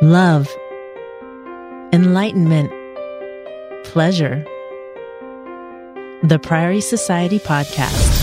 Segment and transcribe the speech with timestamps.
[0.00, 0.48] love,
[1.92, 2.70] enlightenment,
[3.84, 4.44] pleasure.
[6.22, 8.16] The Priory Society Podcast.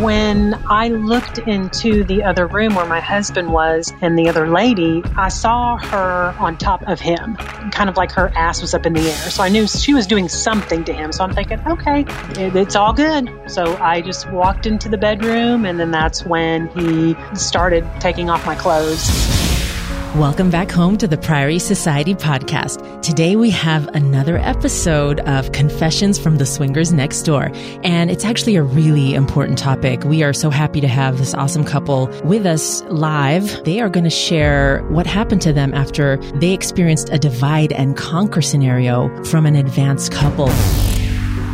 [0.00, 5.02] When I looked into the other room where my husband was and the other lady,
[5.16, 8.92] I saw her on top of him, kind of like her ass was up in
[8.92, 9.30] the air.
[9.30, 11.10] So I knew she was doing something to him.
[11.12, 12.04] So I'm thinking, okay,
[12.36, 13.30] it's all good.
[13.46, 18.44] So I just walked into the bedroom, and then that's when he started taking off
[18.46, 19.37] my clothes.
[20.18, 23.02] Welcome back home to the Priory Society podcast.
[23.02, 27.52] Today we have another episode of Confessions from the Swingers Next Door.
[27.84, 30.02] And it's actually a really important topic.
[30.02, 33.62] We are so happy to have this awesome couple with us live.
[33.62, 37.96] They are going to share what happened to them after they experienced a divide and
[37.96, 40.48] conquer scenario from an advanced couple.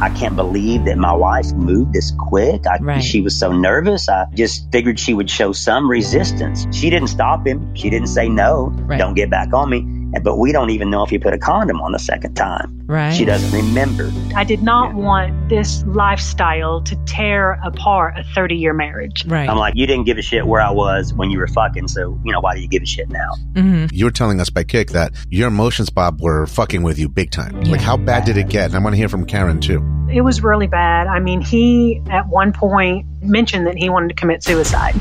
[0.01, 2.67] I can't believe that my wife moved this quick.
[2.67, 3.03] I, Right.
[3.03, 4.09] She was so nervous.
[4.09, 6.67] I just figured she would show some resistance.
[6.73, 7.75] She didn't stop him.
[7.75, 8.73] She didn't say no.
[8.75, 8.99] Right.
[8.99, 10.04] Don't get back on me.
[10.15, 12.81] And- But we don't even know if he put a condom on the second time.
[12.87, 13.13] Right.
[13.13, 14.11] She doesn't remember.
[14.37, 19.25] I did not want this lifestyle to tear apart a 30 year marriage.
[19.27, 19.49] Right.
[19.49, 21.89] I'm like, you didn't give a shit where I was when you were fucking.
[21.89, 23.31] So, you know, why do you give a shit now?
[23.55, 23.91] Mhm.
[23.93, 27.31] You were telling us by Kik that your emotions, Bob, were fucking with you big
[27.31, 27.63] time.
[27.63, 27.73] Yeah.
[27.73, 28.67] Like, how bad did it get?
[28.67, 29.83] And I want to hear from Karen too.
[30.13, 31.07] It was really bad.
[31.07, 34.95] I mean, he at one point mentioned that he wanted to commit suicide.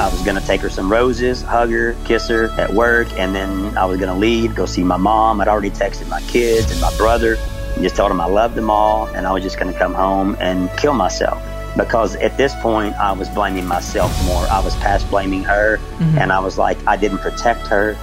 [0.00, 3.34] I was going to take her some roses, hug her, kiss her at work, and
[3.34, 5.42] then I was going to leave, go see my mom.
[5.42, 7.36] I'd already texted my kids and my brother
[7.74, 9.92] and just told them I loved them all, and I was just going to come
[9.92, 11.42] home and kill myself.
[11.76, 14.42] Because at this point, I was blaming myself more.
[14.46, 16.18] I was past blaming her, mm-hmm.
[16.18, 17.94] and I was like, I didn't protect her,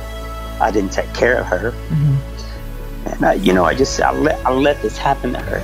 [0.61, 3.07] I didn't take care of her, mm-hmm.
[3.07, 5.59] and I, you know, I just I let I let this happen to her,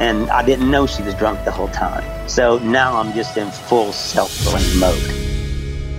[0.00, 2.28] and I didn't know she was drunk the whole time.
[2.28, 5.20] So now I'm just in full self blame mode.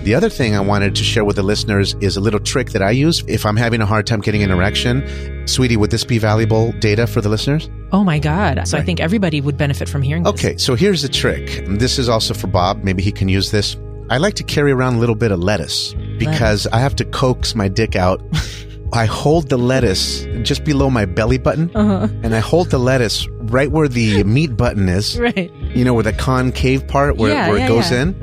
[0.04, 2.82] The other thing I wanted to share with the listeners is a little trick that
[2.82, 5.02] I use if I'm having a hard time getting an erection.
[5.48, 7.68] Sweetie, would this be valuable data for the listeners?
[7.90, 8.68] Oh my God.
[8.68, 10.32] So I think everybody would benefit from hearing this.
[10.34, 11.64] Okay, so here's the trick.
[11.66, 12.84] This is also for Bob.
[12.84, 13.76] Maybe he can use this.
[14.08, 17.56] I like to carry around a little bit of lettuce because I have to coax
[17.56, 18.22] my dick out.
[18.92, 22.06] I hold the lettuce just below my belly button, Uh-huh.
[22.22, 25.18] and I hold the lettuce right where the meat button is.
[25.18, 25.52] Right.
[25.74, 28.02] You know, where the concave part where, Yeah, where yeah, it goes yeah.
[28.02, 28.14] in.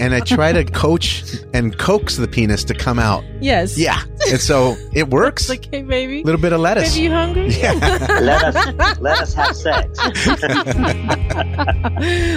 [0.00, 3.24] and I try to coach and coax the penis to come out.
[3.40, 3.78] Yes.
[3.78, 4.00] Yeah.
[4.30, 5.48] And so it works.
[5.48, 6.22] Like, hey, baby.
[6.22, 6.94] a little bit of lettuce.
[6.94, 7.48] Baby, you hungry?
[7.50, 9.98] let us let us have sex.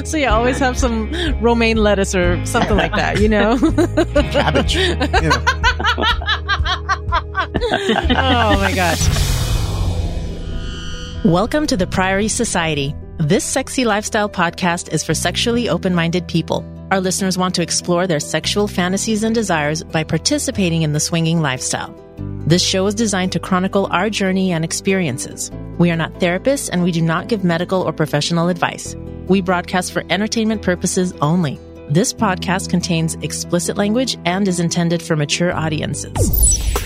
[0.09, 1.11] so yeah, always have some
[1.41, 3.57] romaine lettuce or something like that, you know?
[4.31, 4.75] Cabbage.
[4.75, 5.43] You know.
[8.17, 9.30] oh my gosh.
[11.25, 12.95] Welcome to the Priory Society.
[13.19, 16.65] This sexy lifestyle podcast is for sexually open minded people.
[16.89, 21.39] Our listeners want to explore their sexual fantasies and desires by participating in the swinging
[21.39, 21.93] lifestyle.
[22.47, 25.51] This show is designed to chronicle our journey and experiences.
[25.77, 28.95] We are not therapists and we do not give medical or professional advice.
[29.27, 31.59] We broadcast for entertainment purposes only.
[31.87, 36.80] This podcast contains explicit language and is intended for mature audiences.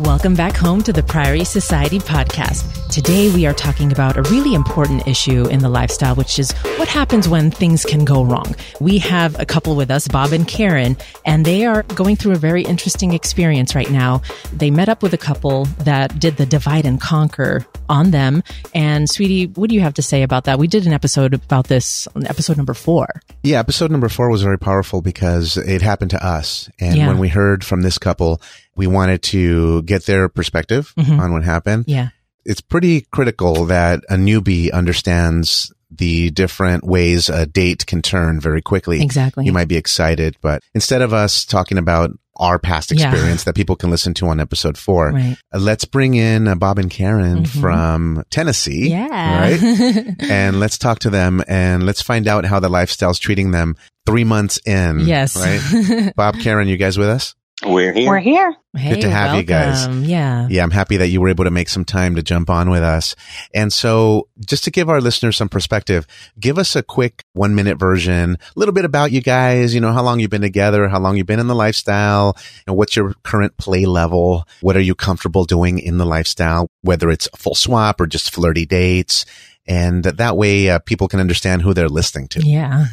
[0.00, 2.88] Welcome back home to the Priory Society podcast.
[2.90, 6.88] Today we are talking about a really important issue in the lifestyle, which is what
[6.88, 8.56] happens when things can go wrong.
[8.80, 10.96] We have a couple with us, Bob and Karen,
[11.26, 14.22] and they are going through a very interesting experience right now.
[14.54, 18.42] They met up with a couple that did the divide and conquer on them.
[18.74, 20.58] And sweetie, what do you have to say about that?
[20.58, 23.06] We did an episode about this on episode number four.
[23.42, 26.70] Yeah, episode number four was very powerful because it happened to us.
[26.80, 27.06] And Yeah.
[27.08, 28.40] when we heard from this couple,
[28.76, 31.18] we wanted to get their perspective Mhm.
[31.20, 31.84] on what happened.
[31.88, 32.08] Yeah.
[32.44, 38.62] It's pretty critical that a newbie understands the different ways a date can turn very
[38.62, 39.02] quickly.
[39.02, 39.44] Exactly.
[39.44, 43.10] You might be excited, but instead of us talking about our past Yeah.
[43.10, 45.36] experience that people can listen to on episode four, Right.
[45.52, 47.60] uh, let's bring in uh, Bob and Karen Mhm.
[47.60, 48.88] from Tennessee.
[48.88, 49.40] Yeah.
[49.40, 50.14] Right?
[50.30, 53.74] and let's talk to them and let's find out how the lifestyle's treating them
[54.06, 55.00] three months in.
[55.00, 55.36] yes.
[55.36, 56.12] Right?
[56.16, 57.34] Bob, Karen, you guys with us?
[57.64, 58.08] We're here.
[58.08, 58.56] We're here.
[58.74, 59.86] Hey, to have you guys.
[59.88, 60.46] Yeah.
[60.48, 62.82] Yeah, I'm happy that you were able to make some time to jump on with
[62.82, 63.14] us.
[63.52, 66.06] And so just to give our listeners some perspective,
[66.38, 69.92] give us a quick one minute version, a little bit about you guys, you know,
[69.92, 72.36] how long you've been together, how long you've been in the lifestyle,
[72.66, 74.46] and what's your current play level?
[74.60, 78.32] What are you comfortable doing in the lifestyle, whether it's a full swap or just
[78.32, 79.26] flirty dates?
[79.66, 82.40] And that way uh, people can understand who they're listening to.
[82.40, 82.86] Yeah.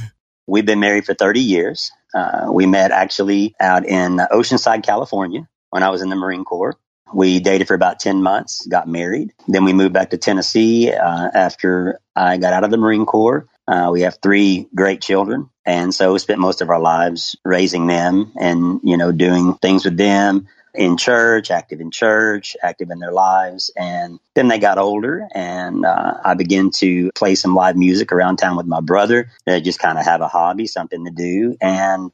[0.45, 1.91] We've been married for 30 years.
[2.13, 6.75] Uh, we met actually out in Oceanside, California when I was in the Marine Corps.
[7.13, 9.33] We dated for about 10 months, got married.
[9.47, 13.47] Then we moved back to Tennessee uh, after I got out of the Marine Corps.
[13.67, 15.49] Uh, we have three great children.
[15.65, 19.85] And so we spent most of our lives raising them and, you know, doing things
[19.85, 23.71] with them in church, active in church, active in their lives.
[23.75, 28.37] And then they got older and uh, I began to play some live music around
[28.37, 31.57] town with my brother, uh, just kind of have a hobby, something to do.
[31.59, 32.11] And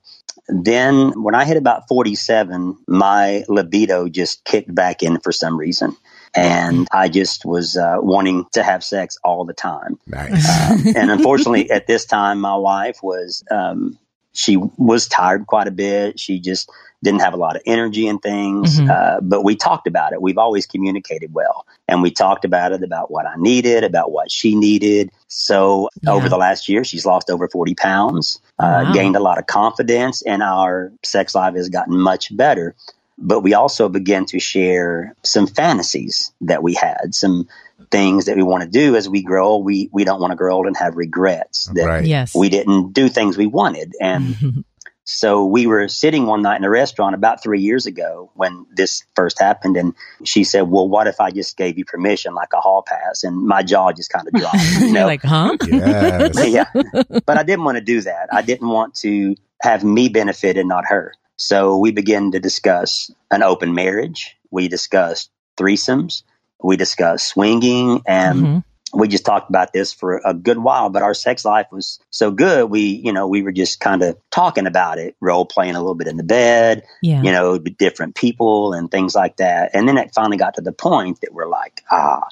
[0.48, 5.95] then when I hit about 47, my libido just kicked back in for some reason
[6.36, 10.00] and I just was uh, wanting to have sex all the time.
[10.07, 10.71] Nice.
[10.71, 14.00] Um, and unfortunately, at this time, my wife was um,
[14.33, 16.19] she was tired quite a bit.
[16.19, 16.69] She just
[17.04, 18.80] didn't have a lot of energy and things.
[18.80, 18.90] Mhm.
[18.90, 20.22] Uh, but we talked about it.
[20.22, 24.32] We've always communicated well, and we talked about it about what I needed, about what
[24.32, 25.12] she needed.
[25.28, 26.14] So Yeah.
[26.14, 28.94] over the last year, she's lost over forty pounds, uh, Wow.
[28.94, 32.74] gained a lot of confidence, and our sex life has gotten much better
[33.20, 37.48] but we also began to share some fantasies that we had, some
[37.92, 39.58] things that we want to do as we grow.
[39.58, 42.06] We we don't want to grow old and have regrets that Right.
[42.06, 42.34] Yes.
[42.34, 43.94] we didn't do things we wanted.
[44.02, 44.64] And
[45.06, 49.04] so we were sitting one night in a restaurant about three years ago when this
[49.16, 52.62] first happened, and she said, "Well, what if I just gave you permission, like a
[52.62, 54.58] hall pass?" And my jaw just kind of dropped.
[54.80, 55.06] You You're know?
[55.08, 55.58] like, huh?
[55.68, 56.48] Yes.
[56.48, 56.66] yeah.
[57.26, 58.30] But I didn't want to do that.
[58.32, 61.14] I didn't want to have me benefit and not her.
[61.36, 64.36] So we began to discuss an open marriage.
[64.52, 66.24] We discussed threesomes.
[66.62, 68.64] We discussed swinging and Mhm.
[68.94, 72.30] We just talked about this for a good while, but our sex life was so
[72.31, 72.69] good.
[72.69, 75.95] We, you know, we were just kind of talking about it, role playing a little
[75.95, 77.22] bit in the bed, Yeah.
[77.24, 79.72] you know, with different people and things like that.
[79.74, 82.28] And then it finally got to the point that we're like, ah.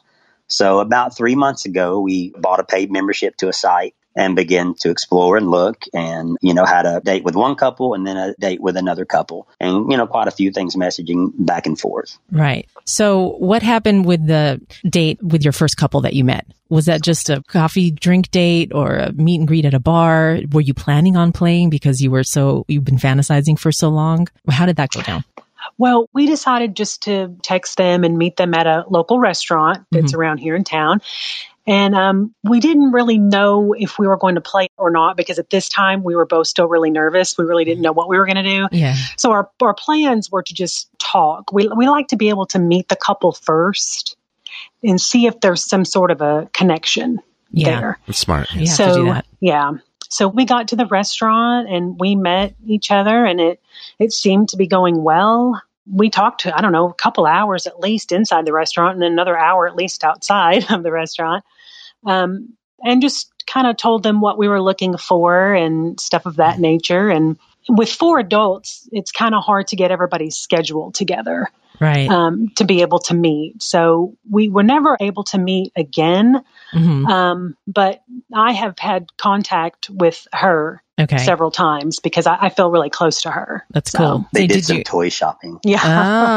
[0.47, 4.75] So about three months ago, we bought a paid membership to a site and begin
[4.75, 8.17] to explore and look and, you know, had a date with one couple and then
[8.17, 11.79] a date with another couple and, you know, quite a few things messaging back and
[11.79, 12.17] forth.
[12.31, 12.67] Right.
[12.85, 16.45] So what happened with the date with your first couple that you met?
[16.69, 20.39] Was that just a coffee drink date or a meet and greet at a bar?
[20.51, 24.27] Were you planning on playing because you were so, you've been fantasizing for so long?
[24.49, 25.23] How did that go down?
[25.77, 30.11] Well, we decided just to text them and meet them at a local restaurant that's
[30.11, 30.19] mm-hmm.
[30.19, 31.01] around here in town.
[31.67, 35.37] And um, we didn't really know if we were going to play or not because
[35.37, 37.37] at this time we were both still really nervous.
[37.37, 38.67] We really didn't know what we were going to do.
[38.71, 38.95] Yeah.
[39.17, 41.53] So our, our plans were to just talk.
[41.53, 44.17] We, we like to be able to meet the couple first
[44.83, 47.19] and see if there's some sort of a connection
[47.51, 47.79] Yeah.
[47.79, 47.99] there.
[48.07, 48.51] It's smart.
[48.53, 49.25] You have so to do that.
[49.39, 49.71] yeah.
[50.09, 53.61] So we got to the restaurant and we met each other and it
[53.99, 55.61] it seemed to be going well.
[55.91, 59.01] We talked to I don't know, a couple hours at least inside the restaurant and
[59.01, 61.43] then another hour at least outside of the restaurant.
[62.05, 62.53] Um
[62.83, 66.59] and just kind of told them what we were looking for and stuff of that
[66.59, 67.38] nature and
[67.69, 71.47] with four adults, it's kind of hard to get everybody's schedule together
[71.81, 72.07] Right.
[72.09, 73.61] um, to be able to meet.
[73.63, 76.43] So we were never able to meet again.
[76.71, 81.17] hmm Um, but I have had contact with her Okay.
[81.17, 83.65] several times because I, I feel really close to her.
[83.71, 84.25] That's So, cool.
[84.33, 84.83] They So did, did some you?
[84.83, 85.59] toy shopping.
[85.63, 85.79] Yeah.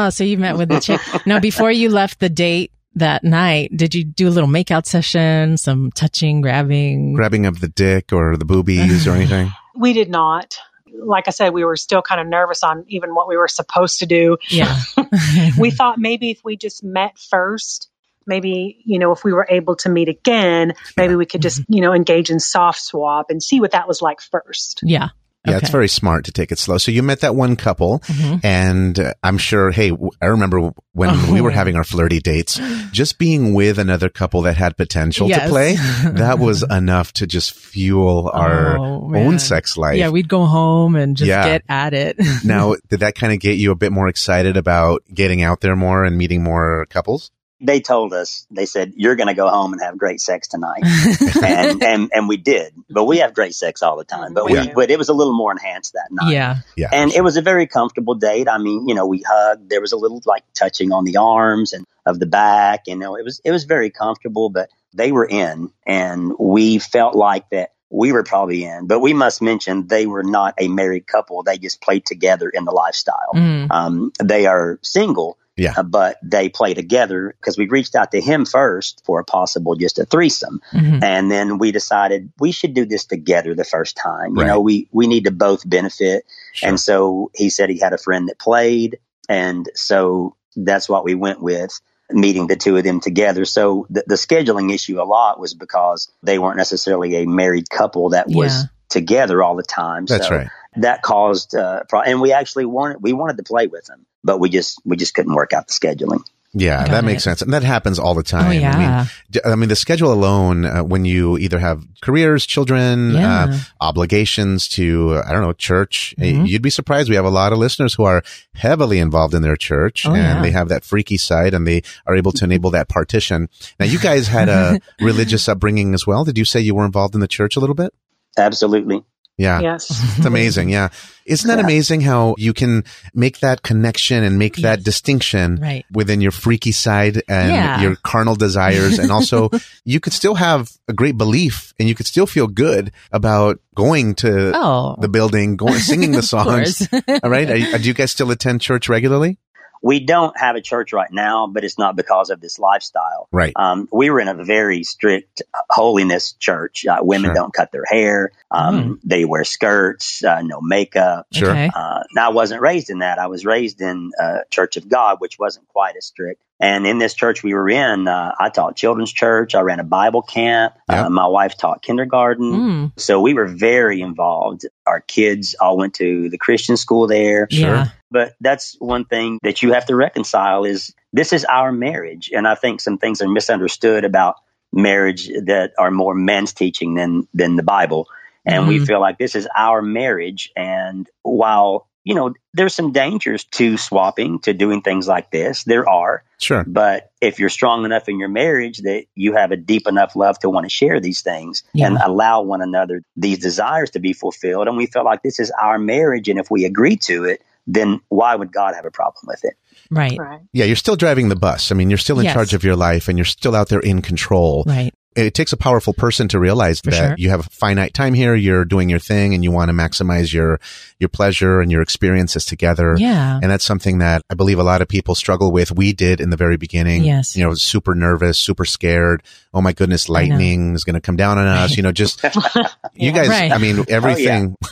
[0.07, 0.99] Oh, so you met with the chick.
[1.27, 5.57] Now, before you left the date that night, did you do a little makeout session,
[5.57, 7.13] some touching, grabbing?
[7.13, 9.51] Grabbing of the dick or the boobies or anything.
[9.75, 10.57] we did not.
[11.03, 13.99] Like I said, we were still kind of nervous on even what we were supposed
[13.99, 14.37] to do.
[14.49, 14.79] yeah.
[15.59, 17.89] we thought maybe if we just met first,
[18.25, 21.73] maybe, you know, if we were able to meet again, maybe we could just, mm-hmm.
[21.73, 24.81] you know, engage in soft swap and see what that was like first.
[24.83, 25.09] yeah.
[25.47, 26.77] Yeah, it's very smart to take it slow.
[26.77, 28.39] So you met that one couple, Mhm.
[28.43, 29.71] and uh, I'm sure.
[29.71, 31.29] Hey, w- I remember when Oh.
[31.33, 32.59] we were having our flirty dates.
[32.91, 35.43] Just being with another couple that had potential Yes.
[35.43, 35.75] to play,
[36.13, 39.97] that was enough to just fuel our Oh, own sex life.
[39.97, 41.45] Yeah, we'd go home and just Yeah.
[41.45, 42.17] get at it.
[42.43, 45.75] now, did that kind of get you a bit more excited about getting out there
[45.75, 47.31] more and meeting more couples?
[47.61, 50.81] They told us, they said, you're going to go home and have great sex tonight.
[51.43, 54.53] and, and, and we did, but we have great sex all the time, but we,
[54.55, 54.73] Yeah.
[54.75, 56.33] but it was a little more enhanced that night.
[56.33, 56.57] yeah.
[56.75, 58.49] Yeah, And it was a very comfortable date.
[58.49, 59.69] I mean, you know, we hugged.
[59.69, 62.83] There was a little like touching on the arms and of the back.
[62.87, 64.49] You know, it was it was very comfortable.
[64.49, 68.87] But they were in, and we felt like that we were probably in.
[68.87, 71.41] But we must mention they were not a married couple.
[71.43, 73.31] They just played together in the lifestyle.
[73.33, 73.71] Mm.
[73.71, 75.37] Um, they are single.
[75.57, 75.73] Yeah.
[75.77, 79.75] uh, but they play together because we reached out to him first for a possible
[79.75, 80.59] just a threesome.
[80.73, 81.01] Mhm.
[81.03, 84.35] And then we decided we should do this together the first time.
[84.35, 84.47] You Right.
[84.47, 86.25] know, we, we need to both benefit.
[86.53, 86.69] Sure.
[86.69, 88.99] And so he said he had a friend that played.
[89.29, 91.79] And so that's what we went with
[92.11, 93.45] meeting the two of them together.
[93.45, 98.09] So the, the scheduling issue a lot was because they weren't necessarily a married couple
[98.09, 98.61] that was Yeah.
[98.89, 100.05] together all the time.
[100.05, 100.47] That's so right.
[100.77, 104.39] that caused, uh, pro- and we actually wanted, we wanted to play with them, but
[104.39, 106.21] we just, we just couldn't work out the scheduling.
[106.57, 107.23] Yeah, Got that makes it.
[107.25, 108.45] sense, and that happens all the time.
[108.45, 109.05] Oh, I mean, yeah.
[109.29, 113.47] d- I mean, the schedule alone, uh, when you either have careers, children, Yeah.
[113.49, 116.47] uh, obligations to, uh, I don't know, church, uh, Mhm.
[116.47, 117.09] you'd be surprised.
[117.09, 120.17] We have a lot of listeners who are heavily involved in their church Oh, and
[120.37, 120.41] yeah.
[120.41, 123.49] they have that freaky side and they are able to enable that partition.
[123.77, 126.23] Now, you guys had a religious upbringing as well.
[126.23, 127.93] Did you say you were involved in the church a little bit?
[128.37, 129.03] Absolutely.
[129.37, 129.59] Yeah.
[129.59, 129.89] Yes.
[130.17, 130.69] It's amazing.
[130.69, 130.89] Yeah.
[131.25, 131.65] Isn't that Yeah.
[131.65, 135.83] amazing how you can make that connection and make that distinction Right.
[135.91, 137.81] within your freaky side and Yeah.
[137.81, 138.97] your carnal desires?
[138.99, 139.49] and also
[139.83, 144.15] you could still have a great belief and you could still feel good about going
[144.15, 146.87] to Oh, the building, going, singing the songs.
[147.23, 147.49] All right.
[147.49, 149.37] Are, do you guys still attend church regularly?
[149.85, 153.27] We don't have a church right now, but it's not because of this lifestyle.
[153.31, 153.53] Right.
[153.55, 156.87] Um, we were in a very strict holiness church.
[156.87, 157.35] Uh, women Sure.
[157.35, 158.31] don't cut their hair.
[158.49, 161.27] Um, They wear skirts, uh, no makeup.
[161.31, 161.51] Sure.
[161.51, 161.69] Okay.
[161.75, 163.19] Uh, now, I wasn't raised in that.
[163.19, 166.41] I was raised in uh, Church of God, which wasn't quite as strict.
[166.59, 169.55] And in this church we were in, uh, I taught children's church.
[169.55, 170.73] I ran a Bible camp.
[170.89, 171.05] Yep.
[171.05, 172.51] Uh, my wife taught kindergarten.
[172.51, 174.65] Mm, So we were very involved.
[174.85, 177.47] Our kids all went to the Christian school there.
[177.51, 177.75] Sure.
[177.75, 177.87] Yeah.
[178.09, 182.31] But that's one thing that you have to reconcile is this is our marriage.
[182.33, 184.35] And I think some things are misunderstood about
[184.71, 188.07] marriage that are more men's teaching than than the Bible.
[188.45, 188.87] And we Mhm.
[188.87, 190.51] feel like this is our marriage.
[190.55, 195.89] And while, you know, there's some dangers to swapping, to doing things like this, there
[195.89, 196.23] are.
[196.37, 196.63] Sure.
[196.65, 200.37] But if you're strong enough in your marriage that you have a deep enough love
[200.39, 201.87] to want to share these things Yeah.
[201.87, 205.51] and allow one another these desires to be fulfilled, and we feel like this is
[205.61, 209.23] our marriage, and if we agree to it, then why would God have a problem
[209.25, 209.55] with it?
[209.89, 210.17] Right.
[210.19, 210.41] Right.
[210.53, 210.65] Yeah.
[210.65, 211.71] You're still driving the bus.
[211.71, 212.33] I mean, you're still in Yes.
[212.35, 214.63] charge of your life and you're still out there in control.
[214.67, 214.93] Right.
[215.15, 217.15] It takes a powerful person to realize For that sure.
[217.17, 218.35] you have a finite time here.
[218.35, 220.59] You're doing your thing and you want to maximize your,
[220.99, 222.95] your pleasure and your experiences together.
[222.97, 223.39] Yeah.
[223.41, 225.71] And that's something that I believe a lot of people struggle with.
[225.71, 227.03] We did in the very beginning.
[227.05, 227.35] Yes.
[227.37, 229.23] You know, super nervous, super scared.
[229.53, 231.71] Oh my goodness, lightning is going to come down on us.
[231.71, 231.77] Right.
[231.77, 232.21] You know, just,
[232.93, 233.51] you guys, Right.
[233.51, 234.55] I mean, oh, everything.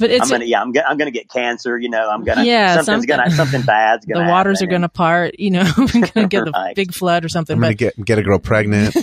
[0.00, 1.76] But I'm it's gonna, yeah, I'm gonna, I'm gonna get cancer.
[1.76, 4.26] You know, I'm gonna, Yeah, something's something- gonna, something bad's the gonna.
[4.26, 6.74] The waters are going to part, you know, we're going to get a Right.
[6.76, 7.56] big flood or something.
[7.56, 8.94] I'm gonna get, get a girl pregnant.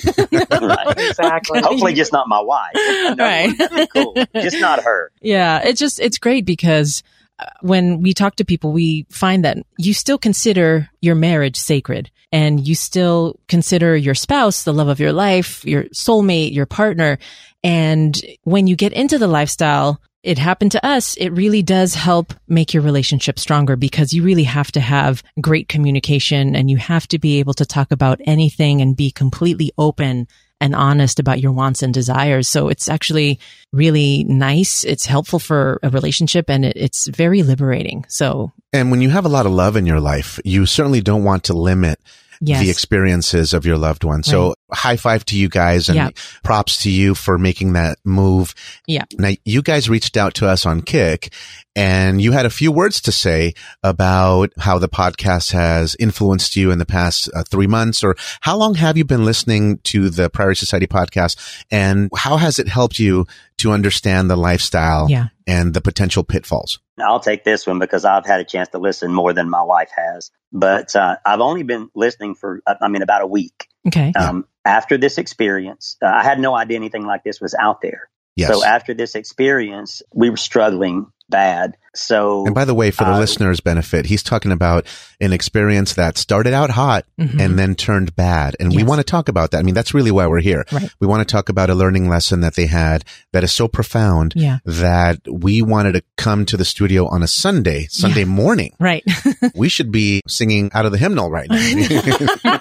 [0.67, 0.97] Right.
[1.09, 1.61] Exactly.
[1.61, 2.71] Hopefully, just not my wife.
[2.75, 3.89] No, Right.
[3.93, 4.15] cool.
[4.35, 5.11] Just not her.
[5.21, 7.03] yeah, it's just, it's great because
[7.39, 12.09] uh, when we talk to people, we find that you still consider your marriage sacred
[12.31, 17.17] and you still consider your spouse the love of your life, your soulmate, your partner.
[17.63, 21.15] And when you get into the lifestyle, it happened to us.
[21.17, 25.67] It really does help make your relationship stronger because you really have to have great
[25.69, 30.27] communication and you have to be able to talk about anything and be completely open
[30.65, 32.49] and honest about your wants and desires.
[32.49, 33.39] So it's actually
[33.71, 34.83] really nice.
[34.83, 38.05] It's helpful for a relationship and it, it's very liberating.
[38.09, 41.23] So and when you have a lot of love in your life, you certainly don't
[41.23, 41.99] want to limit
[42.41, 42.61] yes.
[42.61, 44.23] the experiences of your loved one.
[44.23, 46.09] So high five to you guys and Yeah.
[46.43, 48.53] props to you for making that move.
[48.87, 49.03] Yeah.
[49.17, 51.31] Now you guys reached out to us on Kik
[51.75, 56.71] and you had a few words to say about how the podcast has influenced you
[56.71, 60.29] in the past uh, three months or how long have you been listening to the
[60.29, 61.37] Priory Society podcast
[61.71, 63.25] and how has it helped you
[63.57, 65.27] to understand the lifestyle Yeah.
[65.47, 66.79] And the potential pitfalls?
[66.99, 69.89] I'll take this one because I've had a chance to listen more than my wife
[69.95, 70.31] has.
[70.51, 73.67] But uh, I've only been listening for, uh, I mean, about a week.
[73.87, 74.13] Okay.
[74.17, 78.09] Um, after this experience, uh, I had no idea anything like this was out there.
[78.35, 78.49] Yes.
[78.49, 81.77] So after this experience, we were struggling bad.
[81.97, 84.85] So and by the way, for the uh, listeners' benefit, he's talking about
[85.21, 87.39] an experience that started out hot Mhm.
[87.39, 88.57] and then turned bad.
[88.59, 89.59] And we want to talk about that.
[89.59, 90.65] I mean, that's really why we're here.
[90.73, 90.89] Right.
[90.99, 94.33] We want to talk about a learning lesson that they had that is so profound
[94.35, 94.57] yeah.
[94.65, 98.73] that we wanted to come to the studio on a Sunday, Sunday morning.
[98.79, 99.03] Right.
[99.55, 101.55] We should be singing out of the hymnal right now.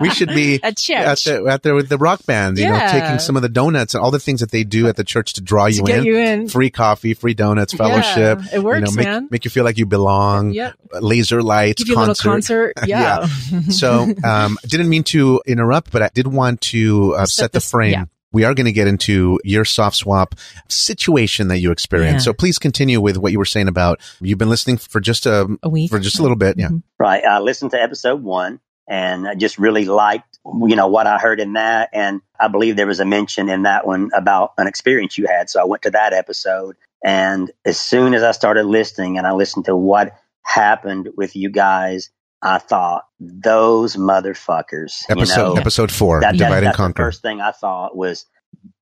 [0.00, 1.24] we should be At out church.
[1.24, 4.02] there, out there with the rock band, you know, taking some of the donuts and
[4.02, 6.04] all the things that they do at the church to draw to you get in.
[6.04, 6.48] you in.
[6.48, 8.40] Free coffee, free donuts, fellowship.
[8.42, 9.28] Yeah, it works, you know, make, man.
[9.30, 10.50] make you feel like you belong.
[10.52, 10.74] Yep.
[11.00, 12.72] Laser lights, Give you a little concert.
[12.74, 12.86] concert.
[12.88, 13.26] Yeah.
[13.70, 17.56] so, um, didn't mean to interrupt, but I did want to uh, set, Set the
[17.56, 17.92] this- frame.
[17.92, 18.04] yeah.
[18.34, 20.34] We are going to get into your soft swap
[20.68, 22.24] situation that you experienced.
[22.26, 22.30] Yeah.
[22.30, 25.46] So please continue with what you were saying about you've been listening for just a
[25.62, 25.90] A week.
[25.90, 26.56] for just a little bit.
[26.58, 26.68] Yeah.
[26.68, 26.82] Mhm.
[26.98, 27.22] Right.
[27.24, 31.40] I listened to episode one and I just really liked, you know, what I heard
[31.40, 31.90] in that.
[31.92, 35.50] And I believe there was a mention in that one about an experience you had.
[35.50, 36.76] So I went to that episode.
[37.04, 41.50] And as soon as I started listening and I listened to what happened with you
[41.50, 42.10] guys,
[42.42, 46.82] I thought those motherfuckers, Episode you know, episode four, that, that- divide and that's the
[46.82, 47.04] conquer.
[47.04, 48.26] first thing I thought was,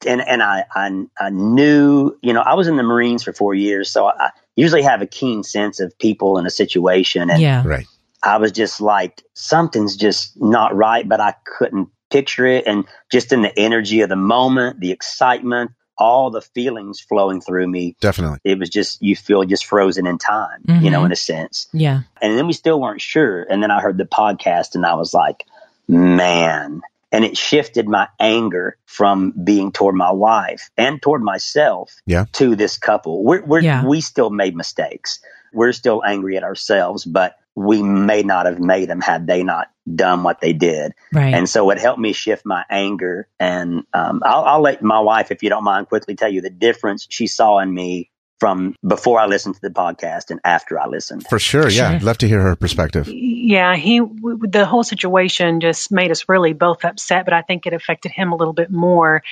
[0.07, 3.55] and and I, I I knew, you know, I was in the Marines for four
[3.55, 7.63] years, so I usually have a keen sense of people in a situation, and Yeah.
[7.65, 7.87] Right.
[8.23, 12.67] I was just like, something's just not right, but I couldn't picture it.
[12.67, 15.71] And just in the energy of the moment, the excitement,
[16.01, 17.95] all the feelings flowing through me.
[18.01, 18.39] Definitely.
[18.43, 20.85] It was just, you feel just frozen in time, mm-hmm.
[20.85, 21.69] you know, in a sense.
[21.73, 22.01] Yeah.
[22.21, 23.43] And then we still weren't sure.
[23.43, 25.45] And then I heard the podcast and I was like,
[25.87, 26.81] man.
[27.13, 32.25] And it shifted my anger from being toward my wife and toward myself yeah.
[32.33, 33.23] to this couple.
[33.23, 33.85] We're, we're yeah.
[33.85, 35.21] we still made mistakes.
[35.53, 39.69] We're still angry at ourselves, but we may not have made them had they not
[39.93, 40.93] done what they did.
[41.13, 41.35] Right.
[41.35, 43.29] And so it helped me shift my anger.
[43.39, 46.51] And um, I'll, I'll let my wife, if you don't mind, quickly tell you the
[46.51, 50.87] difference she saw in me from before I listened to the podcast and after I
[50.87, 51.27] listened.
[51.29, 51.69] For sure.
[51.69, 51.91] Yeah.
[51.91, 53.09] I'd love to hear her perspective.
[53.09, 53.77] Yeah.
[53.77, 58.13] He, the whole situation just made us really both upset, but I think it affected
[58.13, 59.23] him a little bit more.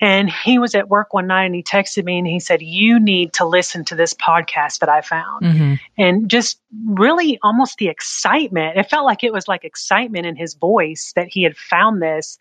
[0.00, 2.98] And he was at work one night and he texted me and he said, You
[2.98, 5.44] need to listen to this podcast that I found.
[5.44, 5.74] Mm-hmm.
[5.96, 8.76] And just really almost the excitement.
[8.76, 12.38] It felt like it was like excitement in his voice that he had found this.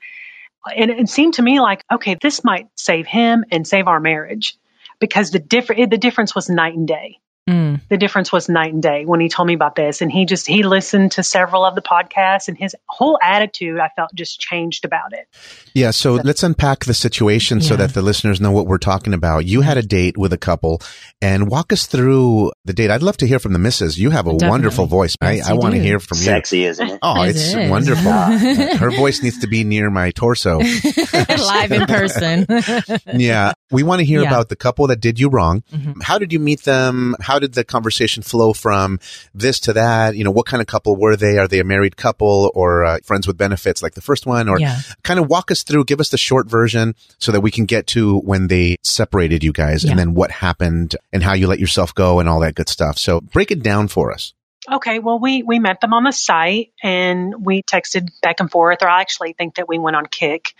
[0.75, 4.57] And it seemed to me like, okay, this might save him and save our marriage
[4.99, 7.19] because the different the difference was night and day.
[7.49, 7.81] Mm.
[7.89, 10.01] The difference was night and day when he told me about this.
[10.01, 13.89] And he just, he listened to several of the podcasts and his whole attitude, I
[13.95, 15.27] felt just changed about it.
[15.73, 15.91] Yeah.
[15.91, 17.67] So, so let's unpack the situation yeah.
[17.67, 19.45] so that the listeners know what we're talking about.
[19.45, 20.81] You had a date with a couple
[21.21, 22.91] and walk us through the date.
[22.91, 23.97] I'd love to hear from the missus.
[23.97, 24.49] You have a Definitely.
[24.49, 25.15] wonderful voice.
[25.21, 26.73] Yes, I, I want to hear from Sexy, you.
[26.73, 26.99] Sexy, isn't it?
[27.01, 28.11] Oh, it it's wonderful.
[28.77, 30.59] Her voice needs to be near my torso.
[31.29, 32.45] Live in person.
[33.13, 33.53] yeah.
[33.71, 34.27] We want to hear yeah.
[34.27, 35.63] about the couple that did you wrong.
[35.71, 36.01] Mm-hmm.
[36.01, 37.15] How did you meet them?
[37.19, 38.99] How did the conversation flow from
[39.33, 40.15] this to that?
[40.15, 41.37] You know, what kind of couple were they?
[41.37, 44.49] Are they a married couple or uh, friends with benefits like the first one?
[44.49, 44.79] Or yeah.
[45.03, 47.87] kind of walk us through, give us the short version so that we can get
[47.87, 49.91] to when they separated you guys yeah.
[49.91, 52.97] and then what happened and how you let yourself go and all that good stuff.
[52.97, 54.33] So break it down for us.
[54.71, 58.77] Okay, well, we, we met them on the site and we texted back and forth,
[58.81, 60.53] or I actually think that we went on Kik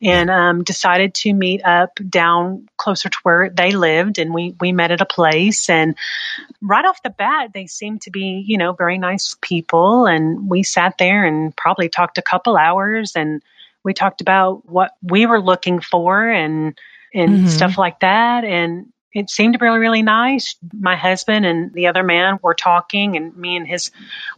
[0.00, 4.18] and um, decided to meet up down closer to where they lived.
[4.18, 5.68] And we, we met at a place.
[5.68, 5.96] And
[6.62, 10.06] right off the bat, they seemed to be, you know, very nice people.
[10.06, 13.42] And we sat there and probably talked a couple hours and
[13.82, 16.78] we talked about what we were looking for and
[17.14, 17.46] and mm-hmm.
[17.46, 18.44] stuff like that.
[18.44, 20.56] And it seemed really, really nice.
[20.72, 23.90] My husband and the other man were talking, and me and his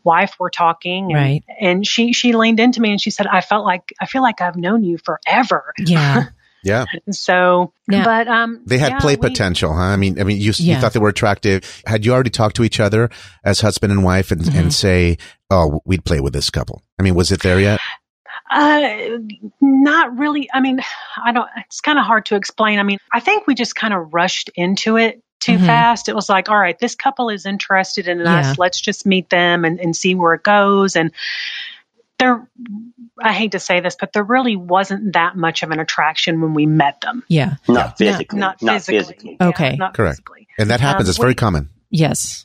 [0.04, 1.12] wife were talking.
[1.12, 1.44] And, right.
[1.60, 4.40] And she she leaned into me and she said, "I felt like I feel like
[4.40, 6.24] I've known you forever." Yeah.
[6.62, 6.84] Yeah.
[7.10, 8.04] So, yeah.
[8.04, 9.80] but um, they had yeah, play we, potential, huh?
[9.80, 10.74] I mean, I mean, you, yeah.
[10.74, 11.82] you thought they were attractive.
[11.86, 13.08] Had you already talked to each other
[13.42, 14.58] as husband and wife and, mm-hmm.
[14.58, 15.16] and say,
[15.50, 16.82] "Oh, we'd play with this couple"?
[16.98, 17.80] I mean, was it there yet?
[18.50, 19.18] Uh,
[19.60, 20.48] not really.
[20.52, 20.80] I mean,
[21.22, 22.78] I don't, it's kind of hard to explain.
[22.78, 25.66] I mean, I think we just kind of rushed into it too mm-hmm.
[25.66, 26.08] fast.
[26.08, 28.50] It was like, all right, this couple is interested in yeah.
[28.50, 28.58] us.
[28.58, 30.96] Let's just meet them and, and see where it goes.
[30.96, 31.12] And
[32.18, 32.46] there,
[33.22, 36.52] I hate to say this, but there really wasn't that much of an attraction when
[36.52, 37.22] we met them.
[37.28, 37.54] Yeah.
[37.68, 38.38] Not physically.
[38.38, 38.96] Not, not physically.
[38.96, 39.36] Not physically.
[39.40, 39.70] Okay.
[39.70, 40.16] Yeah, not Correct.
[40.16, 40.48] Physically.
[40.58, 41.08] And that happens.
[41.08, 41.70] Um, it's very common.
[41.90, 42.44] Yes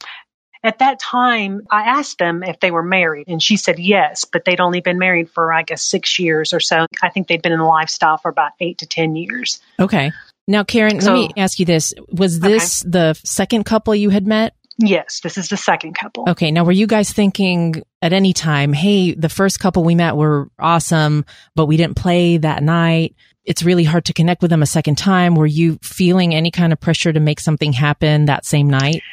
[0.65, 4.45] at that time, I asked them if they were married, and she said yes, but
[4.45, 6.87] they'd only been married for, I guess, six years or so.
[7.03, 9.61] I think they'd been in the lifestyle for about eight to 10 years.
[9.79, 10.11] Okay.
[10.47, 11.93] Now, Karen, so, let me ask you this.
[12.11, 12.89] Was this okay.
[12.89, 14.55] the second couple you had met?
[14.77, 16.25] Yes, this is the second couple.
[16.29, 16.51] Okay.
[16.51, 20.49] Now, were you guys thinking at any time, hey, the first couple we met were
[20.59, 21.25] awesome,
[21.55, 23.15] but we didn't play that night?
[23.45, 25.35] It's really hard to connect with them a second time.
[25.35, 29.03] Were you feeling any kind of pressure to make something happen that same night?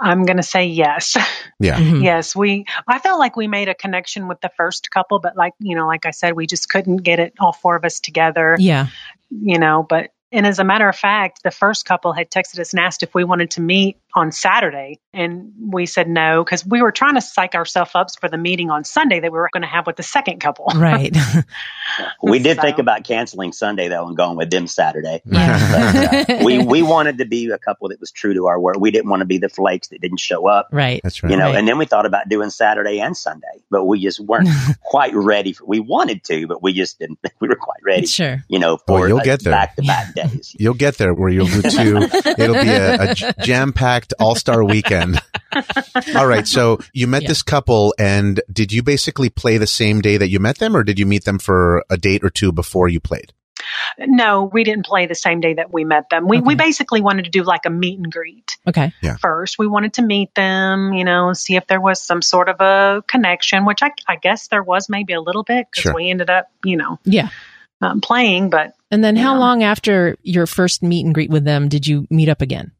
[0.00, 1.16] I'm going to say yes.
[1.60, 1.76] Yeah.
[1.76, 2.02] Mm-hmm.
[2.02, 5.54] Yes, we I felt like we made a connection with the first couple but like,
[5.58, 8.54] you know, like I said we just couldn't get it all four of us together.
[8.60, 8.86] Yeah.
[9.28, 12.72] You know, but and as a matter of fact, the first couple had texted us
[12.72, 15.00] and asked if we wanted to meet on Saturday.
[15.14, 18.70] And we said no, because we were trying to psych ourselves up for the meeting
[18.70, 20.66] on Sunday that we were going to have with the second couple.
[20.74, 21.16] Right.
[22.22, 22.62] we did so.
[22.62, 25.22] think about canceling Sunday, though, and going with them Saturday.
[25.38, 26.24] Yeah.
[26.26, 28.76] But, uh, we, we wanted to be a couple that was true to our word.
[28.80, 30.68] We didn't want to be the flakes that didn't show up.
[30.72, 31.00] Right.
[31.02, 31.30] That's right.
[31.30, 31.54] You know, right.
[31.54, 34.48] and then we thought about doing Saturday and Sunday, but we just weren't
[34.82, 35.52] quite ready.
[35.52, 38.06] For, we wanted to, but we just didn't think we were quite ready.
[38.06, 38.42] Sure.
[38.48, 39.52] You know, for well, you'll get there.
[39.52, 40.56] back to back days.
[40.58, 41.98] You'll get there where you'll do two.
[41.98, 45.20] It'll be a, a jam packed all star weekend.
[46.14, 46.46] All right.
[46.46, 47.28] So you met yeah.
[47.28, 50.84] this couple and did you basically play the same day that you met them or
[50.84, 53.32] did you meet them for a date or two before you played?
[53.98, 56.28] No, we didn't play the same day that we met them.
[56.28, 56.46] We, okay.
[56.46, 58.56] we basically wanted to do like a meet and greet.
[58.66, 58.92] Okay.
[59.02, 59.16] Yeah.
[59.16, 62.60] First, we wanted to meet them, you know, see if there was some sort of
[62.60, 65.94] a connection, which I, I guess there was maybe a little bit because sure.
[65.94, 67.30] we ended up, you know, yeah,
[67.80, 68.50] um, playing.
[68.50, 69.40] But and then how know.
[69.40, 72.72] long after your first meet and greet with them did you meet up again?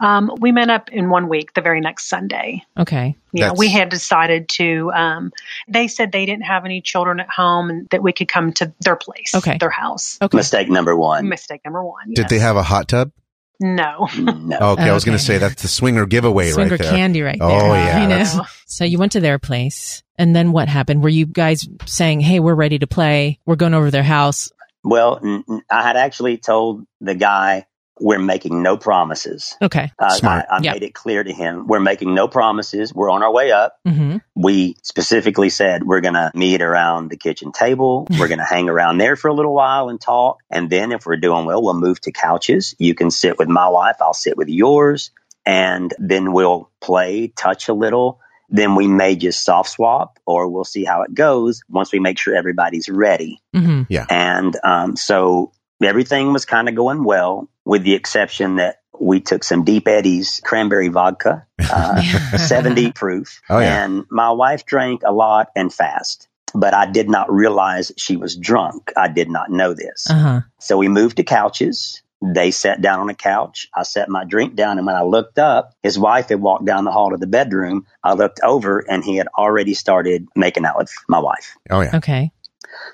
[0.00, 2.62] Um, we met up in one week, the very next Sunday.
[2.78, 3.16] Okay.
[3.32, 4.90] Yeah, That's- we had decided to.
[4.92, 5.32] Um,
[5.68, 8.72] they said they didn't have any children at home and that we could come to
[8.80, 9.56] their place, Okay.
[9.58, 10.18] their house.
[10.20, 10.36] Okay.
[10.36, 11.28] Mistake number one.
[11.28, 12.12] Mistake number one.
[12.14, 13.12] Did they have a hot tub?
[13.60, 14.08] No.
[14.18, 14.58] No.
[14.72, 16.90] Okay, I was going to say that's the swinger giveaway Swinger right there.
[16.90, 17.48] candy right there.
[17.48, 18.44] Oh, yeah, You know?
[18.66, 21.02] So you went to their place and then what happened?
[21.02, 23.38] Were you guys saying, Hey, we're ready to play.
[23.46, 24.50] We're going over to their house.
[24.82, 27.66] Well, n- n- I had actually told the guy
[28.02, 29.56] we're making no promises.
[29.62, 29.90] Okay.
[29.98, 30.46] Uh, Smart.
[30.50, 30.72] I, I Yeah.
[30.72, 32.92] made it clear to him we're making no promises.
[32.92, 33.78] We're on our way up.
[33.86, 38.06] hmm We specifically said we're going to meet around the kitchen table.
[38.18, 40.38] We're going to hang around there for a little while and talk.
[40.50, 42.74] And then if we're doing well, we'll move to couches.
[42.78, 43.96] You can sit with my wife.
[44.00, 45.10] I'll sit with yours.
[45.46, 48.20] And then we'll play, touch a little.
[48.48, 52.18] Then we may just soft swap or we'll see how it goes once we make
[52.18, 53.40] sure everybody's ready.
[53.54, 55.52] hmm And um, so
[55.84, 60.40] everything was kind of going well, with the exception that we took some Deep Eddies
[60.44, 62.02] cranberry vodka, uh,
[62.36, 63.40] 70 proof.
[63.48, 63.84] Oh, yeah.
[63.84, 68.36] And my wife drank a lot and fast, but I did not realize she was
[68.36, 68.92] drunk.
[68.96, 70.08] I did not know this.
[70.08, 70.40] Uh huh.
[70.60, 72.02] So we moved to couches.
[72.24, 73.66] They sat down on a couch.
[73.74, 76.84] I set my drink down, and when I looked up, his wife had walked down
[76.84, 77.84] the hall to the bedroom.
[78.04, 81.56] I looked over, and he had already started making out with my wife.
[81.68, 81.96] Oh yeah.
[81.96, 82.30] Okay.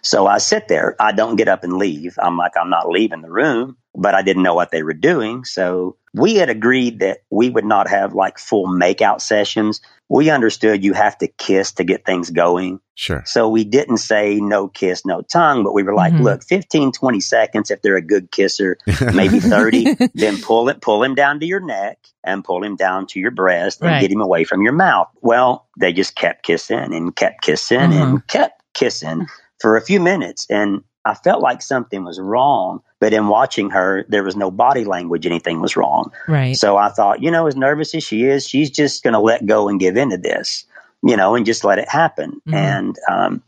[0.02, 0.96] So I sit there.
[1.00, 2.18] I don't get up and leave.
[2.22, 5.44] I'm like, I'm not leaving the room, but I didn't know what they were doing.
[5.44, 9.80] So we had agreed that we would not have like full makeout sessions.
[10.08, 12.80] We understood you have to kiss to get things going.
[12.94, 13.22] Sure.
[13.26, 16.22] So we didn't say no kiss, no tongue, but we were like, Mhm.
[16.22, 17.70] look, 15, 20 seconds.
[17.70, 18.78] If they're a good kisser,
[19.12, 23.06] maybe 30, then pull it, pull him down to your neck and pull him down
[23.08, 24.00] to your breast and Right.
[24.00, 25.08] get him away from your mouth.
[25.20, 28.02] Well, they just kept kissing and kept kissing Mhm.
[28.02, 29.26] and kept kissing
[29.60, 30.46] for a few minutes.
[30.50, 34.84] And I felt like something was wrong, but in watching her, there was no body
[34.84, 35.26] language.
[35.26, 36.12] Anything was wrong.
[36.26, 36.56] Right.
[36.56, 39.46] So I thought, you know, as nervous as she is, she's just going to let
[39.46, 40.64] go and give into this,
[41.02, 42.42] you know, and just let it happen.
[42.46, 42.54] Mhm.
[42.54, 43.42] And um,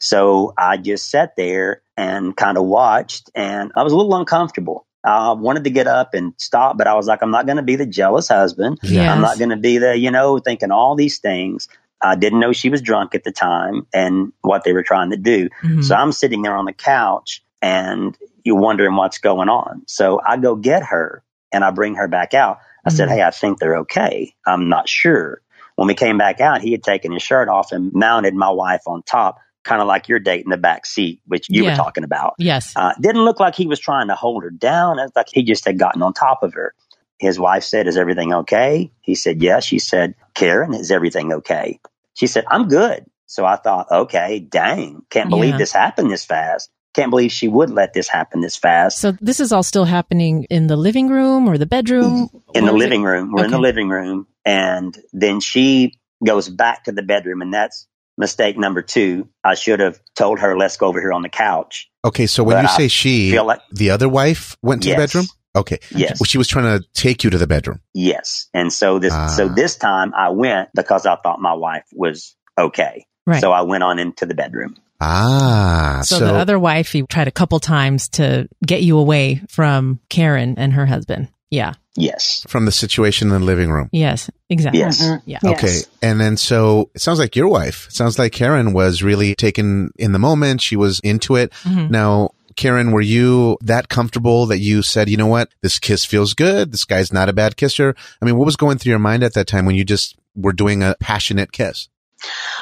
[0.00, 4.84] so I just sat there and kind of watched, and I was a little uncomfortable.
[5.04, 7.62] I wanted to get up and stop, but I was like, I'm not going to
[7.62, 8.78] be the jealous husband.
[8.82, 9.10] Yes.
[9.10, 11.68] I'm not going to be the, you know, thinking all these things.
[12.04, 15.16] I didn't know she was drunk at the time and what they were trying to
[15.16, 15.48] do.
[15.62, 15.82] Mhm.
[15.82, 19.82] So I'm sitting there on the couch and you're wondering what's going on.
[19.86, 22.58] So I go get her and I bring her back out.
[22.86, 23.12] I said, Mhm.
[23.12, 24.34] Hey, I think they're okay.
[24.46, 25.40] I'm not sure.
[25.76, 28.82] When we came back out, he had taken his shirt off and mounted my wife
[28.86, 31.70] on top, kind of like your date in the back seat, which you Yeah.
[31.70, 32.34] were talking about.
[32.38, 32.72] yes.
[32.76, 34.98] Uh, didn't look like he was trying to hold her down.
[34.98, 36.74] It was like he just had gotten on top of her.
[37.18, 38.90] His wife said, Is everything okay?
[39.00, 39.64] He said, Yes.
[39.64, 41.78] She said, Karen, is everything okay?
[42.14, 43.04] She said, I'm good.
[43.26, 45.58] So I thought, okay, dang, can't believe Yeah.
[45.58, 46.70] this happened this fast.
[46.94, 48.98] Can't believe she would let this happen this fast.
[49.00, 52.30] So this is all still happening in the living room or the bedroom?
[52.54, 52.86] in the What was it?
[52.88, 53.32] living room.
[53.32, 54.26] We're in the living room.
[54.44, 57.42] And then she goes back to the bedroom.
[57.42, 59.28] And that's mistake number two.
[59.42, 61.90] I should have told her, let's go over here on the couch.
[62.04, 64.88] Okay, so when But you I say she, feel like- the other wife went to
[64.90, 64.96] Yes.
[64.96, 65.26] the bedroom.
[65.56, 65.78] Okay.
[65.94, 66.18] Yes.
[66.20, 67.80] Well, she was trying to take you to the bedroom.
[67.92, 68.48] Yes.
[68.52, 69.28] And so this, Ah.
[69.28, 73.06] so this time I went because I thought my wife was okay.
[73.26, 73.40] Right.
[73.40, 74.76] So I went on into the bedroom.
[75.00, 79.42] Ah, so, so, the other wife, he tried a couple times to get you away
[79.48, 81.28] from Karen and her husband.
[81.50, 81.74] Yeah.
[81.96, 82.44] Yes.
[82.48, 83.88] from the situation in the living room.
[83.92, 84.28] Yes.
[84.50, 84.80] Exactly.
[84.80, 85.00] Yes.
[85.00, 85.22] Mhm.
[85.26, 85.38] Yeah.
[85.44, 85.58] Yes.
[85.58, 85.80] Okay.
[86.02, 89.90] And then so it sounds like your wife, it sounds like Karen was really taken
[89.96, 90.60] in the moment.
[90.60, 91.52] She was into it.
[91.62, 91.90] Mhm.
[91.90, 95.50] Now, Karen, were you that comfortable that you said, you know what?
[95.62, 96.72] This kiss feels good.
[96.72, 97.94] This guy's not a bad kisser.
[98.20, 100.52] I mean, what was going through your mind at that time when you just were
[100.52, 101.88] doing a passionate kiss?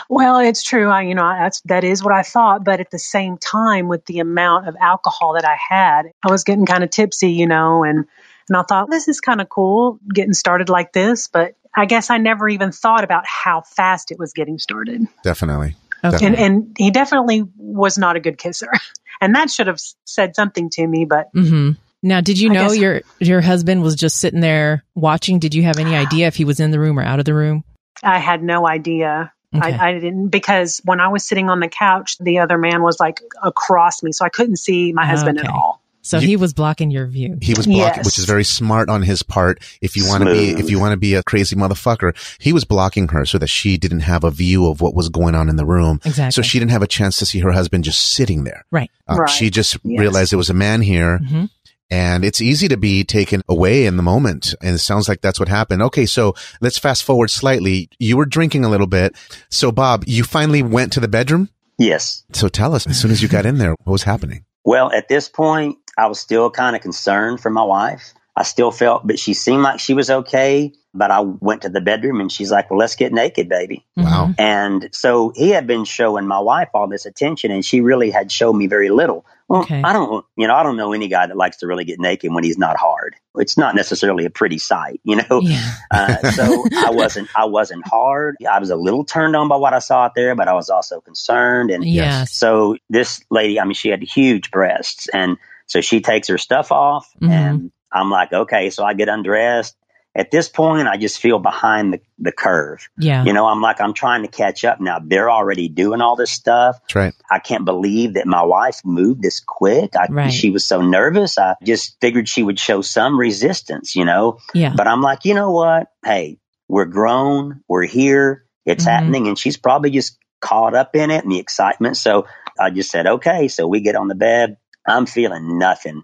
[0.08, 0.88] Well, it's true.
[0.88, 2.64] I, you know, that's that is what I thought.
[2.64, 6.44] But at the same time, with the amount of alcohol that I had, I was
[6.44, 8.06] getting kind of tipsy, you know, and
[8.48, 11.28] and I thought this is kind of cool getting started like this.
[11.28, 15.06] But I guess I never even thought about how fast it was getting started.
[15.22, 15.76] Definitely.
[16.04, 16.26] Okay.
[16.26, 18.70] And and he definitely was not a good kisser,
[19.22, 21.06] and that should have said something to me.
[21.06, 21.70] But Mm-hmm.
[22.04, 25.38] Now, did you I know guess- your your husband was just sitting there watching?
[25.38, 27.34] Did you have any idea if he was in the room or out of the
[27.34, 27.64] room?
[28.02, 29.32] I had no idea.
[29.54, 29.72] Okay.
[29.72, 32.98] I, I didn't because when I was sitting on the couch, the other man was
[32.98, 35.81] like across me, so I couldn't see my husband at all.
[36.02, 37.38] So You- he was blocking your view.
[37.40, 38.04] He was blocking, Yes.
[38.04, 39.60] which is very smart on his part.
[39.80, 42.64] If you want to be, if you want to be a crazy motherfucker, he was
[42.64, 45.56] blocking her so that she didn't have a view of what was going on in
[45.56, 46.00] the room.
[46.04, 46.32] Exactly.
[46.32, 48.64] So she didn't have a chance to see her husband just sitting there.
[48.70, 48.90] Right.
[49.08, 49.30] Uh, Right.
[49.30, 50.00] She just Yes.
[50.00, 51.48] realized there was a man here Mhm.
[51.90, 54.54] and it's easy to be taken away in the moment.
[54.62, 55.82] And it sounds like that's what happened.
[55.82, 56.06] Okay.
[56.06, 57.88] So let's fast forward slightly.
[57.98, 59.14] You were drinking a little bit.
[59.50, 61.48] So Bob, you finally went to the bedroom.
[61.78, 62.22] Yes.
[62.32, 64.44] So tell us as soon as you got in there, what was happening?
[64.64, 68.14] Well, at this point, I was still kind of concerned for my wife.
[68.34, 70.72] I still felt, but she seemed like she was okay.
[70.94, 73.82] But I went to the bedroom and she's like, well, let's get naked, baby.
[73.96, 74.26] Wow.
[74.28, 74.34] Mhm.
[74.38, 78.30] And so he had been showing my wife all this attention and she really had
[78.30, 79.24] shown me very little.
[79.48, 79.80] Well, Okay.
[79.82, 82.30] I don't, you know, I don't know any guy that likes to really get naked
[82.34, 83.16] when he's not hard.
[83.36, 85.40] It's not necessarily a pretty sight, you know?
[85.40, 85.74] Yeah.
[85.90, 88.36] Uh, so I wasn't, I wasn't hard.
[88.50, 90.68] I was a little turned on by what I saw out there, but I was
[90.68, 91.70] also concerned.
[91.70, 92.32] And Yes.
[92.34, 95.08] so this lady, I mean, she had huge breasts.
[95.14, 97.30] And so she takes her stuff off Mhm.
[97.30, 98.70] and I'm like, okay.
[98.70, 99.76] So I get undressed.
[100.14, 102.86] At this point, I just feel behind the, the curve.
[102.98, 103.24] Yeah.
[103.24, 104.98] You know, I'm like, I'm trying to catch up now.
[105.02, 106.76] They're already doing all this stuff.
[106.82, 107.14] That's right.
[107.30, 109.96] I can't believe that my wife moved this quick.
[109.96, 110.30] I, Right.
[110.30, 111.38] She was so nervous.
[111.38, 114.36] I just figured she would show some resistance, you know?
[114.52, 114.74] Yeah.
[114.76, 115.86] But I'm like, you know what?
[116.04, 117.62] Hey, we're grown.
[117.66, 118.44] We're here.
[118.66, 118.90] It's Mhm.
[118.90, 119.28] happening.
[119.28, 121.96] And she's probably just caught up in it and the excitement.
[121.96, 122.26] So
[122.60, 123.48] I just said, okay.
[123.48, 124.58] So we get on the bed.
[124.86, 126.02] I'm feeling nothing.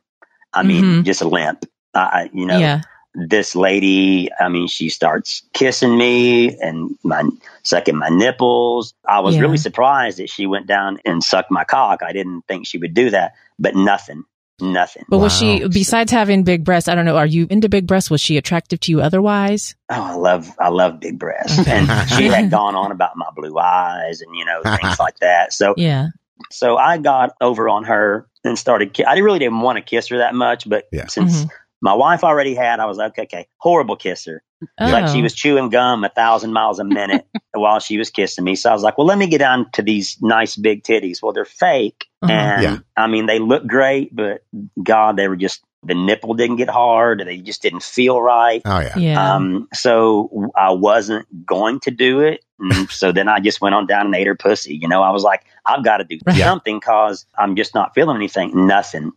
[0.53, 1.05] I mean, Mhm.
[1.05, 1.65] just a limp.
[1.95, 2.81] I, I- you know, yeah.
[3.15, 7.25] this lady, I mean, she starts kissing me and my
[7.65, 8.95] sucking my nipples.
[9.09, 9.43] I was Yeah.
[9.43, 12.03] really surprised that she went down and sucked my cock.
[12.03, 14.23] I didn't think she would do that, but nothing,
[14.61, 15.05] nothing.
[15.09, 18.11] But was she, besides having big breasts, I don't know, are you into big breasts?
[18.11, 19.75] Was she attractive to you otherwise?
[19.91, 21.59] Oh, I love, I love big breasts.
[21.59, 21.73] Okay.
[21.73, 25.53] And she had gone on about my blue eyes and, you know, things like that.
[25.53, 26.09] So, Yeah.
[26.51, 30.09] So I got over on her and started, ki- I really didn't want to kiss
[30.09, 31.07] her that much, but Yeah.
[31.07, 31.51] since Mhm.
[31.83, 34.43] my wife already had, I was like, okay, okay, horrible kisser.
[34.81, 34.87] Oh.
[34.87, 38.57] Like she was chewing gum a thousand miles a minute while she was kissing me.
[38.57, 41.19] So I was like, well, let me get on to these nice big titties.
[41.23, 42.07] Well, they're fake.
[42.23, 42.33] Uh-huh.
[42.33, 42.77] And Yeah.
[42.97, 44.43] I mean, they look great, but
[44.83, 47.23] God, they were just, the nipple didn't get hard.
[47.25, 48.61] They just didn't feel right.
[48.65, 48.99] Oh yeah.
[48.99, 49.35] Yeah.
[49.35, 52.45] Um, so I wasn't going to do it.
[52.91, 54.75] So then I just went on down and ate her pussy.
[54.75, 56.37] You know, I was like, I've got to do Right.
[56.39, 58.67] something cause I'm just not feeling anything.
[58.67, 59.13] Nothing.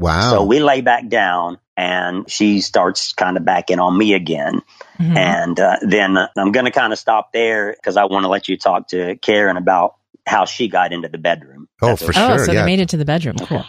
[0.00, 0.30] Wow.
[0.30, 4.62] So we lay back down and she starts kind of backing on me again.
[4.98, 5.16] Mhm.
[5.16, 8.28] And uh, then uh, I'm going to kind of stop there because I want to
[8.28, 9.94] let you talk to Karen about
[10.26, 11.68] how she got into the bedroom.
[11.82, 12.32] Oh, That's for okay.
[12.32, 12.60] oh, so yeah.
[12.62, 13.36] they made it to the bedroom.
[13.36, 13.64] Cool.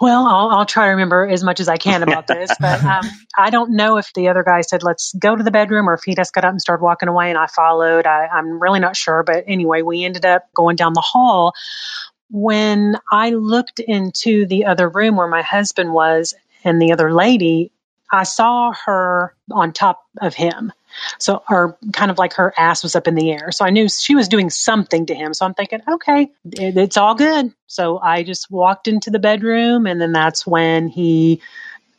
[0.00, 3.04] Well, I'll, I'll try to remember as much as I can about this, but um,
[3.36, 6.04] I don't know if the other guy said, let's go to the bedroom or if
[6.04, 8.06] he just got up and started walking away and I followed.
[8.06, 9.22] I, I'm really not sure.
[9.24, 11.54] But anyway, we ended up going down the hall.
[12.30, 17.72] When I looked into the other room where my husband was and the other lady,
[18.10, 20.72] I saw her on top of him.
[21.18, 23.52] So, or kind of like her ass was up in the air.
[23.52, 25.34] So I knew she was doing something to him.
[25.34, 27.52] So I'm thinking, okay, it, it's all good.
[27.66, 31.40] So I just walked into the bedroom, and then that's when he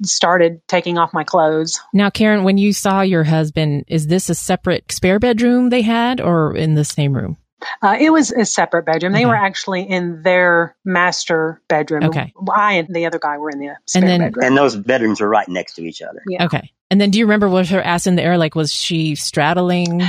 [0.03, 1.79] started taking off my clothes.
[1.93, 6.21] Now, Karen, when you saw your husband, is this a separate spare bedroom they had
[6.21, 7.37] or in the same room?
[7.81, 9.13] Uh, it was a separate bedroom.
[9.13, 9.25] They Okay.
[9.27, 12.03] were actually in their master bedroom.
[12.05, 12.33] Okay.
[12.53, 14.45] I and the other guy were in the spare then- bedroom.
[14.45, 16.21] And those bedrooms were right next to each other.
[16.27, 16.45] Yeah.
[16.45, 16.71] Okay.
[16.91, 18.37] And then do you remember was her ass in the air?
[18.37, 20.01] Like, was she straddling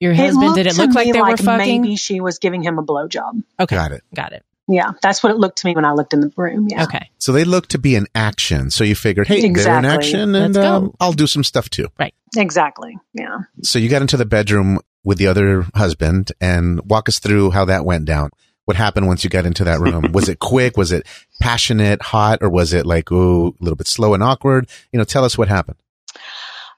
[0.00, 0.54] your It husband?
[0.54, 1.82] Did it look like me they were fucking?
[1.82, 3.42] Maybe she was giving him a blowjob.
[3.60, 3.76] Okay.
[3.76, 4.02] Got it.
[4.14, 4.44] Got it.
[4.68, 6.68] Yeah, that's what it looked to me when I looked in the room.
[6.70, 6.84] Yeah.
[6.84, 7.10] Okay.
[7.18, 8.70] So they looked to be in action.
[8.70, 11.88] So you figured, hey, they're in action, and um, I'll do some stuff too.
[11.98, 12.14] Right.
[12.36, 12.96] Exactly.
[13.12, 13.38] Yeah.
[13.62, 17.64] So you got into the bedroom with the other husband, and walk us through how
[17.64, 18.30] that went down.
[18.64, 20.12] What happened once you got into that room?
[20.12, 20.76] was it quick?
[20.76, 21.06] Was it
[21.40, 24.68] passionate, hot, or was it like ooh, a little bit slow and awkward?
[24.92, 25.78] You know, tell us what happened.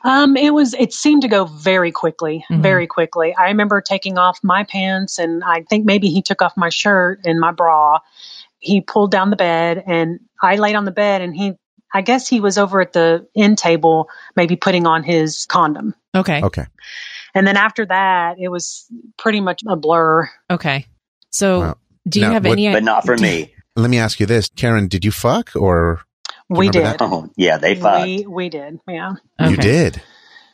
[0.02, 0.74] Um, it was.
[0.74, 2.60] It seemed to go very quickly, Mhm.
[2.60, 3.34] very quickly.
[3.34, 7.20] I remember taking off my pants, and I think maybe he took off my shirt
[7.24, 8.00] and my bra.
[8.58, 11.52] He pulled down the bed, and I laid on the bed, and he.
[11.96, 15.94] I guess he was over at the end table, maybe putting on his condom.
[16.12, 16.42] Okay.
[16.42, 16.66] Okay.
[17.34, 18.86] And then after that, it was
[19.18, 20.28] pretty much a blur.
[20.50, 20.86] Okay.
[21.30, 21.74] So Wow.
[22.08, 22.72] do you Now, have what- any?
[22.72, 23.52] But not for me.
[23.76, 24.86] Let me ask you this, Karen.
[24.86, 26.02] Did you fuck or
[26.48, 26.96] We did.
[27.00, 28.04] Oh, yeah, they fucked.
[28.04, 28.78] We we did.
[28.86, 29.14] Yeah.
[29.48, 30.00] you did?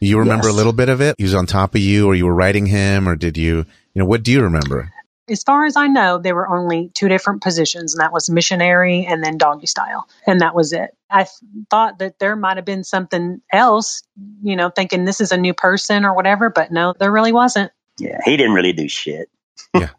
[0.00, 0.54] You remember Yes.
[0.54, 1.16] a little bit of it?
[1.18, 3.66] He was on top of you, or you were riding him, or did you?
[3.92, 4.90] You know, what do you remember?
[5.30, 9.06] As far as I know, there were only two different positions, and that was missionary
[9.06, 10.90] and then doggy style, and that was it.
[11.08, 11.30] I th-
[11.70, 14.02] thought that there might have been something else,
[14.42, 17.72] you know, thinking this is a new person or whatever, but no, there really wasn't.
[17.98, 19.28] Yeah, he didn't really do shit.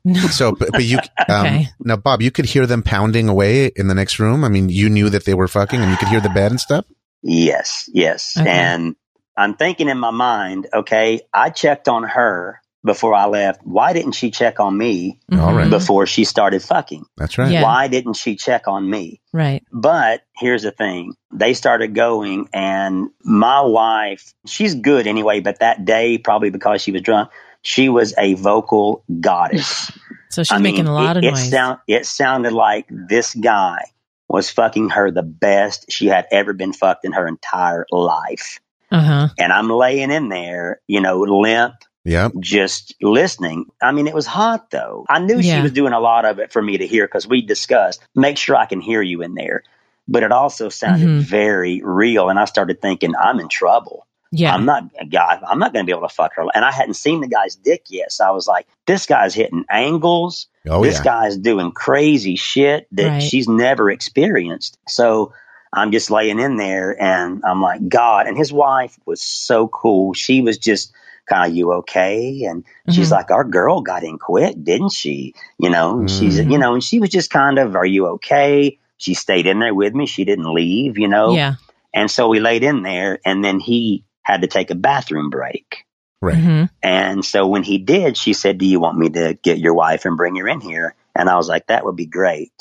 [0.04, 0.20] No.
[0.28, 0.98] So, but, but you
[1.30, 1.68] um, Okay.
[1.80, 4.44] now, Bob, you could hear them pounding away in the next room.
[4.44, 6.60] I mean, you knew that they were fucking, and you could hear the bed and
[6.60, 6.86] stuff.
[7.22, 8.36] Yes, yes.
[8.38, 8.50] Okay.
[8.50, 8.96] And
[9.38, 13.62] I'm thinking in my mind, okay, I checked on her before I left.
[13.64, 15.68] Why didn't she check on me All right.
[15.68, 15.70] Mhm.
[15.70, 17.06] before she started fucking?
[17.18, 17.52] That's right.
[17.52, 17.64] Yeah.
[17.64, 19.22] Why didn't she check on me?
[19.32, 19.64] Right.
[19.72, 21.16] But here's the thing.
[21.32, 26.92] They started going and my wife, she's good anyway, but that day, probably because she
[26.92, 27.30] was drunk,
[27.62, 29.92] she was a vocal goddess.
[30.32, 31.50] So she's I mean, making a lot it, of it noise.
[31.50, 33.84] Sound, it sounded like this guy
[34.30, 38.62] was fucking her the best she had ever been fucked in her entire life.
[38.90, 39.28] Uh huh.
[39.38, 42.34] And I'm laying in there, you know, limp, Yep.
[42.40, 43.66] just listening.
[43.82, 45.06] I mean, it was hot though.
[45.08, 45.58] I knew Yeah.
[45.58, 48.38] she was doing a lot of it for me to hear because we discussed, make
[48.38, 49.64] sure I can hear you in there.
[50.08, 51.20] But it also sounded Mhm.
[51.22, 52.30] very real.
[52.30, 54.08] And I started thinking, I'm in trouble.
[54.32, 54.54] Yeah.
[54.54, 55.40] I'm not a guy.
[55.48, 56.46] I'm not going to be able to fuck her.
[56.56, 58.12] And I hadn't seen the guy's dick yet.
[58.12, 60.48] So I was like, this guy's hitting angles.
[60.68, 61.04] Oh this yeah.
[61.04, 63.22] guy's doing crazy shit that Right.
[63.24, 64.78] she's never experienced.
[64.88, 65.34] So
[65.74, 68.26] I'm just laying in there and I'm like, God.
[68.28, 70.14] And his wife was so cool.
[70.14, 70.92] She was just
[71.28, 72.44] kind of, you okay?
[72.44, 73.12] And she's Mhm.
[73.12, 75.34] like, our girl got in quick, didn't she?
[75.58, 76.52] You know, and she's, Mhm.
[76.52, 78.78] you know, and she was just kind of, are you okay?
[78.98, 80.06] She stayed in there with me.
[80.06, 81.34] She didn't leave, you know?
[81.36, 81.56] yeah.
[81.94, 85.86] And so we laid in there and then he had to take a bathroom break.
[86.22, 86.38] Right.
[86.38, 89.74] hmm And so when he did, she said, Do you want me to get your
[89.74, 90.96] wife and bring her in here?
[91.16, 92.54] And I was like, That would be great.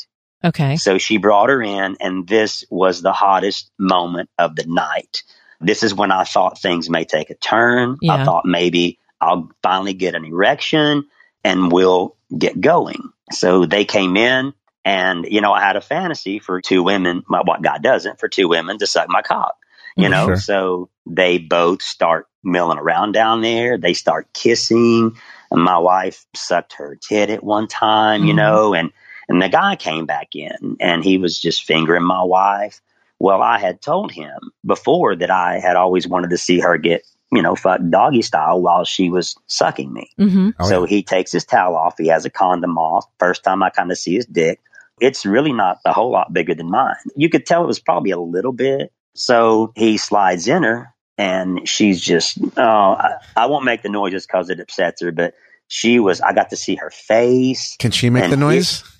[0.42, 0.76] Okay.
[0.76, 5.22] So she brought her in, and this was the hottest moment of the night.
[5.60, 7.96] This is when I thought things may take a turn.
[8.00, 8.14] Yeah.
[8.14, 11.06] I thought maybe I'll finally get an erection
[11.44, 13.10] and we'll get going.
[13.32, 17.42] So they came in, and, you know, I had a fantasy for two women, well,
[17.44, 19.56] what God doesn't, for two women to suck my cock.
[19.96, 20.12] You Mhm.
[20.12, 20.36] know, Sure.
[20.36, 23.76] so they both start milling around down there.
[23.78, 25.12] They start kissing.
[25.50, 28.36] And my wife sucked her tit at one time, you Mhm.
[28.36, 28.92] know, and
[29.28, 32.80] and the guy came back in and he was just fingering my wife.
[33.20, 37.02] Well, I had told him before that I had always wanted to see her get,
[37.30, 40.10] you know, fucked doggy style while she was sucking me.
[40.16, 40.88] hmm Oh, so yeah.
[40.88, 41.94] he takes his towel off.
[41.98, 43.04] He has a condom off.
[43.18, 44.58] First time I kind of see his dick.
[45.00, 46.96] It's really not a whole lot bigger than mine.
[47.14, 48.92] You could tell it was probably a little bit.
[49.14, 54.26] So he slides in her and she's just, oh, I, I won't make the noises
[54.26, 55.34] because it upsets her, but
[55.72, 57.76] she was, I got to see her face.
[57.78, 58.82] Can she make the noise?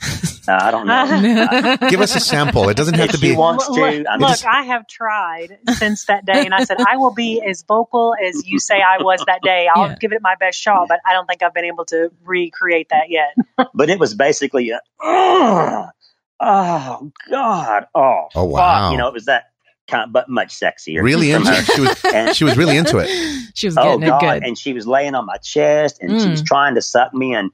[0.49, 1.77] Uh, I don't know.
[1.91, 2.71] Give us a sample.
[2.71, 3.37] It doesn't have If to she be.
[3.37, 6.79] wants to, Look, I look, just- I have tried since that day, and I said
[6.81, 9.69] I will be as vocal as you say I was that day.
[9.73, 9.97] I'll Yeah.
[10.01, 13.11] give it my best shot, but I don't think I've been able to recreate that
[13.11, 13.37] yet.
[13.75, 15.89] but it was basically a, oh,
[16.41, 18.49] oh God, oh, Oh, fuck.
[18.51, 18.91] wow.
[18.93, 19.50] You know, it was that
[19.91, 21.03] kind of, but much sexier.
[21.03, 21.59] Really into her.
[21.61, 21.65] it.
[21.67, 22.05] She was.
[22.15, 23.09] And- She was really into it.
[23.55, 24.21] She was oh getting God!
[24.21, 24.45] good.
[24.45, 26.47] And she was laying on my chest, and she was Mm.
[26.47, 27.35] trying to suck me.
[27.35, 27.51] And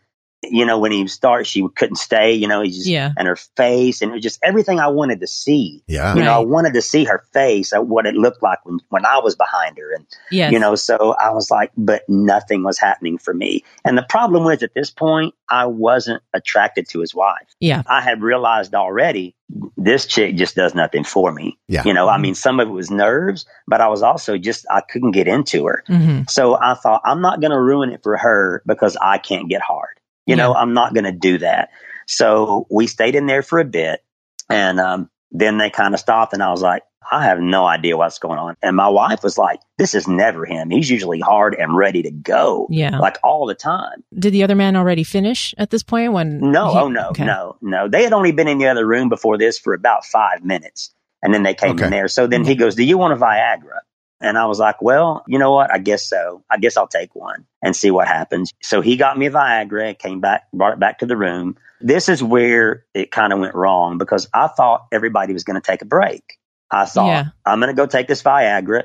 [0.51, 2.33] you know, when he started, she couldn't stay.
[2.35, 3.13] You know, he just Yeah.
[3.17, 5.83] and her face, and it was just everything I wanted to see.
[5.87, 6.15] Yeah.
[6.15, 9.05] You know, I wanted to see her face, uh, what it looked like when when
[9.07, 10.53] I was behind her, and Yes.
[10.53, 13.65] you know, so I was like, but nothing was happening for me.
[13.85, 17.47] And the problem was at this point, I wasn't attracted to his wife.
[17.61, 17.83] Yeah.
[17.87, 19.35] I had realized already
[19.77, 21.57] this chick just does nothing for me.
[21.69, 21.83] Yeah.
[21.85, 24.81] You know, I mean, some of it was nerves, but I was also just, I
[24.81, 25.85] couldn't get into her.
[25.87, 29.49] hmm So I thought, I'm not going to ruin it for her because I can't
[29.49, 30.01] get hard.
[30.27, 31.71] You know, I'm not going to do that.
[32.07, 34.05] So we stayed in there for a bit
[34.51, 37.97] and um, then they kind of stopped and I was like, I have no idea
[37.97, 38.57] what's going on.
[38.63, 40.71] And my wife was like, this is never him.
[40.71, 42.67] He's usually hard and ready to go.
[42.69, 42.99] Yeah.
[42.99, 44.03] Like all the time.
[44.19, 46.13] Did the other man already finish at this point?
[46.13, 47.25] When No, he- oh no, okay.
[47.25, 47.89] no, no.
[47.89, 50.93] They had only been in the other room before this for about five minutes.
[51.23, 51.85] And then they came Okay.
[51.85, 52.09] in there.
[52.09, 53.79] So then he goes, Do you want a Viagra?
[54.21, 55.73] And I was like, Well, you know what?
[55.73, 56.43] I guess so.
[56.51, 58.53] I guess I'll take one and see what happens.
[58.63, 61.57] So he got me a Viagra, came back, brought it back to the room.
[61.81, 65.67] This is where it kind of went wrong because I thought everybody was going to
[65.67, 66.39] take a break.
[66.71, 67.25] I thought, Yeah.
[67.45, 68.85] I'm going to go take this Viagra.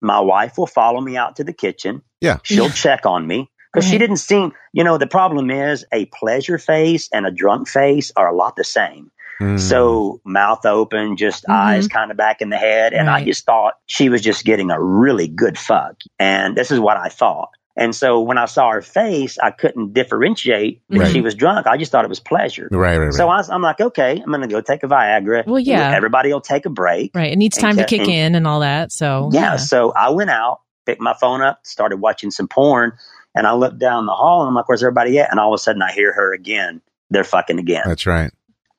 [0.00, 2.02] My wife will follow me out to the kitchen.
[2.20, 2.38] Yeah.
[2.42, 2.72] She'll Yeah.
[2.72, 7.08] check on me because she didn't seem, you know, the problem is a pleasure face
[7.12, 9.12] and a drunk face are a lot the same.
[9.40, 9.58] Mm.
[9.58, 11.54] So mouth open, just Mhm.
[11.54, 12.92] eyes kind of back in the head.
[12.92, 15.96] And I just thought she was just getting a really good fuck.
[16.18, 17.48] And this is what I thought.
[17.74, 21.10] And so when I saw her face, I couldn't differentiate if Right.
[21.10, 21.66] she was drunk.
[21.66, 22.68] I just thought it was pleasure.
[22.70, 23.14] right, right, right.
[23.14, 25.46] So I was, I'm like, okay, I'm going to go take a Viagra.
[25.46, 25.90] Well, yeah.
[25.96, 27.12] Everybody will take a break.
[27.14, 27.32] Right.
[27.32, 27.98] It needs time to Okay.
[27.98, 28.92] kick in and all that.
[28.92, 29.56] So Yeah.
[29.56, 32.92] So I went out, picked my phone up, started watching some porn,
[33.34, 35.30] and I looked down the hall and I'm like, where's everybody at?
[35.30, 36.82] And all of a sudden I hear her again.
[37.10, 37.82] They're fucking again.
[37.86, 38.30] That's right.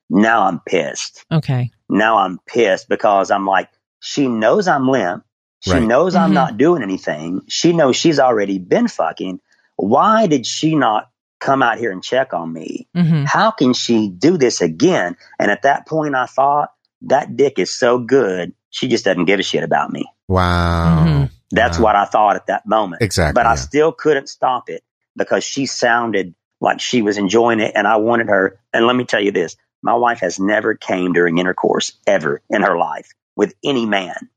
[0.09, 1.25] Now I'm pissed.
[1.31, 1.71] Okay.
[1.89, 5.23] Now I'm pissed because I'm like, she knows I'm limp.
[5.59, 5.83] She Right.
[5.83, 6.33] knows I'm Mhm.
[6.33, 7.41] not doing anything.
[7.47, 9.39] She knows she's already been fucking.
[9.77, 12.87] Why did she not come out here and check on me?
[12.95, 15.15] hmm How can she do this again?
[15.39, 16.71] And at that point, I thought,
[17.05, 18.53] that dick is so good.
[18.69, 20.05] She just doesn't give a shit about me.
[20.29, 21.05] Wow.
[21.05, 21.29] Mhm.
[21.51, 21.83] That's Wow.
[21.85, 23.01] what I thought at that moment.
[23.01, 23.33] Exactly.
[23.33, 23.55] But I yeah.
[23.55, 24.83] still couldn't stop it
[25.15, 28.59] because she sounded like she was enjoying it and I wanted her.
[28.73, 32.63] And let me tell you this, my wife has never came during intercourse ever in
[32.63, 34.29] her life with any man.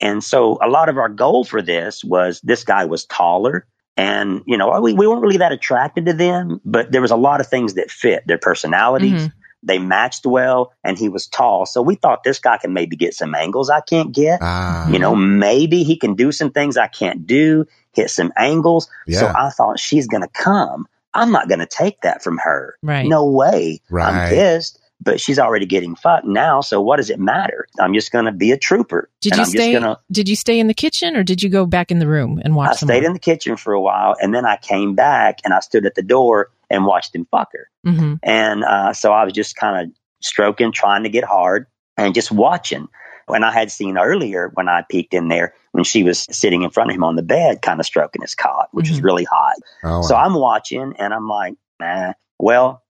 [0.00, 3.66] And so a lot of our goal for this was this guy was taller
[3.96, 7.16] and, you know, we, we weren't really that attracted to them, but there was a
[7.16, 9.32] lot of things that fit their personalities, Mhm.
[9.66, 11.64] They matched well, and he was tall.
[11.64, 14.40] So we thought this guy can maybe get some angles I can't get.
[14.42, 18.90] Ah, You know, maybe he can do some things I can't do, hit some angles.
[19.20, 20.86] So I thought she's going to come.
[21.14, 22.76] I'm not going to take that from her.
[22.82, 23.06] Right.
[23.06, 23.80] No way.
[23.90, 24.06] Right.
[24.12, 26.60] I'm pissed, but she's already getting fucked now.
[26.60, 27.66] So what does it matter?
[27.78, 29.08] I'm just going to be a trooper.
[29.20, 29.72] Did you I'm stay?
[29.72, 31.98] just going to, Did you stay in the kitchen or did you go back in
[32.00, 32.70] the room and watch?
[32.70, 33.08] I some stayed more?
[33.08, 35.94] in the kitchen for a while and then I came back and I stood at
[35.94, 37.68] the door and watched him fuck her.
[37.86, 38.18] Mhm.
[38.22, 42.32] And uh, so I was just kind of stroking, trying to get hard and just
[42.32, 42.88] watching.
[43.26, 46.70] When I had seen earlier when I peeked in there, when she was sitting in
[46.70, 49.04] front of him on the bed, kind of stroking his cock, which was Mhm.
[49.04, 49.54] really hot.
[49.84, 52.82] oh, So I'm watching and I'm like, nah, well,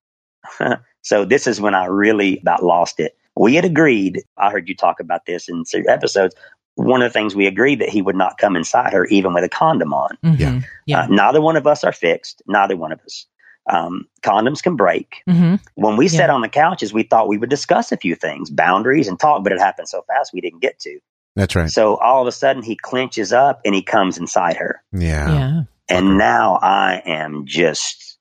[1.03, 3.17] so this is when I really about lost it.
[3.37, 6.35] We had agreed, I heard you talk about this in certain episodes.
[6.77, 9.45] One of the things we agreed that he would not come inside her even with
[9.45, 10.19] a condom on.
[10.25, 10.39] Mhm.
[10.39, 10.61] Yeah.
[10.87, 11.01] Yeah.
[11.03, 12.43] Uh, neither one of us are fixed.
[12.47, 13.27] Neither one of us.
[13.71, 15.23] Um, condoms can break.
[15.29, 15.59] Mhm.
[15.75, 19.09] When we sat on the couches, we thought we would discuss a few things, boundaries
[19.09, 20.99] and talk, but it happened so fast we didn't get to.
[21.37, 21.69] that's right.
[21.71, 24.81] So all of a sudden he clenches up and he comes inside her.
[24.93, 25.29] Yeah.
[25.33, 25.63] Yeah.
[25.89, 28.19] And now I am just,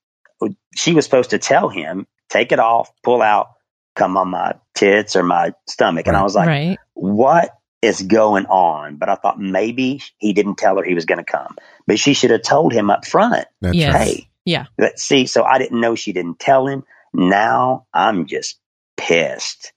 [0.75, 3.49] she was supposed to tell him, take it off, pull out,
[3.95, 6.07] come on my tits or my stomach.
[6.07, 6.77] And I was like, right.
[6.93, 8.95] what is going on?
[8.95, 12.13] But I thought maybe he didn't tell her he was going to come, but she
[12.15, 13.45] should have told him up front.
[13.61, 13.93] That's Yes.
[13.93, 14.07] right.
[14.07, 14.65] Hey, Yeah.
[14.77, 16.83] but see, so I didn't know she didn't tell him.
[17.13, 18.59] Now I'm just
[18.97, 19.71] pissed.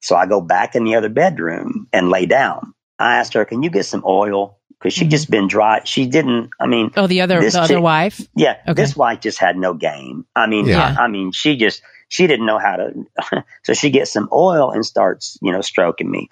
[0.00, 2.74] So I go back in the other bedroom and lay down.
[2.98, 4.58] I asked her, can you get some oil?
[4.82, 5.10] Cause she Mhm.
[5.10, 5.82] just been dry.
[5.84, 8.20] She didn't, I mean, Oh, the other This the other chick- wife.
[8.34, 8.72] yeah, Okay.
[8.72, 10.24] this wife just had no game.
[10.34, 10.96] I mean, Yeah.
[10.98, 14.70] I, I mean, she just, she didn't know how to, so she gets some oil
[14.70, 16.30] and starts, you know, stroking me.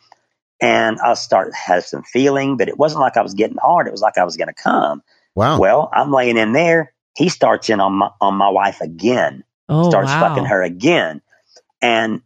[0.62, 3.86] And I start, had some feeling, but it wasn't like I was getting hard.
[3.86, 5.03] It was like I was going to come.
[5.34, 5.59] Wow.
[5.61, 6.93] Well, I'm laying in there.
[7.18, 10.20] He starts in on my, on my wife again Oh, starts wow.
[10.20, 11.20] fucking her again.
[11.82, 12.22] And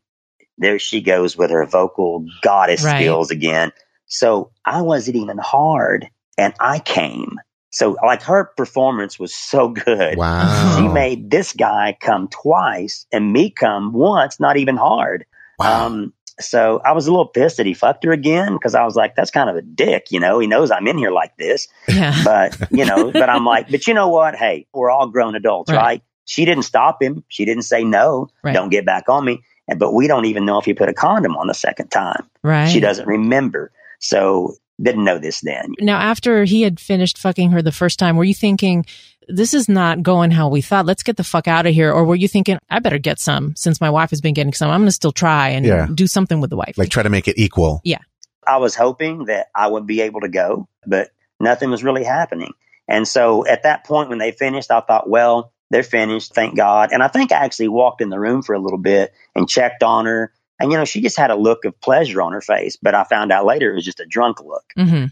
[0.58, 2.96] there she goes with her vocal goddess Right.
[2.96, 3.72] skills again.
[4.06, 7.40] So I wasn't even hard and I came.
[7.70, 10.18] So like her performance was so good.
[10.18, 10.76] wow.
[10.76, 15.24] She made this guy come twice and me come once, not even hard.
[15.58, 15.86] wow.
[15.86, 16.12] Um,
[16.42, 19.14] so I was a little pissed that he fucked her again because I was like,
[19.16, 20.38] that's kind of a dick, you know.
[20.38, 22.20] He knows I'm in here like this, Yeah.
[22.24, 24.34] but you know, but I'm like, but you know what?
[24.34, 25.78] Hey, we're all grown adults, Right.
[25.78, 26.02] right?
[26.24, 27.24] She didn't stop him.
[27.28, 28.28] She didn't say no.
[28.44, 28.52] Right.
[28.52, 29.40] Don't get back on me.
[29.68, 32.28] And but we don't even know if he put a condom on the second time.
[32.42, 32.68] right.
[32.68, 33.72] She doesn't remember.
[34.00, 35.74] So didn't know this then.
[35.80, 38.84] Now, after he had finished fucking her the first time, were you thinking,
[39.28, 40.86] this is not going how we thought.
[40.86, 41.92] Let's get the fuck out of here.
[41.92, 44.70] Or were you thinking, I better get some since my wife has been getting some.
[44.70, 45.86] I'm going to still try and Yeah.
[45.92, 46.76] do something with the wife.
[46.78, 47.80] like try to make it equal.
[47.84, 47.98] Yeah.
[48.46, 52.52] I was hoping that I would be able to go, but nothing was really happening.
[52.88, 56.34] And so at that point, when they finished, I thought, well, they're finished.
[56.34, 56.90] Thank God.
[56.92, 59.82] And I think I actually walked in the room for a little bit and checked
[59.82, 60.32] on her.
[60.58, 63.04] And, you know, she just had a look of pleasure on her face, but I
[63.04, 64.64] found out later it was just a drunk look.
[64.76, 65.04] hmm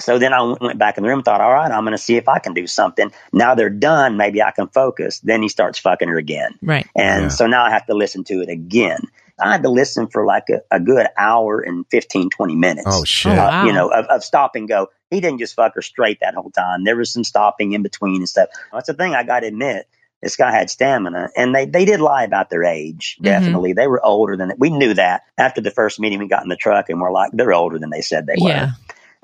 [0.00, 1.92] So then I went- went back in the room and thought, all right, I'm going
[1.92, 3.12] to see if I can do something.
[3.32, 4.16] Now they're done.
[4.16, 5.18] Maybe I can focus.
[5.20, 6.58] Then he starts fucking her again.
[6.62, 6.86] Right.
[6.96, 7.28] And Yeah.
[7.28, 9.00] so now I have to listen to it again.
[9.40, 12.86] I had to listen for like a, a good hour and 15, 20 minutes.
[12.88, 13.32] Oh shit.
[13.32, 13.64] Uh, wow.
[13.66, 14.88] you know, of, of stop and go.
[15.10, 16.84] He didn't just fuck her straight that whole time.
[16.84, 18.48] There was some stopping in between and stuff.
[18.72, 19.86] That's the thing I got to admit.
[20.20, 23.16] This guy had stamina, and they, they did lie about their age.
[23.20, 23.24] Mhm.
[23.24, 26.18] Definitely, they were older than we knew that after the first meeting.
[26.18, 28.48] We got in the truck, and we're like, they're older than they said they were.
[28.48, 28.70] Yeah.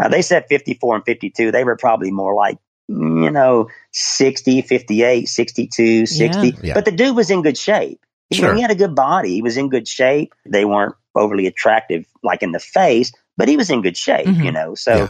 [0.03, 1.51] Uh, they said 54 and 52.
[1.53, 6.47] They were probably more like, you know, 60, 58, 62, 60.
[6.49, 6.53] Yeah.
[6.63, 6.75] Yeah.
[6.75, 8.01] But the dude was in good shape.
[8.31, 8.55] You know, Sure.
[8.57, 9.35] he had a good body.
[9.35, 10.35] He was in good shape.
[10.47, 14.45] They weren't overly attractive, like in the face, but he was in good shape, Mhm.
[14.45, 14.75] you know.
[14.75, 15.09] So Yeah.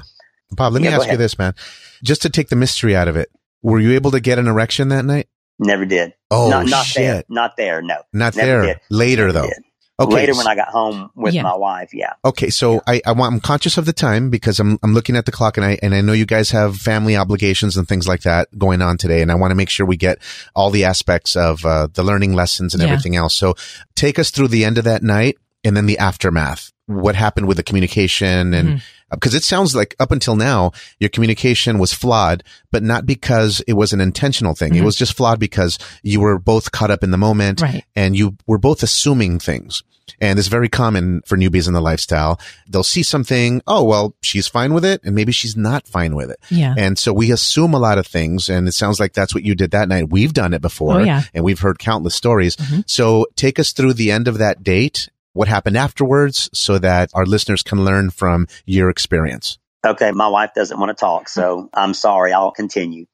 [0.50, 1.54] Bob, let me Yeah, go ask you this, man.
[2.02, 3.30] Just to take the mystery out of it,
[3.62, 5.28] were you able to get an erection that night?
[5.60, 6.12] never did.
[6.32, 7.14] Oh not, not there.
[7.18, 7.26] shit.
[7.30, 7.80] Not there.
[7.80, 7.98] No.
[8.12, 8.62] Not Never there.
[8.74, 8.80] did.
[8.90, 9.46] Later Never though.
[9.48, 9.62] did.
[10.00, 10.12] Okay.
[10.12, 11.42] Later when I got home with Yeah.
[11.44, 11.90] my wife.
[11.94, 12.14] Yeah.
[12.24, 15.24] Okay, so I, I want I'm conscious of the time because I'm I'm looking at
[15.24, 18.22] the clock and I and I know you guys have family obligations and things like
[18.22, 20.18] that going on today, and I want to make sure we get
[20.54, 22.88] all the aspects of uh, the learning lessons and Yeah.
[22.88, 23.34] everything else.
[23.34, 23.54] So
[23.94, 26.72] take us through the end of that night and then the aftermath.
[26.86, 28.82] What happened with the communication and Mhm.
[29.10, 33.74] Because it sounds like up until now your communication was flawed, but not because it
[33.74, 34.74] was an intentional thing.
[34.74, 34.84] It Mhm.
[34.84, 37.84] was just flawed because you were both caught up in the moment Right.
[37.94, 39.82] and you were both assuming things.
[40.20, 42.38] And it's very common for newbies in the lifestyle.
[42.68, 43.62] They'll see something.
[43.66, 45.00] Oh, well, she's fine with it.
[45.02, 46.38] And maybe she's not fine with it.
[46.50, 46.74] Yeah.
[46.76, 48.50] And so we assume a lot of things.
[48.50, 50.10] And it sounds like that's what you did that night.
[50.10, 51.22] We've done it before Oh, yeah.
[51.32, 52.54] and we've heard countless stories.
[52.56, 52.84] Mhm.
[52.86, 57.26] So take us through the end of that date, what happened afterwards so that our
[57.26, 59.58] listeners can learn from your experience.
[59.84, 62.32] Okay, my wife doesn't want to talk, so I'm sorry.
[62.32, 63.04] I'll continue.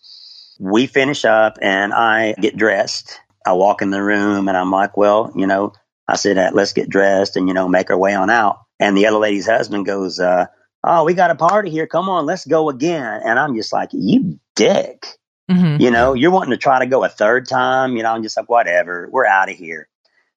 [0.61, 3.19] We finish up and I get dressed.
[3.45, 5.73] I walk in the room and I'm like, well, you know,
[6.07, 8.61] I said, uh, let's get dressed and, you know, make our way on out.
[8.79, 10.47] And the other lady's husband goes, uh,
[10.85, 11.87] oh, we got a party here.
[11.87, 13.23] Come on, let's go again.
[13.25, 15.07] And I'm just like, you dick.
[15.51, 15.81] Mm-hmm.
[15.81, 17.97] You know, you're wanting to try to go a third time.
[17.97, 19.89] You know, I'm just like, whatever, we're out of here.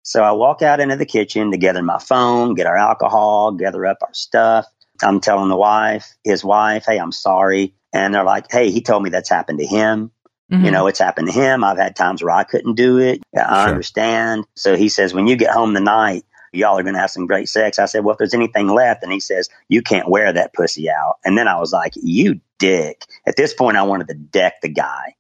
[0.04, 3.86] So I walk out into the kitchen to gather my phone, get our alcohol, gather
[3.86, 4.66] up our stuff.
[5.02, 7.74] I'm telling the wife, his wife, hey, I'm sorry.
[7.94, 10.12] And they're like, hey, he told me that's happened to him.
[10.52, 10.66] Mhm.
[10.66, 11.64] You know, it's happened to him.
[11.64, 13.22] I've had times where I couldn't do it.
[13.36, 13.70] I Sure.
[13.72, 14.46] understand.
[14.56, 17.50] So he says, when you get home tonight, y'all are going to have some great
[17.50, 17.80] sex.
[17.80, 20.90] I said, well, if there's anything left, and he says, you can't wear that pussy
[20.90, 21.16] out.
[21.26, 23.04] And then I was like, you dick.
[23.26, 25.16] At this point, I wanted to deck the guy.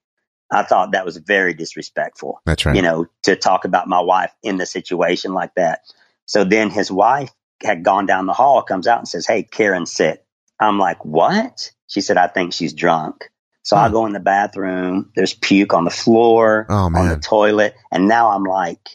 [0.53, 2.75] I thought that was very disrespectful That's right.
[2.75, 5.81] you know, to talk about my wife in the situation like that.
[6.25, 7.31] So then his wife
[7.63, 10.25] had gone down the hall, comes out and says, Hey, Karen, sit.
[10.59, 11.71] I'm like, What?
[11.87, 13.29] She said, I think she's drunk.
[13.63, 13.93] So I Hmm.
[13.93, 15.11] go in the bathroom.
[15.15, 17.75] There's puke on the floor, Oh, on the toilet.
[17.91, 18.89] And now I'm like,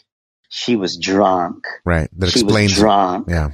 [0.49, 1.65] She was drunk.
[1.85, 2.09] right.
[2.17, 2.71] That she explains.
[2.73, 3.27] was drunk.
[3.29, 3.49] Yeah.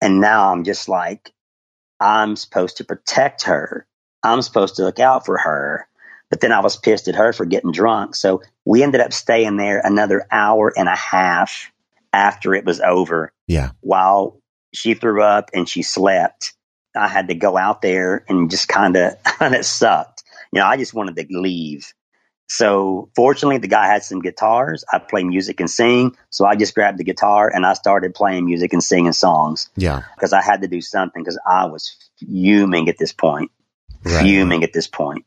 [0.00, 1.32] And now I'm just like,
[2.00, 3.86] I'm supposed to protect her.
[4.22, 5.87] I'm supposed to look out for her.
[6.30, 8.14] But then I was pissed at her for getting drunk.
[8.14, 11.72] So we ended up staying there another hour and a half
[12.12, 13.70] after it was over Yeah.
[13.80, 14.40] while
[14.74, 16.52] she threw up and she slept.
[16.94, 20.22] I had to go out there and just kind of, and it sucked.
[20.52, 21.92] You know, I just wanted to leave.
[22.50, 24.82] So fortunately, the guy had some guitars.
[24.90, 26.16] I play music and sing.
[26.30, 30.02] So I just grabbed the guitar and I started playing music and singing songs Yeah.
[30.14, 33.50] because I had to do something because I was fuming at this point,
[34.02, 34.22] Right.
[34.22, 35.24] fuming at this point.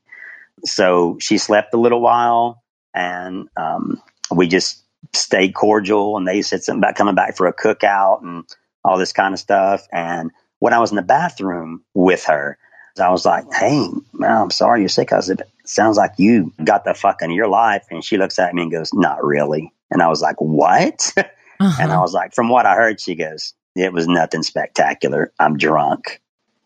[0.66, 4.02] So she slept a little while and um,
[4.34, 4.84] we just
[5.14, 8.46] stayed cordial and they said something about coming back for a cookout and
[8.84, 9.88] all this kind of stuff.
[9.92, 12.58] And when I was in the bathroom with her,
[13.00, 15.14] I was like, Hey, man, I'm sorry you're sick.
[15.14, 17.86] I said, "It sounds like you got the fuck into your life.
[17.90, 19.72] And she looks at me and goes, Not really.
[19.90, 21.14] And I was like, What?
[21.62, 21.78] Uh-huh.
[21.80, 25.32] And I was like, from what I heard, she goes, it was nothing spectacular.
[25.40, 26.20] I'm drunk.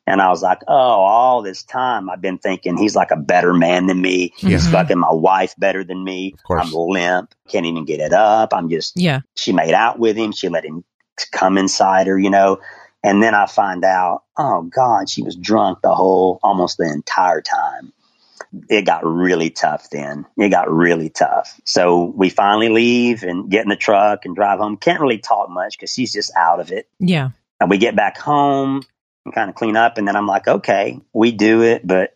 [0.08, 3.54] And I was like, oh, all this time I've been thinking he's like a better
[3.54, 4.34] man than me.
[4.38, 4.72] He's Mhm.
[4.72, 6.34] fucking my wife better than me.
[6.38, 6.66] Of course.
[6.68, 7.34] I'm limp.
[7.50, 8.54] Can't even get it up.
[8.54, 9.22] I'm just, yeah.
[9.36, 10.32] she made out with him.
[10.32, 10.84] She let him
[11.32, 12.60] come inside her, you know.
[13.04, 17.42] And then I find out, oh God, she was drunk the whole, almost the entire
[17.42, 17.92] time.
[18.70, 20.26] It got really tough then.
[20.38, 21.60] It got really tough.
[21.66, 24.78] So we finally leave and get in the truck and drive home.
[24.78, 26.88] Can't really talk much because she's just out of it.
[27.00, 27.30] Yeah.
[27.60, 28.84] And we get back home
[29.26, 29.98] and kind of clean up.
[29.98, 32.16] And then I'm like, okay, we do it, but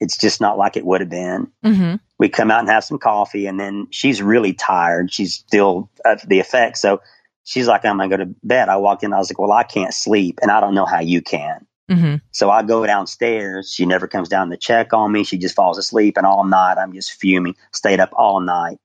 [0.00, 1.50] it's just not like it would have been.
[1.64, 5.12] Hmm we come out and have some coffee and then she's really tired.
[5.12, 7.00] She's still at the effect so
[7.42, 8.68] she's like i'm gonna go to bed.
[8.68, 11.00] I walked in i was like well i can't sleep and i don't know how
[11.00, 11.66] you can.
[11.90, 13.72] Hmm so i go downstairs.
[13.74, 15.24] She never comes down to check on me.
[15.24, 17.56] She just falls asleep and all night i'm just fuming.
[17.72, 18.78] Stayed up all night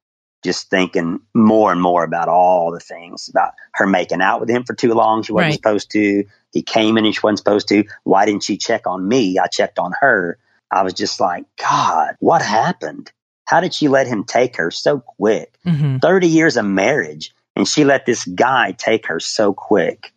[0.43, 4.63] just thinking more and more about all the things about her making out with him
[4.63, 5.21] for too long.
[5.21, 5.53] She wasn't Right.
[5.53, 6.23] supposed to
[6.57, 7.83] he came in and she wasn't supposed to.
[8.03, 9.37] Why didn't she check on me?
[9.37, 10.39] I checked on her.
[10.71, 13.11] I was just like god what happened?
[13.45, 15.55] How did she let him take her so quick?
[15.63, 20.11] Hmm 30 years of marriage and she let this guy take her so quick.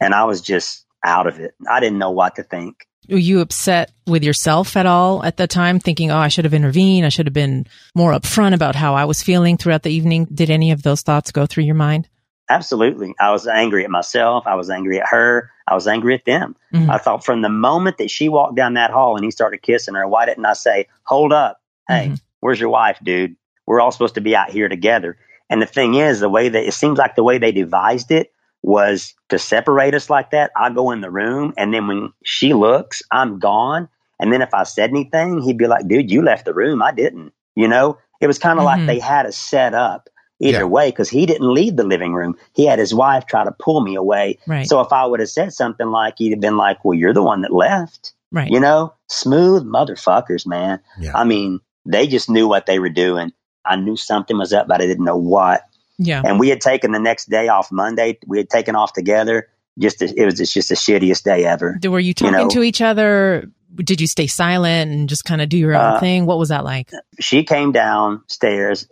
[0.00, 1.54] And i was just out of it.
[1.70, 2.84] I didn't know what to think.
[3.08, 6.52] Were you upset with yourself at all at the time, thinking, "Oh, I should have
[6.52, 7.06] intervened.
[7.06, 10.26] I should have been more upfront about how I was feeling throughout the evening"?
[10.34, 12.08] Did any of those thoughts go through your mind?
[12.48, 13.14] Absolutely.
[13.20, 14.46] I was angry at myself.
[14.46, 15.50] I was angry at her.
[15.68, 16.54] I was angry at them.
[16.72, 16.88] Mhm.
[16.90, 19.94] i thought from the moment that she walked down that hall and he started kissing
[19.94, 21.60] her why didn't i say hold up.
[21.88, 22.20] Hey Mhm.
[22.40, 23.34] where's your wife dude?
[23.66, 25.16] We're all supposed to be out here together.
[25.50, 28.32] And the thing is the way that it seems like the way they devised it
[28.62, 30.50] was to separate us like that.
[30.56, 33.88] I go in the room and then when she looks i'm gone.
[34.20, 36.82] And then if i said anything he'd be like dude you left the room.
[36.82, 37.98] I didn't you know?
[38.20, 38.66] It was kind of Mhm.
[38.66, 40.08] like they had us set up
[40.40, 40.64] either Yeah.
[40.64, 43.80] way because he didn't leave the living room he had his wife try to pull
[43.80, 44.66] me away Right.
[44.66, 47.22] so if i would have said something like he'd have been like well you're the
[47.22, 48.50] one that left right.
[48.50, 51.12] you know smooth motherfuckers man Yeah.
[51.14, 53.32] i mean they just knew what they were doing
[53.64, 55.62] i knew something was up but i didn't know what
[55.98, 56.20] yeah.
[56.24, 60.00] and we had taken the next day off monday we had taken off together just
[60.02, 63.50] it was just, just the shittiest day ever Were you talking know- to each other?
[63.74, 66.24] Did you stay silent and just kind of do your own Uh, thing?
[66.24, 66.90] What was that like?
[67.20, 68.88] she came downstairs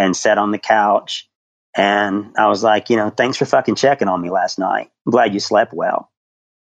[0.00, 1.28] and sat on the couch
[1.76, 5.12] and i was like you know thanks for fucking checking on me last night i'm
[5.12, 6.10] glad you slept well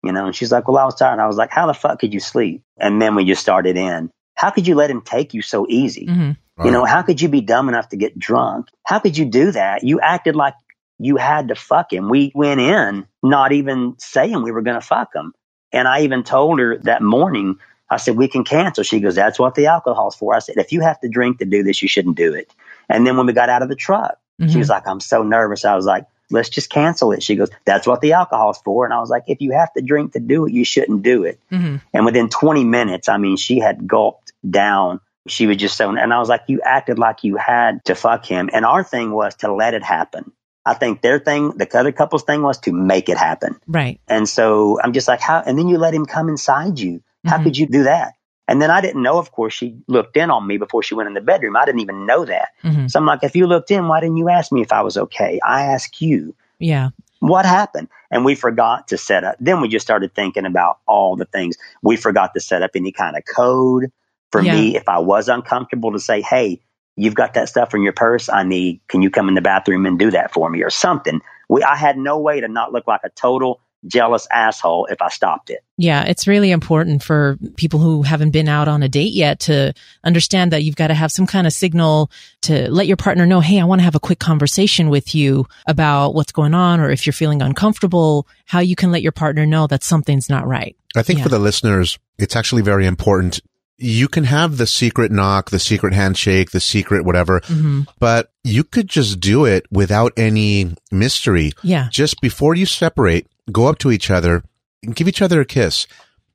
[0.03, 1.73] you know and she's like well i was tired and i was like how the
[1.73, 5.01] fuck could you sleep and then we just started in how could you let him
[5.01, 6.31] take you so easy hmm
[6.65, 8.67] You know, how could you be dumb enough to get drunk?
[8.83, 9.83] How could you do that?
[9.83, 10.55] You acted like
[10.99, 12.09] you had to fuck him.
[12.09, 15.31] We went in not even saying we were going to fuck him.
[15.71, 17.57] And I even told her that morning,
[17.89, 18.83] I said, we can cancel.
[18.83, 20.35] She goes, that's what the alcohol's for.
[20.35, 22.51] I said, if you have to drink to do this, you shouldn't do it.
[22.89, 25.21] And then when we got out of the truck, hmm she was like, I'm so
[25.23, 25.65] nervous.
[25.65, 27.21] I was like, let's just cancel it.
[27.23, 28.85] She goes, that's what the alcohol's for.
[28.85, 31.23] And I was like, if you have to drink to do it, you shouldn't do
[31.23, 31.39] it.
[31.51, 31.77] Mm-hmm.
[31.93, 35.01] And within 20 minutes, I mean, she had gulped down.
[35.27, 38.25] She was just so, and I was like, you acted like you had to fuck
[38.25, 38.49] him.
[38.53, 40.31] And our thing was to let it happen.
[40.65, 43.59] I think their thing, the other couple's thing was to make it happen.
[43.67, 43.99] Right.
[44.07, 47.01] And so I'm just like, how, and then you let him come inside you.
[47.25, 47.43] How Mhm.
[47.43, 48.13] could you do that?
[48.49, 51.07] And then I didn't know, of course, she looked in on me before she went
[51.07, 51.55] in the bedroom.
[51.55, 52.49] I didn't even know that.
[52.63, 54.81] hmm So I'm like, if you looked in, why didn't you ask me if I
[54.81, 55.39] was okay?
[55.45, 56.89] I asked you Yeah.
[57.21, 57.89] what happened?
[58.11, 59.37] And we forgot to set up.
[59.39, 61.57] Then we just started thinking about all the things.
[61.83, 63.91] We forgot to set up any kind of code
[64.31, 64.53] for Yeah.
[64.53, 66.61] me if I was uncomfortable to say, hey,
[66.97, 68.29] you've got that stuff in your purse.
[68.29, 71.21] I need, can you come in the bathroom and do that for me or something?
[71.49, 75.09] We, I had no way to not look like a total jealous asshole if I
[75.09, 75.59] stopped it.
[75.77, 79.73] Yeah, it's really important for people who haven't been out on a date yet to
[80.03, 82.11] understand that you've got to have some kind of signal
[82.41, 85.45] to let your partner know, hey, I want to have a quick conversation with you
[85.65, 89.45] about what's going on, or if you're feeling uncomfortable, how you can let your partner
[89.45, 90.75] know that something's not right.
[90.95, 91.23] I think Yeah.
[91.23, 93.39] for the listeners, it's actually very important.
[93.77, 98.63] You can have the secret knock, the secret handshake, the secret whatever, hmm but you
[98.65, 101.51] could just do it without any mystery.
[101.63, 101.87] Yeah.
[101.91, 104.43] Just before you separate, go up to each other
[104.83, 105.87] and give each other a kiss.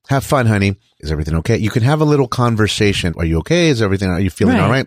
[0.09, 0.77] Have fun, honey.
[1.01, 1.57] Is everything okay?
[1.57, 3.15] You can have a little conversation.
[3.17, 3.69] Are you okay?
[3.69, 4.63] Is everything, are you feeling Right.
[4.63, 4.87] all right?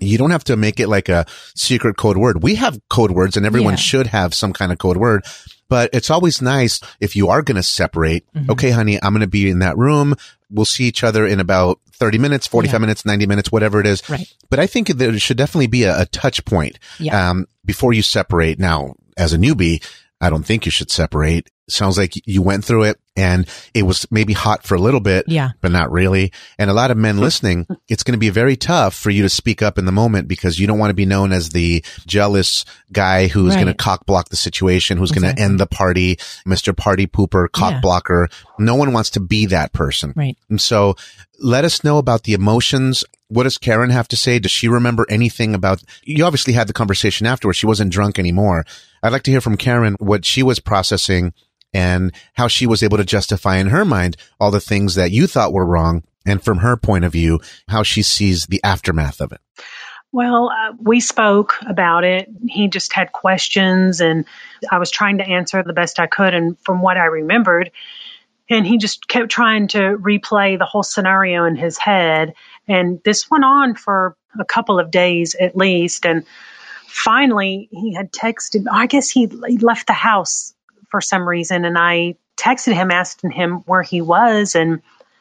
[0.00, 2.42] You don't have to make it like a secret code word.
[2.42, 3.78] We have code words and everyone Yeah.
[3.78, 5.24] should have some kind of code word,
[5.68, 8.24] but it's always nice if you are going to separate.
[8.36, 8.50] Mhm.
[8.50, 10.14] Okay, honey, I'm going to be in that room.
[10.50, 12.78] We'll see each other in about 30 minutes, 45 Yeah.
[12.80, 14.02] minutes, 90 minutes, whatever it is.
[14.08, 14.26] Right.
[14.50, 17.30] But I think there should definitely be a, a touch point Yeah.
[17.30, 18.58] um, before you separate.
[18.58, 19.82] Now, as a newbie,
[20.22, 21.50] I don't think you should separate.
[21.68, 25.24] Sounds like you went through it and it was maybe hot for a little bit,
[25.28, 25.50] Yeah.
[25.60, 26.32] but not really.
[26.58, 29.28] And a lot of men listening, it's going to be very tough for you to
[29.28, 32.64] speak up in the moment because you don't want to be known as the jealous
[32.92, 33.62] guy who's Right.
[33.62, 36.16] going to cock block the situation, who's going to end the party,
[36.46, 36.76] Mr.
[36.76, 37.80] Party Pooper, cock Yeah.
[37.80, 38.28] blocker.
[38.58, 40.12] No one wants to be that person.
[40.16, 40.36] Right.
[40.50, 40.96] And so
[41.40, 43.02] let us know about the emotions.
[43.32, 44.38] What does Karen have to say?
[44.38, 47.58] Does she remember anything about, you obviously had the conversation afterwards.
[47.58, 48.66] She wasn't drunk anymore.
[49.02, 51.32] I'd like to hear from Karen what she was processing
[51.72, 55.26] and how she was able to justify in her mind all the things that you
[55.26, 56.04] thought were wrong.
[56.26, 59.40] And from her point of view, how she sees the aftermath of it.
[60.12, 62.28] Well, uh, we spoke about it.
[62.46, 64.26] He just had questions, and
[64.70, 66.34] I was trying to answer the best I could.
[66.34, 67.70] And from what I remembered,
[68.50, 72.34] and he just kept trying to replay the whole scenario in his head.
[72.68, 76.06] And this went on for a couple of days at least.
[76.06, 76.24] And
[76.86, 78.64] finally, he had texted.
[78.70, 80.54] I guess he, he left the house
[80.90, 84.80] for some reason, and I texted him asking him where he was, and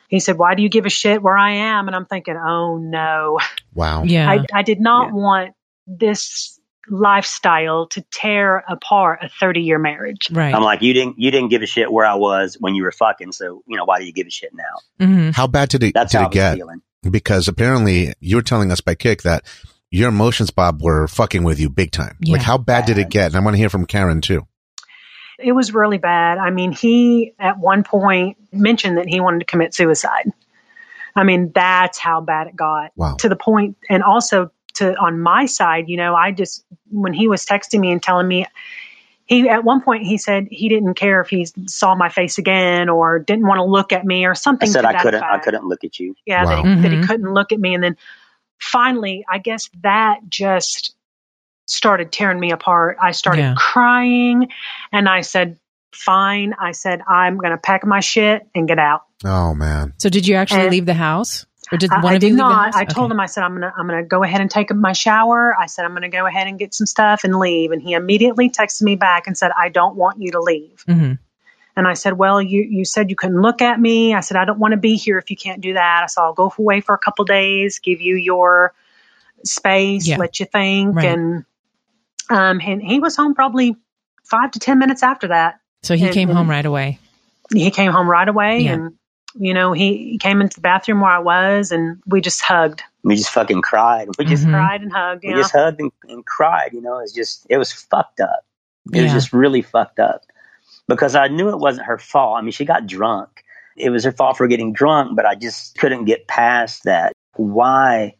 [0.10, 2.78] he said, "Why do you give a shit where I am?" And I'm thinking, "Oh
[2.78, 3.40] no."
[3.74, 4.04] Wow.
[4.04, 4.30] Yeah.
[4.30, 5.14] I, I did not Yeah.
[5.14, 5.54] want
[5.88, 10.30] this lifestyle to tear apart a 30 year marriage.
[10.32, 10.54] right.
[10.54, 12.92] I'm like, you didn't, you didn't give a shit where I was when you were
[12.92, 13.32] fucking.
[13.32, 15.06] So, you know, why do you give a shit now?
[15.06, 16.56] hmm How bad did it, That's did how it get?
[16.56, 16.82] feeling.
[17.10, 19.44] Because apparently you were telling us by Kik that
[19.90, 22.18] your emotions, Bob, were fucking with you big time.
[22.22, 22.34] Yeah.
[22.34, 23.28] Like how bad did it get?
[23.28, 24.48] And I want to hear from Karen too.
[25.40, 26.38] It was really bad.
[26.38, 30.32] I mean, he at one point mentioned that he wanted to commit suicide.
[31.16, 33.16] I mean, that's how bad it got Wow.
[33.20, 37.28] to the point, and also to on my side, you know, I just when he
[37.28, 38.46] was texting me and telling me
[39.32, 42.90] he at one point he said he didn't care if he saw my face again
[42.90, 44.70] or didn't want to look at me or I something.
[44.70, 46.16] said to I that couldn't, I couldn't look at you.
[46.26, 46.64] yeah, Wow.
[46.64, 47.74] that, he, that he couldn't look at me.
[47.74, 47.96] And then
[48.60, 50.96] finally, I guess that just
[51.66, 52.98] started tearing me apart.
[53.02, 53.54] I started Yeah.
[53.58, 54.50] crying
[54.92, 55.58] and I said,
[55.94, 56.54] fine.
[56.60, 59.04] I said, I'm going to pack my shit and get out.
[59.24, 59.94] Oh man.
[59.98, 61.46] So did you actually And- leave the house?
[61.72, 62.76] Or did I, one I of did you not.
[62.76, 64.92] I told him, I said, I'm going to, I'm to go ahead and take my
[64.94, 65.56] shower.
[65.58, 67.72] I said, I'm going to go ahead and get some stuff and leave.
[67.72, 70.84] And he immediately texted me back and said, I don't want you to leave.
[70.88, 71.18] Mhm.
[71.78, 74.14] And I said, Well, you, you said you couldn't look at me.
[74.14, 76.02] I said, I don't want to be here if you can't do that.
[76.04, 78.74] I said, I'll go away for a couple days, give you your
[79.46, 80.18] space, Yeah.
[80.18, 80.96] let you think.
[80.96, 81.06] Right.
[81.06, 81.46] And
[82.30, 83.76] um, and he was home probably
[84.24, 85.60] five to 10 minutes after that.
[85.84, 87.00] So he And- came home right away.
[87.54, 88.74] He came home right away Yeah.
[88.74, 88.94] and,
[89.36, 92.82] you know, he, he came into the bathroom where I was and we just hugged.
[93.04, 94.10] We just fucking cried.
[94.20, 94.52] We just, Mhm.
[94.52, 95.24] Cried and hugged.
[95.24, 95.38] we know?
[95.38, 96.72] just hugged and, and cried.
[96.74, 98.46] You know, it's just, it was fucked up.
[98.94, 100.24] It was just really fucked up
[100.88, 102.38] because I knew it wasn't her fault.
[102.38, 103.44] I mean, she got drunk.
[103.78, 107.14] It was her fault for getting drunk, but I just couldn't get past that.
[107.36, 108.16] Why,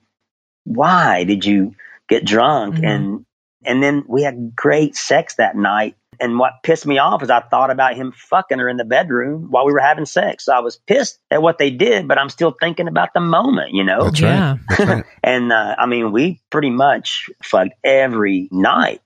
[0.64, 1.76] why did you
[2.08, 2.76] get drunk?
[2.76, 2.88] Mhm.
[2.88, 3.26] And,
[3.66, 5.96] and then we had great sex that night.
[6.22, 9.48] And what pissed me off is I thought about him fucking her in the bedroom
[9.50, 10.46] while we were having sex.
[10.46, 13.72] So I was pissed at what they did, but I'm still thinking about the moment,
[13.74, 14.06] you know?
[14.06, 14.52] That's Yeah.
[14.52, 14.60] right.
[14.70, 15.06] That's right.
[15.24, 19.02] And uh, I mean, we pretty much fucked every night.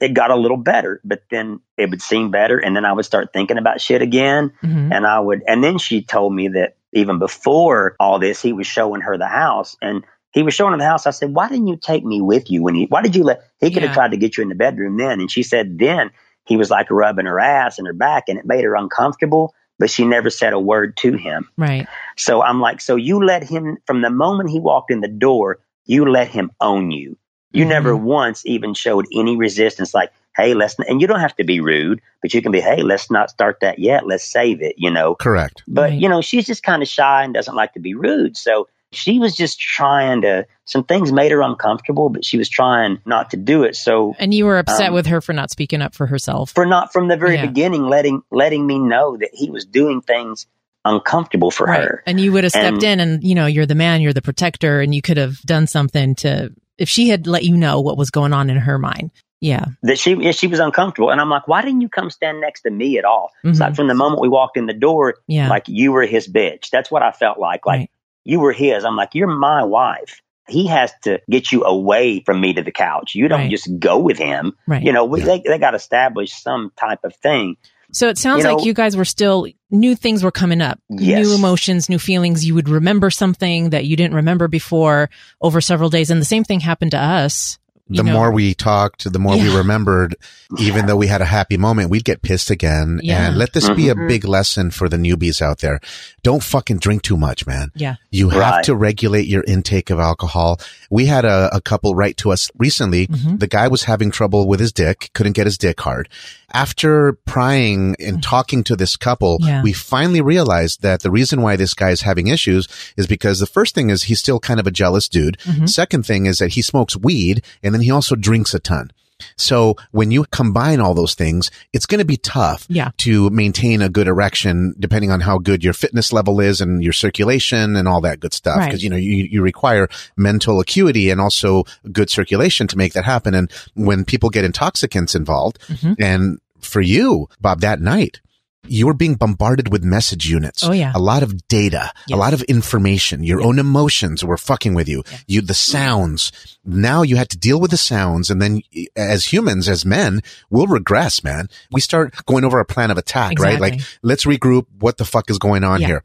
[0.00, 2.56] it got a little better, but then it would seem better.
[2.58, 4.52] And then I would start thinking about shit again.
[4.62, 4.94] Mhm.
[4.94, 8.66] And I would, and then she told me that even before all this, he was
[8.68, 11.06] showing her the house and he was showing her the house.
[11.08, 13.42] I said, why didn't you take me with you when he, why did you let,
[13.58, 13.88] he could Yeah.
[13.88, 15.18] have tried to get you in the bedroom then.
[15.20, 16.10] And she said, then
[16.48, 19.90] he was like rubbing her ass and her back and it made her uncomfortable, but
[19.90, 21.48] she never said a word to him.
[21.58, 21.86] Right.
[22.16, 25.58] So I'm like, so you let him, from the moment he walked in the door,
[25.84, 27.18] you let him own you.
[27.52, 27.68] You Mhm.
[27.68, 31.60] never once even showed any resistance, like, hey, let's, and you don't have to be
[31.60, 34.06] rude, but you can be, hey, let's not start that yet.
[34.06, 35.16] Let's save it, you know.
[35.16, 35.62] Correct.
[35.68, 36.00] But, Right.
[36.00, 38.36] you know, she's just kind of shy and doesn't like to be rude.
[38.36, 42.98] So she was just trying to, some things made her uncomfortable, but she was trying
[43.04, 43.76] not to do it.
[43.76, 46.52] So And you were upset Um, with her for not speaking up for herself.
[46.52, 47.46] for not from the very Yeah.
[47.46, 50.46] beginning, letting, letting me know that he was doing things
[50.84, 51.82] uncomfortable for right.
[51.82, 52.02] her.
[52.06, 54.22] And you would have stepped in And- and, you know, you're the man, you're the
[54.22, 57.98] protector, and you could have done something to, if she had let you know what
[57.98, 59.10] was going on in her mind.
[59.40, 59.66] Yeah.
[59.84, 62.62] that she yeah, she was uncomfortable and i'm like why didn't you come stand next
[62.62, 63.60] to me at all it's Mhm.
[63.60, 65.48] like from the moment we walked in the door Yeah.
[65.48, 67.90] like you were his bitch that's what i felt like like Right.
[68.28, 72.40] You were his i'm like you're my wife he has to get you away from
[72.40, 73.50] me to the couch you don't Right.
[73.50, 74.82] just go with him Right.
[74.82, 77.56] you know we, they, they got to establish some type of thing
[77.92, 81.18] So it sounds You like you guys were still new things were coming up, Yes.
[81.26, 82.44] new emotions, new feelings.
[82.46, 85.08] You would remember something that you didn't remember before
[85.40, 87.58] over several days, and the same thing happened to us.
[87.88, 88.12] You the know.
[88.12, 90.14] more we talked, the more we remembered,
[90.58, 93.00] even though we had a happy moment, we'd get pissed again.
[93.02, 93.26] Yeah.
[93.28, 94.08] And let this be a Mhm.
[94.08, 95.80] big lesson for the newbies out there.
[96.22, 97.70] Don't fucking drink too much, man.
[97.74, 97.96] Yeah.
[98.10, 98.64] You have Right.
[98.64, 100.60] to regulate your intake of alcohol.
[100.90, 103.06] We had a, a couple write to us recently.
[103.06, 103.40] Mhm.
[103.40, 106.08] The guy was having trouble with his dick, couldn't get his dick hard.
[106.54, 109.46] After prying and talking to this couple, Mm.
[109.46, 109.62] Yeah.
[109.62, 113.46] we finally realized that the reason why this guy is having issues is because the
[113.46, 115.36] first thing is he's still kind of a jealous dude.
[115.44, 115.68] Mhm.
[115.68, 118.90] Second thing is that he smokes weed and then he also drinks a ton.
[119.36, 122.90] So when you combine all those things, it's going to be tough Yeah.
[122.98, 126.92] to maintain a good erection depending on how good your fitness level is and your
[126.92, 128.58] circulation and all that good stuff.
[128.58, 128.70] Right.
[128.70, 133.04] Cause you know, you, you require mental acuity and also good circulation to make that
[133.04, 133.34] happen.
[133.34, 135.96] And when people get intoxicants involved Mhm.
[135.98, 138.20] and for you, Bob, that night,
[138.66, 140.62] you were being bombarded with message units.
[140.64, 140.92] Oh, yeah.
[140.94, 142.16] A lot of data, Yeah.
[142.16, 143.22] a lot of information.
[143.22, 145.02] Your own emotions were fucking with you.
[145.10, 145.18] Yeah.
[145.26, 146.32] You, the sounds.
[146.64, 148.30] Now you had to deal with the sounds.
[148.30, 151.48] And then eh, as humans, as men, we'll regress, man.
[151.70, 153.60] We start going over our plan of attack, right?
[153.60, 154.66] Like, let's regroup.
[154.78, 155.86] What the fuck is going on Yeah.
[155.86, 156.04] here?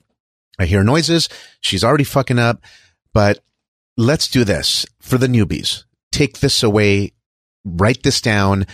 [0.60, 1.30] I hear noises.
[1.60, 2.62] She's already fucking up,
[3.14, 3.39] but
[3.97, 5.84] let's do this for the newbies.
[6.12, 7.14] Take this away.
[7.66, 8.68] Write this down.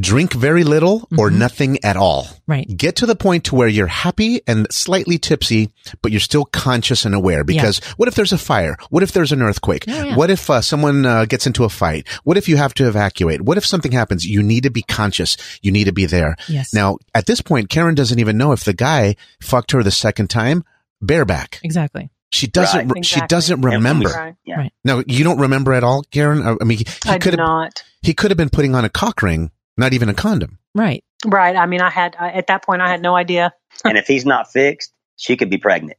[0.00, 1.34] Drink very little or Mhm.
[1.38, 2.66] nothing at all Right.
[2.76, 5.70] get to the point to where you're happy and slightly tipsy,
[6.02, 7.44] but you're still conscious and aware.
[7.44, 8.76] Because what if there's a fire?
[8.90, 9.84] What if there's an earthquake?
[9.88, 10.16] Oh, yeah.
[10.16, 12.06] What if uh, someone uh, gets into a fight?
[12.24, 13.42] What if you have to evacuate?
[13.42, 14.24] What if something happens?
[14.26, 15.36] You need to be conscious.
[15.62, 16.36] You need to be there.
[16.48, 16.72] Yes.
[16.72, 20.30] Now, at this point, Karen doesn't even know if the guy fucked her the second
[20.30, 20.64] time
[21.02, 21.60] bareback.
[21.62, 22.10] Exactly.
[22.32, 22.88] She doesn't.
[22.88, 23.04] Right.
[23.04, 24.08] She doesn't And when we- remember.
[24.10, 24.34] Right.
[24.46, 24.72] yeah Right.
[24.84, 26.42] No, you don't remember at all, Karen.
[26.46, 27.38] I I mean, he, he I could have.
[27.38, 27.82] not.
[28.02, 29.50] He could have been putting on a cock ring,
[29.80, 30.58] not even a condom.
[30.74, 31.02] Right.
[31.26, 31.56] Right.
[31.56, 33.52] I mean, I had I, at that point I had no idea.
[33.84, 35.98] and if he's not fixed she could be pregnant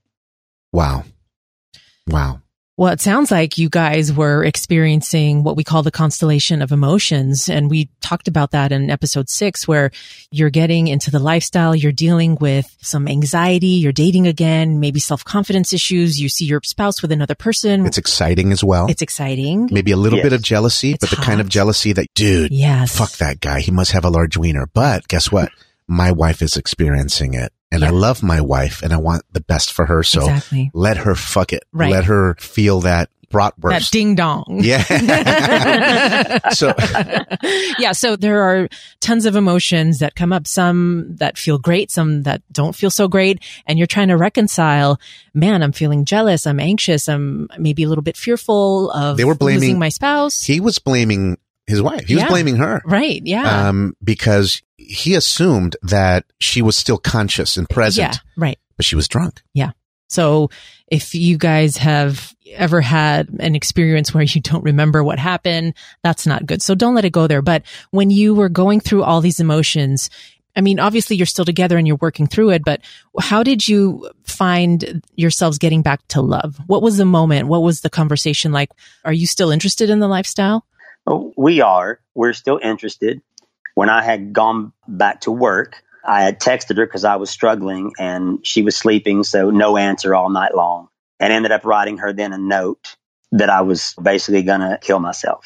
[0.73, 1.03] Wow.
[2.07, 2.41] Wow.
[2.81, 7.47] Well, it sounds like you guys were experiencing what we call the constellation of emotions.
[7.47, 9.91] And we talked about that in episode six, where
[10.31, 15.23] you're getting into the lifestyle, you're dealing with some anxiety, you're dating again, maybe self
[15.23, 16.19] confidence issues.
[16.19, 17.85] You see your spouse with another person.
[17.85, 18.87] It's exciting as well.
[18.89, 19.69] It's exciting.
[19.71, 20.23] maybe a little Yes.
[20.23, 22.97] bit of jealousy, It's but the kind of jealousy that, dude, Yes.
[22.97, 23.59] fuck that guy.
[23.59, 24.67] He must have a large wiener.
[24.73, 25.51] But guess what?
[25.87, 29.71] My wife is experiencing it and I love my wife and I want the best
[29.71, 30.03] for her.
[30.03, 30.71] So exactly.
[30.73, 31.63] let her fuck it.
[31.71, 31.91] Right.
[31.91, 33.09] Let her feel that
[33.85, 34.59] That ding dong.
[34.61, 34.83] Yeah.
[36.51, 36.73] so
[37.79, 37.93] yeah.
[37.93, 38.67] So there are
[38.99, 43.07] tons of emotions that come up, some that feel great, some that don't feel so
[43.07, 43.39] great.
[43.65, 44.99] And you're trying to reconcile,
[45.33, 46.45] man, I'm feeling jealous.
[46.45, 47.07] I'm anxious.
[47.07, 50.43] I'm maybe a little bit fearful of They were blaming- losing my spouse.
[50.43, 52.05] he was blaming his wife.
[52.07, 52.81] He was blaming her.
[52.85, 53.21] right.
[53.23, 53.67] Yeah.
[53.69, 58.19] Um, because he assumed that she was still conscious and present, Yeah.
[58.35, 58.59] Right.
[58.77, 59.41] but she was drunk.
[59.53, 59.71] Yeah.
[60.09, 60.49] So
[60.87, 66.27] if you guys have ever had an experience where you don't remember what happened, that's
[66.27, 66.61] not good.
[66.61, 67.41] So don't let it go there.
[67.41, 70.09] But when you were going through all these emotions,
[70.53, 72.81] I mean, obviously you're still together and you're working through it, but
[73.21, 76.59] how did you find yourselves getting back to love?
[76.67, 77.47] What was the moment?
[77.47, 78.69] What was the conversation like?
[79.05, 80.65] Are you still interested in the lifestyle?
[81.07, 81.99] Oh, we are.
[82.15, 83.21] We're still interested.
[83.75, 87.93] When I had gone back to work, I had texted her because I was struggling
[87.99, 90.87] and she was sleeping, so no answer all night long.
[91.19, 92.95] And ended up writing her then a note
[93.31, 95.45] that I was basically going to kill myself.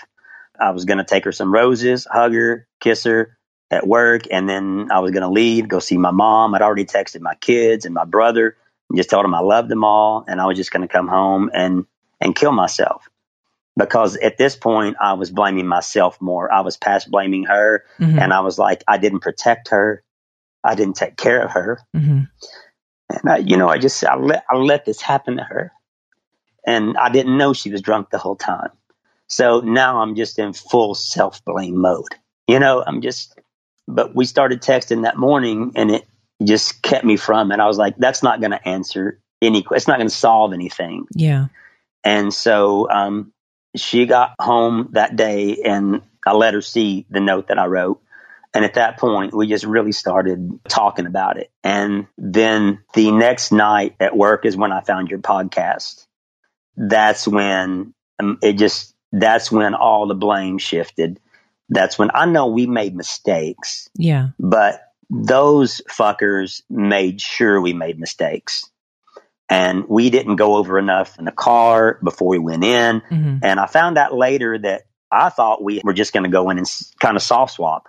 [0.60, 3.38] I was going to take her some roses, hug her, kiss her
[3.70, 6.56] at work, and then I was going to leave, go see my mom.
[6.56, 8.56] I'd already texted my kids and my brother,
[8.90, 11.08] and just told them I loved them all, and I was just going to come
[11.08, 11.86] home and
[12.22, 13.10] and kill myself
[13.78, 16.52] because at this point I was blaming myself more.
[16.52, 18.20] I was past blaming her, Mhm.
[18.22, 20.04] and I was like, I didn't protect her,
[20.64, 22.30] I didn't take care of her, Mhm.
[23.10, 25.72] and I, you know, I just I let I let this happen to her,
[26.66, 28.70] and I didn't know she was drunk the whole time.
[29.28, 32.06] So now I'm just in full self blame mode.
[32.48, 33.40] You know, I'm just.
[33.88, 36.08] But we started texting that morning, and it
[36.44, 37.60] just kept me from it.
[37.60, 39.64] I was like, that's not going to answer any.
[39.72, 41.06] It's not going to solve anything.
[41.14, 41.48] Yeah.
[42.04, 43.32] And so um,
[43.76, 48.02] she got home that day, and I let her see the note that I wrote.
[48.54, 51.52] And at that point, we just really started talking about it.
[51.64, 56.08] And then the next night at work is when I found your podcast.
[56.78, 61.20] That's when um, it just, that's when all the blame shifted.
[61.68, 64.30] That's when I know we made mistakes, Yeah.
[64.40, 68.70] but those fuckers made sure we made mistakes.
[69.50, 73.02] And we didn't go over enough in the car before we went in.
[73.02, 73.40] Mhm.
[73.44, 76.58] And I found out later that I thought we were just going to go in
[76.58, 76.68] and
[77.00, 77.88] kind of soft swap.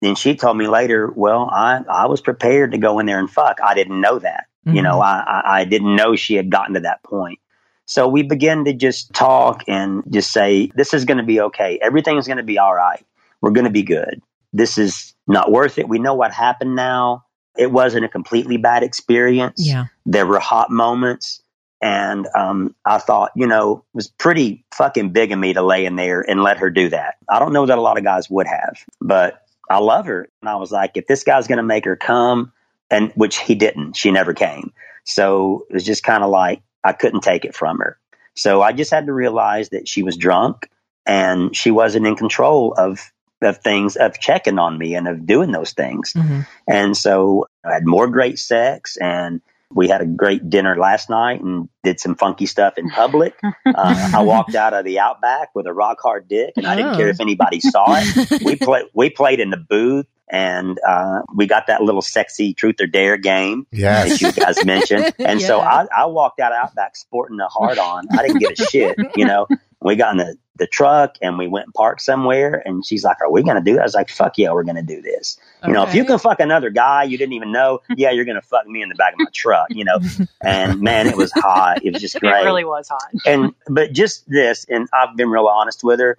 [0.00, 3.30] Then she told me later, well, I, I was prepared to go in there and
[3.30, 3.58] fuck.
[3.62, 4.46] I didn't know that.
[4.74, 7.38] You know, I, I, I didn't know she had gotten to that point.
[7.84, 11.78] So we began to just talk and just say, this is going to be okay.
[11.80, 13.04] Everything's going to be all right.
[13.40, 14.22] We're going to be good.
[14.52, 15.88] This is not worth it.
[15.88, 17.25] We know what happened now.
[17.58, 19.66] It wasn't a completely bad experience.
[19.66, 19.86] Yeah.
[20.04, 21.42] there were hot moments
[21.82, 25.84] and um, i thought you know it was pretty fucking big of me to lay
[25.84, 27.16] in there and let her do that.
[27.28, 30.28] I don't know that a lot of guys would have but i love her.
[30.40, 32.52] And i was like if this guy's going to make her come
[32.90, 34.72] and which he didn't she never came.
[35.04, 37.98] So it was just kind of like i couldn't take it from her.
[38.34, 40.70] So i just had to realize that she was drunk
[41.04, 43.12] and she wasn't in control of
[43.42, 46.46] of things of checking on me and of doing those things Mhm.
[46.66, 49.40] and so I had more great sex and
[49.74, 53.34] we had a great dinner last night and did some funky stuff in public.
[53.66, 56.94] Uh, I walked out of the Outback with a rock hard dick, and I didn't
[56.94, 56.96] Oh.
[56.96, 58.42] care if anybody saw it.
[58.44, 62.76] We played we played in the booth, and uh, we got that little sexy truth
[62.80, 64.20] or dare game Yes.
[64.20, 65.12] that you guys mentioned.
[65.18, 68.04] And so I, I walked out of Outback sporting a hard on.
[68.12, 69.48] I didn't give a shit, you know.
[69.82, 72.62] We got in the, the truck and we went and parked somewhere.
[72.64, 73.80] And she's like, Are we going to do it?
[73.80, 75.38] I was like, Fuck yeah, we're going to do this.
[75.66, 78.40] You know, if you can fuck another guy you didn't even know, yeah, you're going
[78.40, 79.98] to fuck me in the back of my truck, you know.
[80.42, 81.84] And man, it was hot.
[81.84, 83.10] It was just It great really was hot.
[83.26, 86.18] and but just this, and I've been real honest with her.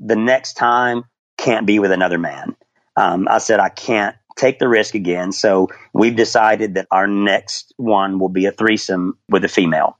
[0.00, 1.04] The next time
[1.38, 2.56] can't be with another man.
[2.96, 5.32] Um, I said I can't take the risk again.
[5.32, 9.98] So we've decided that our next one will be a threesome with a female.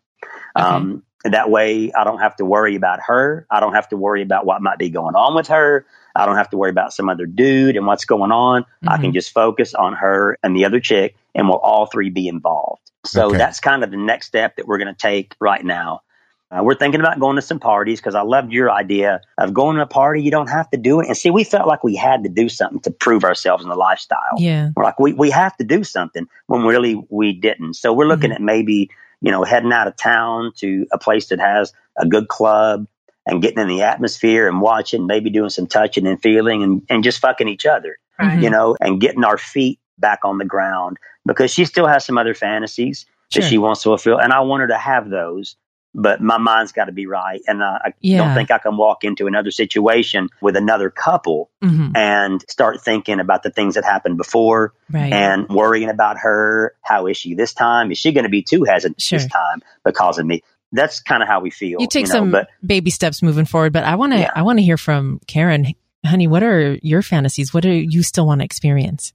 [0.54, 3.46] Um, that way, I don't have to worry about her.
[3.50, 5.86] I don't have to worry about what might be going on with her.
[6.14, 8.64] I don't have to worry about some other dude and what's going on.
[8.86, 12.26] I can just focus on her and the other chick, and we'll all three be
[12.28, 12.90] involved.
[13.04, 13.36] So Okay.
[13.38, 16.00] that's kind of the next step that we're going to take right now.
[16.48, 19.76] Uh, we're thinking about going to some parties because I loved your idea of going
[19.76, 20.22] to a party.
[20.22, 21.08] You don't have to do it.
[21.08, 23.74] And see, we felt like we had to do something to prove ourselves in the
[23.74, 24.36] lifestyle.
[24.38, 24.70] Yeah.
[24.76, 27.74] We're like, we, we have to do something when really we didn't.
[27.74, 28.90] So we're looking at maybe,
[29.20, 32.86] you know, heading out of town to a place that has a good club
[33.26, 37.02] and getting in the atmosphere and watching, maybe doing some touching and feeling and, and
[37.04, 38.40] just fucking each other, Right.
[38.40, 42.18] you know, and getting our feet back on the ground because she still has some
[42.18, 43.42] other fantasies Sure.
[43.42, 44.18] that she wants to fulfill.
[44.20, 45.56] And I want her to have those.
[45.98, 48.18] But my mind's got to be right, and uh, I Yeah.
[48.18, 51.96] don't think I can walk into another situation with another couple Mhm.
[51.96, 55.10] and start thinking about the things that happened before Right.
[55.12, 56.74] and worrying about her.
[56.82, 57.90] How is she this time?
[57.90, 59.18] Is she going to be too hesitant Sure.
[59.18, 60.42] this time because of me?
[60.72, 61.80] That's kind of how we feel.
[61.80, 64.30] you take know, some but baby steps moving forward, but I want to Yeah.
[64.36, 65.72] I want to hear from Karen.
[66.04, 67.54] Honey, what are your fantasies?
[67.54, 69.12] What do you still want to experience?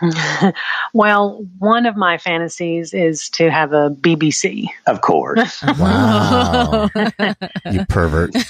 [0.92, 4.66] well, one of my fantasies is to have a BBC.
[4.86, 6.90] of course, Wow.
[7.70, 8.34] you pervert.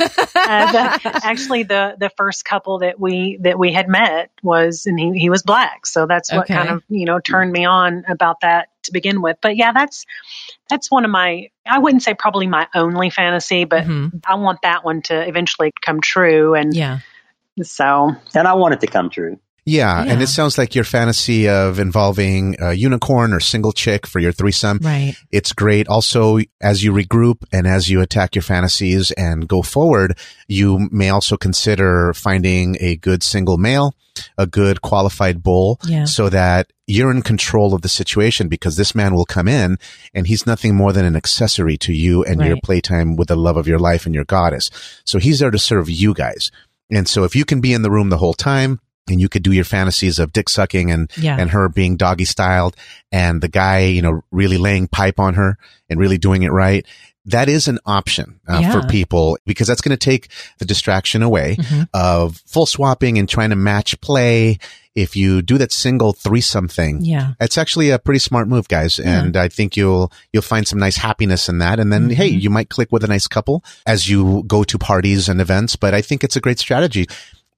[0.46, 5.00] Uh, the, actually, the the first couple that we that we had met was, and
[5.00, 6.52] he he was black, so that's what Okay.
[6.54, 9.38] kind of you know turned me on about that to begin with.
[9.40, 10.04] But yeah, that's
[10.68, 14.20] that's one of my I wouldn't say probably my only fantasy, but Mhm.
[14.26, 16.98] I want that one to eventually come true, and Yeah.
[17.62, 19.38] so and I want it to come true.
[19.66, 24.18] Yeah, and it sounds like your fantasy of involving a unicorn or single chick for
[24.18, 24.78] your threesome.
[24.82, 25.14] Right.
[25.30, 25.88] It's great.
[25.88, 31.08] Also, as you regroup and as you attack your fantasies and go forward, you may
[31.08, 33.94] also consider finding a good single male,
[34.36, 36.04] a good qualified bull, Yeah.
[36.04, 39.78] so that you're in control of the situation because this man will come in
[40.12, 43.56] and he's nothing more than an accessory to you and your playtime with the love
[43.56, 44.68] of your life and your goddess.
[45.06, 46.50] So he's there to serve you guys.
[46.90, 48.78] And so if you can be in the room the whole time
[49.08, 51.36] and you could do your fantasies of dick sucking and, Yeah.
[51.38, 52.74] and her being doggy styled
[53.12, 55.58] and the guy, you know, really laying pipe on her
[55.90, 56.86] and really doing it right.
[57.26, 58.72] That is an option uh, Yeah.
[58.72, 60.28] for people because that's going to take
[60.58, 61.88] the distraction away Mhm.
[61.94, 64.58] of full swapping and trying to match play.
[64.94, 67.32] If you do that single threesome thing, Yeah.
[67.40, 68.98] it's actually a pretty smart move, guys.
[69.00, 71.80] And I think you'll, you'll find some nice happiness in that.
[71.80, 72.40] And then, hey, Mhm.
[72.42, 75.76] you might click with a nice couple as you go to parties and events.
[75.76, 77.06] But I think it's a great strategy.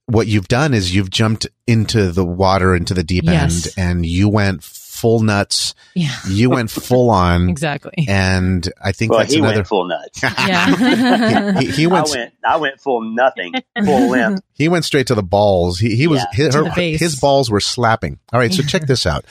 [0.07, 3.77] What you've done is you've jumped into the water, into the deep Yes.
[3.77, 5.75] end and you went full nuts.
[5.95, 6.15] Yeah.
[6.29, 7.49] You went full on.
[7.57, 8.07] Exactly.
[8.09, 10.23] And I think Well, that's he another, went full nuts.
[10.23, 11.59] Yeah.
[11.61, 13.53] he, he I went, went, I went full nothing,
[13.85, 14.45] full limp.
[14.55, 15.79] he went straight to the balls.
[15.81, 18.19] He, he was, Yeah, his, her- his balls were slapping.
[18.33, 18.53] All right.
[18.53, 19.25] So check this out.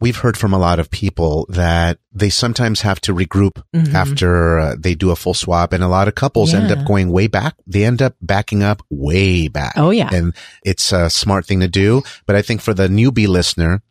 [0.00, 3.92] We've heard from a lot of people that they sometimes have to regroup Mhm.
[3.94, 7.10] after uh, they do a full swap and a lot of couples end up going
[7.12, 7.54] way back.
[7.66, 9.74] They end up backing up way back.
[9.76, 10.08] Oh, yeah.
[10.12, 10.34] And
[10.64, 12.02] it's a smart thing to do.
[12.26, 13.82] But I think for the newbie listener,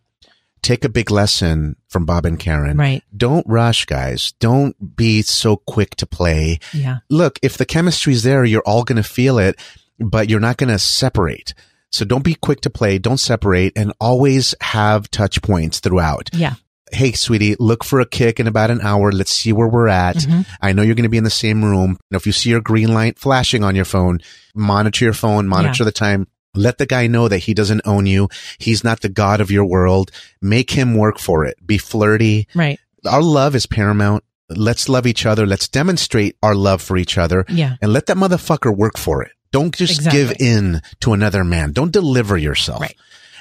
[0.62, 2.76] take a big lesson from Bob and Karen.
[2.78, 3.03] Right.
[3.16, 4.34] Don't rush, guys.
[4.39, 6.60] Don't be so quick to play.
[6.74, 6.97] Yeah.
[7.10, 9.57] Look, if the chemistry's there, you're all going to feel it,
[9.99, 11.53] but you're not going to separate.
[11.91, 12.97] So don't be quick to play.
[12.99, 16.29] Don't separate and always have touch points throughout.
[16.33, 16.53] Yeah.
[16.91, 19.11] Hey, sweetie, look for a Kik in about an hour.
[19.11, 20.15] Let's see where we're at.
[20.17, 20.45] Mhm.
[20.61, 21.97] I know you're going to be in the same room.
[22.09, 24.19] Now if you see your green light flashing on your phone,
[24.55, 26.27] monitor your phone, monitor the time.
[26.55, 28.27] Let the guy know that he doesn't own you.
[28.57, 30.09] He's not the god of your world.
[30.41, 31.57] Make him work for it.
[31.63, 32.47] Be flirty.
[32.55, 32.79] Right.
[33.07, 34.23] Our love is paramount.
[34.49, 35.45] Let's love each other.
[35.45, 37.75] Let's demonstrate our love for each other Yeah.
[37.83, 39.31] and let that motherfucker work for it.
[39.51, 40.19] Don't just Exactly.
[40.19, 41.71] give in to another man.
[41.71, 42.81] Don't deliver yourself.
[42.81, 42.95] Right.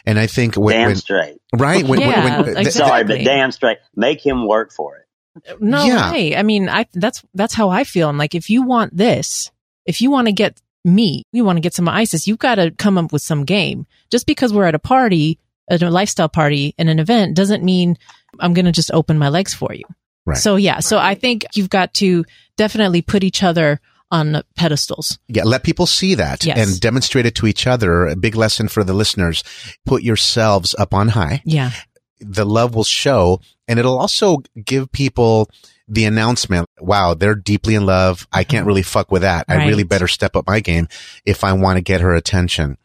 [0.06, 1.36] And I think when, Damn when straight.
[1.54, 2.70] right when, when- Yeah, when- th- exactly.
[2.88, 3.78] Sorry, but damn straight.
[3.94, 5.60] Make him work for it.
[5.60, 6.10] No Yeah.
[6.12, 6.34] way.
[6.36, 8.08] I mean, I that's that's how I feel.
[8.08, 9.50] I'm like, if you want this,
[9.86, 12.70] if you want to get me, you want to get some Isis, you've got to
[12.70, 13.86] come up with some game.
[14.10, 15.38] Just because we're at a party,
[15.70, 17.98] at a lifestyle party, in an event, doesn't mean
[18.40, 19.84] I'm going to just open my legs for you.
[20.24, 20.38] Right.
[20.38, 22.24] So yeah, so I think you've got to
[22.56, 23.80] definitely put each other
[24.10, 25.18] on pedestals.
[25.28, 26.58] Yeah, let people see that Yes.
[26.58, 28.06] and demonstrate it to each other.
[28.06, 29.42] A big lesson for the listeners.
[29.84, 31.42] Put yourselves up on high.
[31.44, 31.72] Yeah.
[32.20, 35.50] The love will show and it'll also give people
[35.86, 36.68] the announcement.
[36.80, 38.26] Wow, they're deeply in love.
[38.32, 38.68] I can't mm-hmm.
[38.68, 39.46] really fuck with that.
[39.48, 40.88] I really better step up my game
[41.24, 42.76] if I want to get her attention.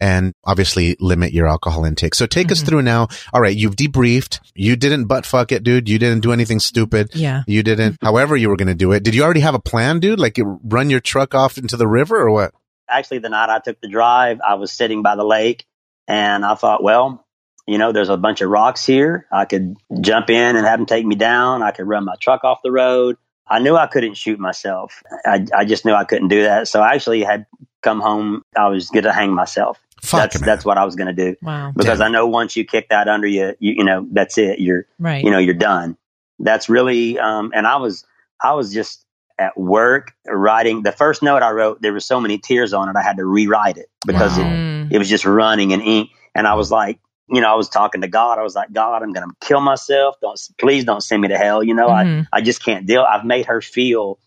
[0.00, 2.14] And obviously limit your alcohol intake.
[2.14, 2.66] So take us Mhm.
[2.66, 3.08] through now.
[3.32, 3.56] All right.
[3.56, 4.38] You've debriefed.
[4.54, 5.88] You didn't butt fuck it, dude.
[5.88, 7.10] You didn't do anything stupid.
[7.14, 7.42] Yeah.
[7.46, 9.02] You didn't, however you were going to do it.
[9.02, 10.20] Did you already have a plan, dude?
[10.20, 12.52] Like you run your truck off into the river or what?
[12.88, 15.66] Actually, the night I took the drive, I was sitting by the lake
[16.06, 17.26] and I thought, well,
[17.66, 19.26] you know, there's a bunch of rocks here.
[19.32, 21.62] I could jump in and have them take me down.
[21.62, 23.16] I could run my truck off the road.
[23.46, 25.02] I knew I couldn't shoot myself.
[25.26, 26.68] I, I just knew I couldn't do that.
[26.68, 27.46] So I actually had
[27.82, 28.42] come home.
[28.56, 29.78] I was going to hang myself.
[30.02, 30.46] Fuck, that's man.
[30.46, 31.72] that's what I was going to do Wow.
[31.76, 32.08] because Damn.
[32.08, 34.58] I know once you kick that under you, you, you know, that's it.
[34.60, 35.24] You're, Right.
[35.24, 35.96] you know, you're done.
[36.38, 38.04] That's really, um, and I was,
[38.42, 39.04] I was just
[39.38, 41.80] at work writing the first note I wrote.
[41.82, 42.96] There were so many tears on it.
[42.96, 44.44] I had to rewrite it because Wow.
[44.90, 46.10] it, it was just running in ink.
[46.34, 46.98] And I was like,
[47.30, 48.38] you know, I was talking to God.
[48.38, 50.16] I was like, God, I'm going to kill myself.
[50.22, 51.62] Don't, please don't send me to hell.
[51.62, 52.26] You know, Mhm.
[52.32, 53.02] I, I just can't deal.
[53.02, 54.18] I've made her feel,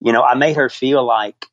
[0.00, 1.46] you know, I made her feel like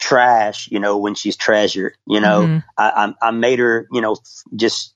[0.00, 2.64] trash, you know, when she's treasure, you know, Mhm.
[2.76, 4.16] I, I, I made her, you know,
[4.56, 4.94] just,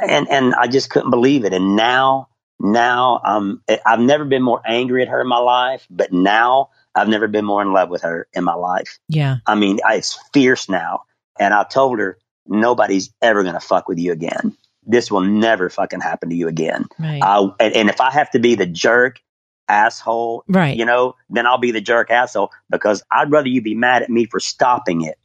[0.00, 1.52] and, and I just couldn't believe it.
[1.52, 2.28] And now,
[2.58, 7.08] now, I'm I've never been more angry at her in my life, but now I've
[7.08, 8.98] never been more in love with her in my life.
[9.08, 9.36] Yeah.
[9.46, 11.02] I mean, I- it's fierce now.
[11.38, 14.56] And I told her, nobody's ever going to fuck with you again.
[14.86, 16.86] This will never fucking happen to you again.
[16.98, 17.22] Right.
[17.22, 19.20] I, and, and if I have to be the jerk
[19.70, 20.76] asshole, right.
[20.76, 24.10] you know, then I'll be the jerk asshole because I'd rather you be mad at
[24.10, 25.16] me for stopping it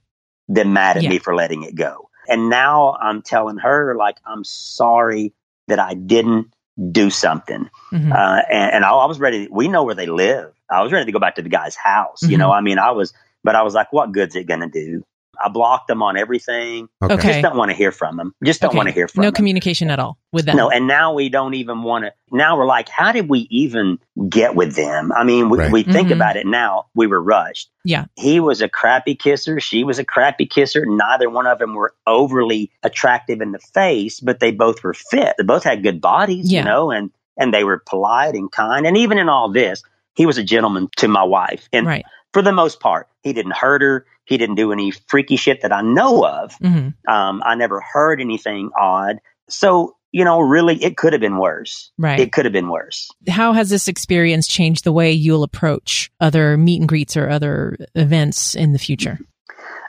[0.47, 1.09] than mad at Yeah.
[1.09, 2.09] me for letting it go.
[2.27, 5.33] And now I'm telling her, like, I'm sorry
[5.67, 6.53] that I didn't
[6.91, 7.69] do something.
[7.91, 8.11] Mhm.
[8.11, 9.47] Uh, and, and I, I was ready.
[9.49, 10.53] We know where they live.
[10.69, 12.21] I was ready to go back to the guy's house.
[12.23, 12.39] You Mhm.
[12.39, 15.05] know, I mean, I was, but I was like, what good's it going to do?
[15.43, 16.87] I blocked them on everything.
[17.03, 17.15] Okay.
[17.29, 18.33] Just don't want to hear from them.
[18.43, 18.77] Just don't Okay.
[18.77, 19.35] want to hear from no them.
[19.35, 20.57] communication at all with them.
[20.57, 22.13] No, and now we don't even want to.
[22.31, 25.11] Now we're like, how did we even get with them?
[25.11, 25.71] I mean, we, Right.
[25.71, 26.15] we think Mhm.
[26.15, 26.85] about it now.
[26.95, 27.69] We were rushed.
[27.83, 28.05] Yeah.
[28.15, 29.59] He was a crappy kisser.
[29.59, 30.85] She was a crappy kisser.
[30.85, 35.35] Neither one of them were overly attractive in the face, but they both were fit.
[35.37, 36.59] They both had good bodies, Yeah.
[36.61, 38.85] you know, and, and they were polite and kind.
[38.87, 39.83] And even in all this,
[40.15, 41.67] he was a gentleman to my wife.
[41.73, 42.05] And right.
[42.35, 44.05] For the most part, he didn't hurt her.
[44.25, 46.53] He didn't do any freaky shit that I know of.
[46.55, 49.19] hmm Um, I never heard anything odd.
[49.47, 51.93] So, you know, really, it could have been worse.
[51.97, 52.19] Right.
[52.19, 53.09] It could have been worse.
[53.29, 57.77] How has this experience changed the way you'll approach other meet and greets or other
[57.95, 59.17] events in the future?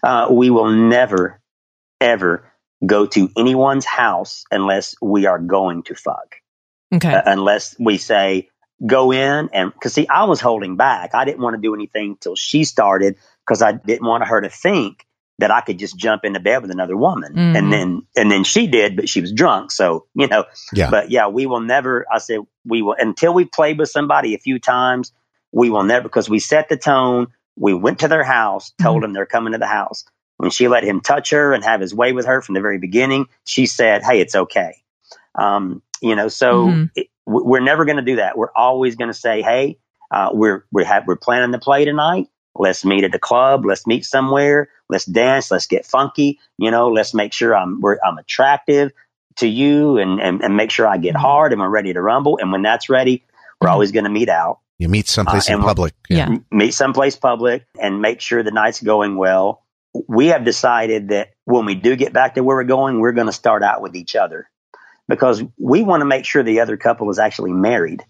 [0.04, 1.40] Uh, we will never,
[2.00, 2.48] ever
[2.86, 6.36] go to anyone's house unless we are going to fuck.
[6.94, 7.12] Okay.
[7.12, 8.50] Uh, unless we say
[8.84, 11.14] go in and because see, I was holding back.
[11.14, 13.16] I didn't want to do anything till she started
[13.46, 15.06] because I didn't want her to think
[15.38, 17.34] that I could just jump into bed with another woman.
[17.34, 17.58] Mhm.
[17.58, 19.70] And then and then she did, but she was drunk.
[19.70, 20.90] So you know, Yeah.
[20.90, 22.06] but yeah, we will never.
[22.12, 25.12] I said we will until we played with somebody a few times.
[25.52, 27.28] We will never because we set the tone.
[27.56, 30.04] We went to their house, told them they're coming to the house.
[30.38, 32.76] When she let him touch her and have his way with her from the very
[32.78, 34.74] beginning, she said, "Hey, it's okay."
[35.34, 36.90] Um, you know, so Mhm.
[36.94, 38.38] it, we're never going to do that.
[38.38, 39.78] We're always going to say, "Hey,
[40.10, 42.28] uh, we're we have we're planning to play tonight.
[42.54, 43.64] Let's meet at the club.
[43.66, 44.68] Let's meet somewhere.
[44.88, 45.50] Let's dance.
[45.50, 46.38] Let's get funky.
[46.58, 48.92] You know, let's make sure I'm we're, I'm attractive
[49.36, 51.20] to you and, and and make sure I get Mhm.
[51.20, 52.38] hard and we're ready to rumble.
[52.40, 53.24] And when that's ready,
[53.60, 53.72] we're Mhm.
[53.72, 55.92] always going to meet out, You meet someplace Uh, in public.
[56.08, 56.26] Yeah.
[56.26, 59.62] m- meet someplace public, and make sure the night's going well.
[60.08, 63.26] We have decided that when we do get back to where we're going, we're going
[63.26, 64.48] to start out with each other
[65.08, 68.04] because we want to make sure the other couple is actually married.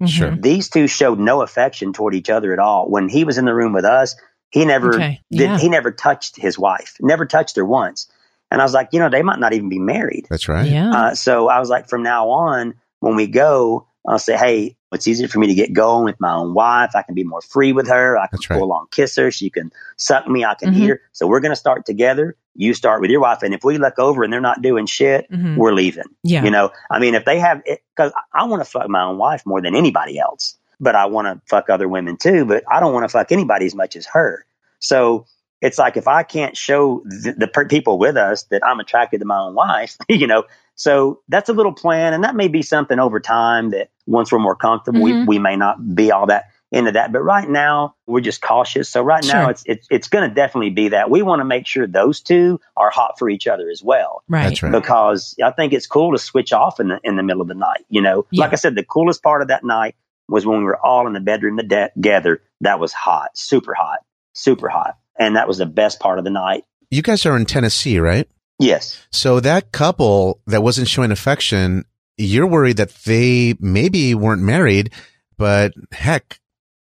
[0.00, 0.08] Mhm.
[0.08, 0.30] Sure.
[0.36, 2.88] These two showed no affection toward each other at all.
[2.90, 4.16] When he was in the room with us,
[4.50, 5.20] he never Okay.
[5.30, 5.58] did, Yeah.
[5.58, 8.08] he never touched his wife, never touched her once.
[8.50, 10.26] And I was like, you know, they might not even be married.
[10.28, 10.68] That's right.
[10.68, 10.90] Yeah.
[10.92, 15.08] Uh, so I was like, from now on, when we go, I'll say, hey, it's
[15.08, 16.90] easier for me to get going with my own wife.
[16.94, 18.18] I can be more free with her.
[18.18, 18.58] I can That's right.
[18.58, 19.30] full on kiss her.
[19.30, 20.44] She can suck me.
[20.44, 20.76] I can Mhm.
[20.76, 21.00] eat her.
[21.12, 22.36] So we're going to start together.
[22.54, 23.42] You start with your wife.
[23.42, 25.56] And if we look over and they're not doing shit, Mhm.
[25.56, 26.04] we're leaving.
[26.22, 26.44] Yeah.
[26.44, 29.18] You know, I mean, if they have it, because I want to fuck my own
[29.18, 32.80] wife more than anybody else, but I want to fuck other women too, but I
[32.80, 34.44] don't want to fuck anybody as much as her.
[34.80, 35.26] So
[35.60, 39.20] it's like if I can't show the, the per- people with us that I'm attracted
[39.20, 40.44] to my own wife, you know,
[40.74, 42.12] so that's a little plan.
[42.14, 45.20] And that may be something over time that once we're more comfortable, Mhm.
[45.22, 47.12] we, we may not be all that into that.
[47.12, 48.88] But right now, we're just cautious.
[48.88, 51.10] So right now, it's, it's, it's going to definitely be that.
[51.10, 54.44] We want to make sure those two are hot for each other as well right.
[54.48, 54.72] That's right.
[54.72, 57.54] because I think it's cool to switch off in the in the middle of the
[57.54, 57.84] night.
[57.88, 58.44] You know, Yeah.
[58.44, 59.94] like I said, the coolest part of that night
[60.28, 62.42] was when we were all in the bedroom together.
[62.62, 63.98] That was hot, super hot,
[64.32, 66.64] super hot, and that was the best part of the night.
[66.90, 68.28] You guys are in Tennessee, right?
[68.58, 71.84] Yes, So that couple that wasn't showing affection,
[72.16, 74.92] you're worried that they maybe weren't married,
[75.36, 76.38] but heck,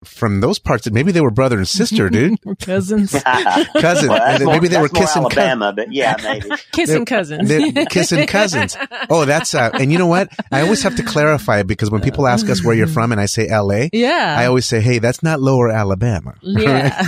[0.05, 2.39] from those parts, that maybe they were brother and sister, dude.
[2.45, 3.13] We're cousins.
[3.13, 4.09] Cousin.
[4.09, 5.23] Well, And more- maybe they were kissing.
[5.23, 6.49] cou- Alabama, but yeah, maybe.
[6.73, 7.49] Kissing cousins.
[7.49, 8.77] They're kissing cousins.
[9.11, 10.29] Oh, that's uh, and you know what?
[10.53, 13.27] I always have to clarify because when people ask us where you're from and I
[13.27, 14.37] say L.A., yeah.
[14.39, 16.35] I always say, "Hey, that's not Lower Alabama.
[16.43, 17.03] yeah.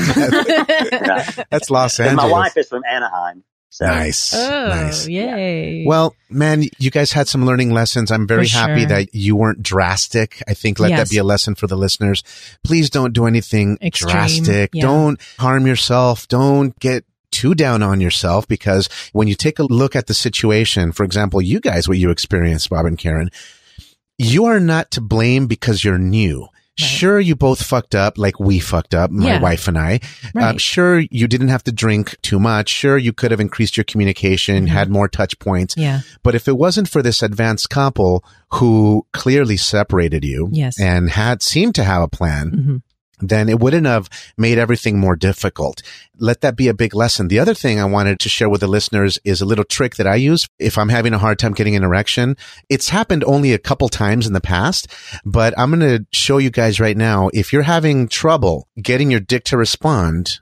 [1.51, 3.45] That's Los Angeles." my wife is from Anaheim.
[3.73, 5.07] So Nice, oh, nice.
[5.07, 5.85] yay.
[5.87, 8.11] Well, man, you guys had some learning lessons.
[8.11, 8.89] I'm very For happy sure.
[8.89, 10.43] that you weren't drastic.
[10.49, 10.99] I think let Yes.
[10.99, 12.25] that be a lesson for the listeners.
[12.65, 14.71] Please don't do anything Extreme, drastic.
[14.75, 14.83] yeah.
[14.83, 16.27] Don't harm yourself.
[16.27, 20.91] Don't get too down on yourself because when you take a look at the situation,
[20.91, 23.31] for example, you guys, what you experienced, Bob and Karen,
[24.19, 26.49] you are not to blame because you're new.
[26.87, 29.41] Sure, you both fucked up like we fucked up, my Yeah.
[29.41, 30.01] wife and I.
[30.35, 30.45] Right.
[30.51, 32.69] Um, sure, you didn't have to drink too much.
[32.69, 34.69] Sure, you could have increased your communication, Mhm.
[34.71, 35.75] had more touch points.
[35.77, 36.01] yeah.
[36.23, 38.25] But if it wasn't for this advanced couple
[38.55, 40.79] who clearly separated you Yes.
[40.81, 42.77] and had seemed to have a plan, hmm
[43.21, 45.83] then it wouldn't have made everything more difficult.
[46.19, 47.29] Let that be a big lesson.
[47.29, 50.07] The other thing I wanted to share with the listeners is a little trick that
[50.07, 52.37] I use if I'm having a hard time getting an erection.
[52.69, 54.89] It's happened only a couple times in the past,
[55.25, 57.31] but I'm going to show you guys right now.
[57.33, 60.41] If you're having trouble getting your dick to respond,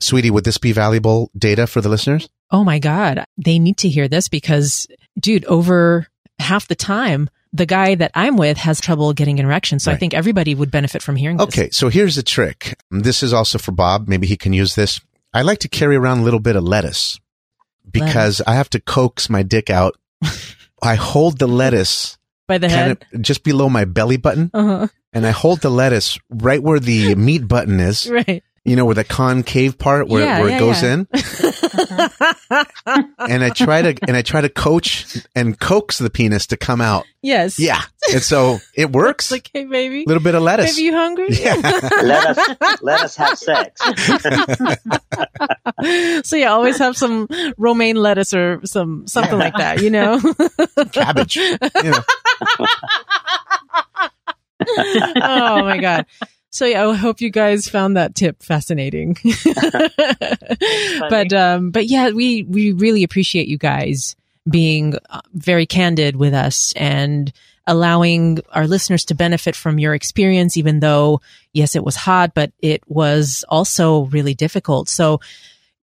[0.00, 2.28] sweetie, would this be valuable data for the listeners?
[2.50, 3.24] Oh my God.
[3.36, 4.86] They need to hear this because,
[5.18, 6.06] dude, over
[6.38, 9.78] half the time, the guy that I'm with has trouble getting an erection.
[9.78, 11.46] So I think everybody would benefit from hearing this.
[11.46, 12.74] Okay, so here's the trick.
[12.90, 14.08] This is also for Bob.
[14.08, 15.00] Maybe he can use this.
[15.32, 17.18] I like to carry around a little bit of lettuce
[17.90, 19.96] because I have to coax my dick out.
[20.82, 23.04] I hold the lettuce By the head.
[23.20, 24.88] just below my belly button, Uh-huh.
[25.12, 28.10] and I hold the lettuce right where the meat button is.
[28.10, 28.42] Right.
[28.66, 30.94] You know, where the concave part where, Yeah, where yeah, it goes yeah.
[30.94, 31.06] in,
[33.18, 36.80] and I try to and I try to coach and coax the penis to come
[36.80, 37.04] out.
[37.20, 37.58] yes.
[37.58, 39.30] Yeah, and so it works.
[39.30, 40.04] Like, hey, baby.
[40.04, 40.76] a little bit of lettuce.
[40.76, 41.28] Baby, you hungry?
[42.02, 43.82] let us let us have sex.
[46.26, 47.28] so yeah, always have some
[47.58, 50.18] romaine lettuce or some something like that, you know.
[50.92, 51.36] cabbage.
[51.36, 51.98] You know.
[54.66, 56.06] oh my god.
[56.54, 59.16] So yeah, I hope you guys found that tip fascinating.
[61.10, 64.14] but um but yeah, we we really appreciate you guys
[64.48, 67.32] being uh, very candid with us and
[67.66, 71.20] allowing our listeners to benefit from your experience even though
[71.52, 74.88] yes, it was hot, but it was also really difficult.
[74.88, 75.20] So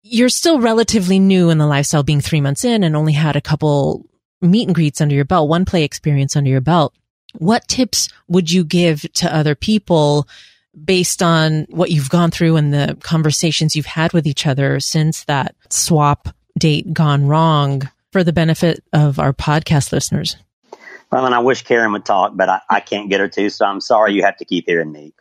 [0.03, 3.41] you're still relatively new in the lifestyle being three months in and only had a
[3.41, 4.05] couple
[4.43, 6.93] meet and greets under your belt, one play experience under your belt.
[7.39, 10.27] What tips would you give to other people
[10.83, 15.23] based on what you've gone through and the conversations you've had with each other since
[15.25, 20.35] that swap date gone wrong for the benefit of our podcast listeners?
[21.11, 23.65] Well, and I wish Karen would talk, but I, I can't get her to, so
[23.65, 25.13] I'm sorry you have to keep hearing me.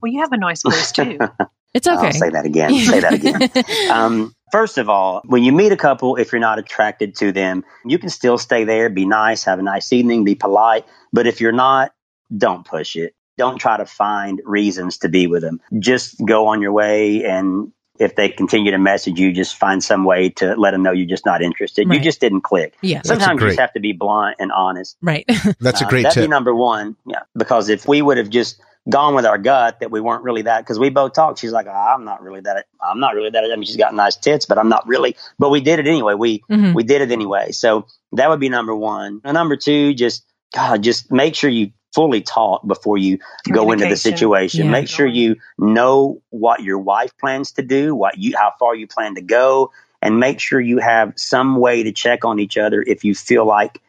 [0.00, 1.18] Well, you have a nice voice too.
[1.74, 2.06] It's okay.
[2.06, 2.74] I'll say that again.
[2.74, 3.90] say that again.
[3.90, 7.64] Um, first of all, when you meet a couple, if you're not attracted to them,
[7.84, 10.86] you can still stay there, be nice, have a nice evening, be polite.
[11.12, 11.92] But if you're not,
[12.34, 13.14] don't push it.
[13.38, 15.60] Don't try to find reasons to be with them.
[15.78, 17.24] Just go on your way.
[17.24, 20.92] And if they continue to message you, just find some way to let them know
[20.92, 21.88] you're just not interested.
[21.88, 21.96] Right.
[21.98, 22.74] You just didn't click.
[22.82, 23.02] Yeah.
[23.04, 24.96] Sometimes you just have to be blunt and honest.
[25.00, 25.24] Right.
[25.60, 26.30] That's a Uh, great that'd be tip.
[26.30, 26.96] number one.
[27.06, 27.20] Yeah.
[27.36, 30.60] Because if we would have just gone with our gut that we weren't really that,
[30.60, 32.66] because we both talked, she's like, "Oh, I'm not really that.
[32.82, 33.44] I'm not really that.
[33.44, 35.14] I mean, she's got nice tits, but I'm not really.
[35.38, 36.14] But we did it anyway.
[36.14, 36.74] We Mhm.
[36.74, 37.50] we did it anyway.
[37.52, 39.20] So that would be number one.
[39.24, 40.24] And number two, just
[40.54, 43.18] God, just make sure you fully talk before you
[43.50, 44.66] go into the situation.
[44.66, 44.70] Yeah.
[44.70, 48.86] Make sure you know what your wife plans to do, what you how far you
[48.86, 52.82] plan to go, and make sure you have some way to check on each other
[52.82, 53.80] if you feel like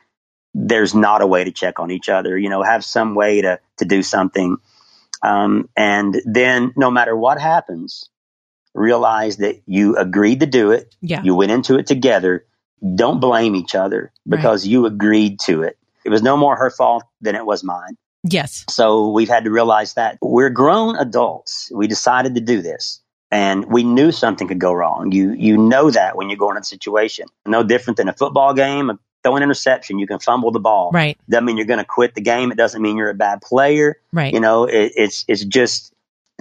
[0.53, 2.37] there's not a way to check on each other.
[2.37, 4.57] You know, have some way to to do something.
[5.21, 8.09] Um, and then no matter what happens,
[8.73, 10.95] realize that you agreed to do it.
[11.01, 11.21] Yeah.
[11.23, 12.45] You went into it together.
[12.95, 15.77] Don't blame each other because you agreed to it.
[16.09, 17.95] It was no more her fault than it was mine.
[18.23, 18.65] Yes.
[18.67, 21.71] So we've had to realize that we're grown adults.
[21.71, 22.99] We decided to do this
[23.29, 25.11] and we knew something could go wrong.
[25.11, 28.55] You, you know that when you go in a situation, no different than a football
[28.55, 28.91] game,
[29.23, 29.99] throw an interception.
[29.99, 30.89] You can fumble the ball.
[30.91, 31.15] Right.
[31.29, 32.51] Doesn't mean you're going to quit the game.
[32.51, 33.97] It doesn't mean you're a bad player.
[34.11, 34.33] Right.
[34.33, 35.93] You know, it, it's, it's just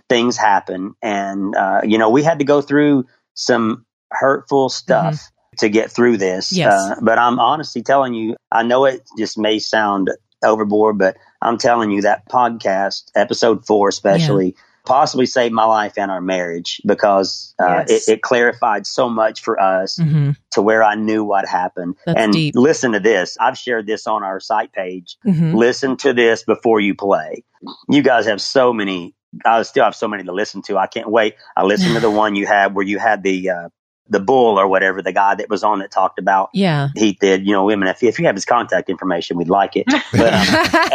[0.08, 0.94] things happen.
[1.02, 6.16] And, uh, you know, we had to go through some hurtful stuff to get through
[6.16, 6.52] this.
[6.52, 6.72] Yes.
[6.72, 10.10] Uh, but I'm honestly telling you, I know it just may sound
[10.44, 14.55] overboard, but I'm telling you that podcast, episode four, especially,
[14.85, 18.09] possibly saved my life and our marriage because uh, Yes.
[18.09, 21.97] it, it clarified so much for us hmm to where I knew what happened.
[22.06, 22.55] That's and deep.
[22.56, 23.36] listen to this.
[23.39, 25.18] I've shared this on our site page.
[25.22, 27.44] hmm Listen to this before you play.
[27.90, 29.14] You guys have so many.
[29.44, 30.78] I still have so many to listen to.
[30.78, 31.35] I can't wait.
[31.55, 33.68] I listened to the one you had where you had the uh,
[34.10, 36.89] the bull or whatever the guy that was on that talked about Yeah.
[36.97, 37.47] he did.
[37.47, 37.89] You know, women.
[37.89, 39.86] If, if you have his contact information, we'd like it.
[40.12, 40.47] But um,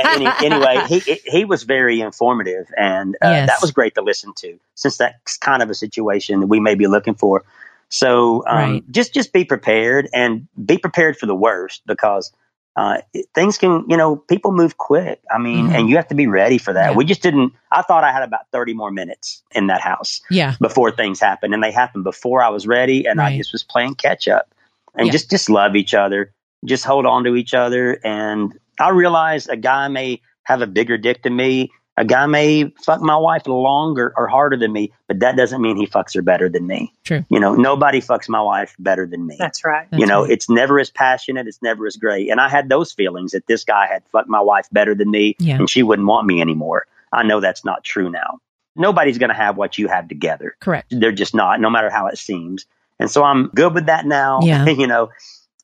[0.06, 3.50] any, anyway, he he was very informative, and uh, Yes.
[3.50, 4.60] that was great to listen to.
[4.76, 7.44] Since that's kind of a situation that we may be looking for,
[7.90, 8.92] so um, Right.
[8.92, 12.32] just just be prepared and be prepared for the worst because
[12.76, 15.20] uh, it- things can, you know, people move quick.
[15.34, 15.76] I mean, Mhm.
[15.76, 16.92] and you have to be ready for that.
[16.92, 16.96] Yeah.
[16.98, 17.54] We just didn't.
[17.72, 20.56] I thought I had about thirty more minutes in that house Yeah.
[20.60, 23.34] before things happened, and they happened before I was ready, and Right.
[23.34, 24.48] I just was playing catch up,
[24.96, 25.12] and Yeah.
[25.12, 26.32] just just love each other,
[26.66, 30.98] just hold on to each other, and I realized a guy may have a bigger
[30.98, 35.20] dick than me, a guy may fuck my wife longer or harder than me, but
[35.20, 36.92] that doesn't mean he fucks her better than me.
[37.04, 37.24] True.
[37.30, 39.36] You know, nobody fucks my wife better than me.
[39.38, 39.88] That's right.
[39.92, 40.32] you know, right.
[40.32, 43.64] it's never as passionate, it's never as great, and I had those feelings that this
[43.64, 45.58] guy had fucked my wife better than me, Yeah.
[45.58, 46.88] and she wouldn't want me anymore.
[47.12, 48.40] I know that's not true now.
[48.76, 50.88] Nobody's going to have what you have together Correct.
[50.90, 52.66] they're just not, no matter how it seems.
[53.00, 54.40] And so I'm good with that now.
[54.42, 54.66] Yeah.
[54.70, 55.10] you know,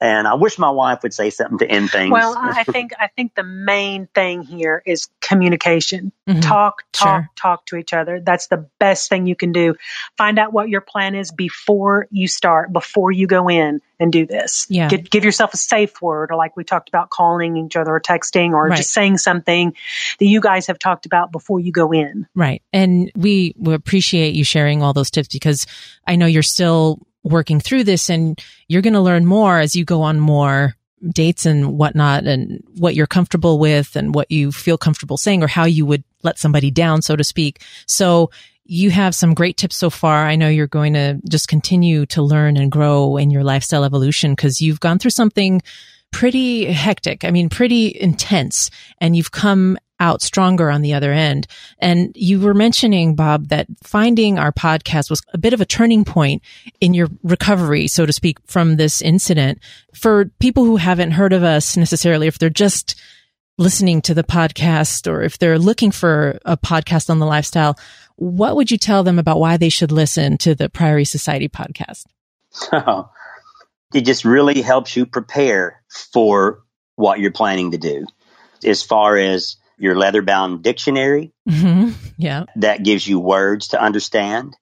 [0.02, 2.12] and I wish my wife would say something to end things.
[2.12, 6.12] Well, I I think I think the main thing here is communication.
[6.28, 6.42] Mhm.
[6.42, 7.30] Talk, talk, Sure.
[7.36, 8.20] talk to each other.
[8.20, 9.76] That's the best thing you can do.
[10.18, 14.26] Find out what your plan is before you start, before you go in and do
[14.26, 14.66] this.
[14.70, 14.88] Yeah.
[14.88, 18.00] Give, give yourself a safe word, or like we talked about, calling each other or
[18.00, 18.78] texting, or Right.
[18.78, 19.74] just saying something
[20.20, 22.28] that you guys have talked about before you go in.
[22.36, 22.62] Right.
[22.72, 25.66] And we we appreciate you sharing all those tips because
[26.08, 27.00] I know you're still
[27.30, 30.76] working through this and you're going to learn more as you go on more
[31.12, 35.48] dates and whatnot and what you're comfortable with and what you feel comfortable saying or
[35.48, 37.62] how you would let somebody down, so to speak.
[37.86, 38.32] So
[38.66, 40.26] you have some great tips so far.
[40.26, 44.34] I know you're going to just continue to learn and grow in your lifestyle evolution
[44.34, 45.62] because you've gone through something
[46.12, 47.24] pretty hectic.
[47.24, 48.70] I mean, pretty intense
[49.00, 51.48] and you've come out stronger on the other end.
[51.80, 56.06] And you were mentioning, Bob, that finding our podcast was a bit of a turning
[56.06, 56.42] point
[56.80, 59.60] in your recovery, so to speak, from this incident.
[59.94, 62.96] For people who haven't heard of us necessarily, if they're just
[63.58, 67.78] listening to the podcast or if they're looking for a podcast on the lifestyle,
[68.16, 72.06] what would you tell them about why they should listen to the Priory Society podcast?
[73.94, 75.82] it just really helps you prepare
[76.14, 76.64] for
[76.96, 78.06] what you're planning to do.
[78.64, 82.46] As far as your leather bound dictionary, hmm Yeah.
[82.58, 84.56] that gives you words to understand.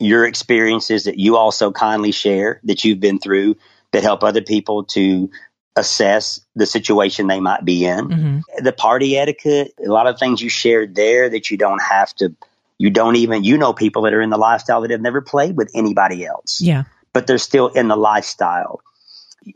[0.00, 3.54] your experiences that you also kindly share that you've been through
[3.92, 5.30] that help other people to
[5.76, 8.08] assess the situation they might be in.
[8.08, 8.64] Mm-hmm.
[8.64, 12.34] The party etiquette, a lot of things you shared there that you don't have to,
[12.76, 15.56] you don't even, you know, people that are in the lifestyle that have never played
[15.56, 16.84] with anybody else, Yeah.
[17.12, 18.80] but they're still in the lifestyle.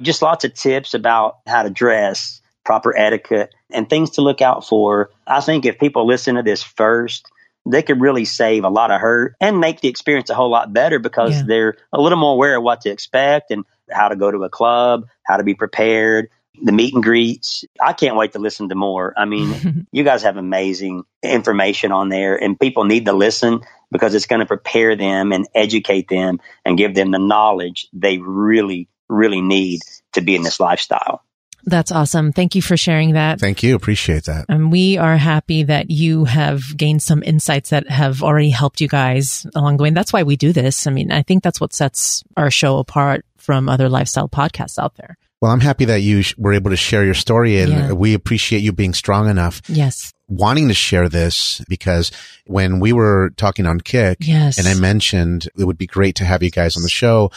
[0.00, 4.62] Just lots of tips about how to dress, proper etiquette, and things to look out
[4.62, 5.08] for.
[5.26, 7.26] I think if people listen to this first,
[7.64, 10.70] they could really save a lot of hurt and make the experience a whole lot
[10.70, 11.44] better because Yeah.
[11.46, 14.50] they're a little more aware of what to expect and how to go to a
[14.50, 16.28] club, how to be prepared,
[16.62, 17.64] the meet and greets.
[17.80, 19.14] I can't wait to listen to more.
[19.16, 24.14] I mean, you guys have amazing information on there and people need to listen because
[24.14, 28.90] it's going to prepare them and educate them and give them the knowledge they really,
[29.08, 29.80] really need
[30.12, 31.22] to be in this lifestyle.
[31.64, 32.32] That's awesome.
[32.32, 33.40] Thank you for sharing that.
[33.40, 33.74] Thank you.
[33.74, 34.46] Appreciate that.
[34.48, 38.88] And we are happy that you have gained some insights that have already helped you
[38.88, 39.88] guys along the way.
[39.88, 40.86] And that's why we do this.
[40.86, 44.94] I mean, I think that's what sets our show apart from other lifestyle podcasts out
[44.96, 45.16] there.
[45.40, 47.92] Well, I'm happy that you sh- were able to share your story and Yeah.
[47.92, 50.12] we appreciate you being strong enough Yes.
[50.26, 52.10] wanting to share this because
[52.46, 54.58] when we were talking on Kik Yes.
[54.58, 57.30] and I mentioned it would be great to have you guys on the show,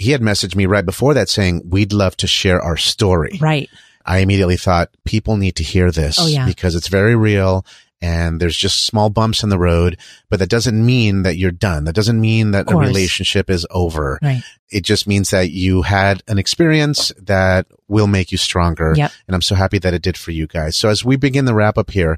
[0.00, 3.38] he had messaged me right before that saying, we'd love to share our story.
[3.40, 3.68] Right.
[4.06, 6.46] I immediately thought people need to hear this Oh, yeah.
[6.46, 7.64] because it's very real
[8.02, 9.98] and there's just small bumps in the road,
[10.30, 11.84] but that doesn't mean that you're done.
[11.84, 14.18] That doesn't mean that a relationship is over.
[14.22, 14.42] Right.
[14.70, 18.94] It just means that you had an experience that will make you stronger.
[18.96, 19.12] Yep.
[19.28, 20.76] And I'm so happy that it did for you guys.
[20.76, 22.16] So as we begin the wrap up here,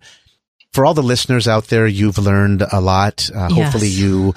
[0.73, 3.29] for all the listeners out there, you've learned a lot.
[3.35, 3.73] Uh, Yes.
[3.73, 4.35] Hopefully you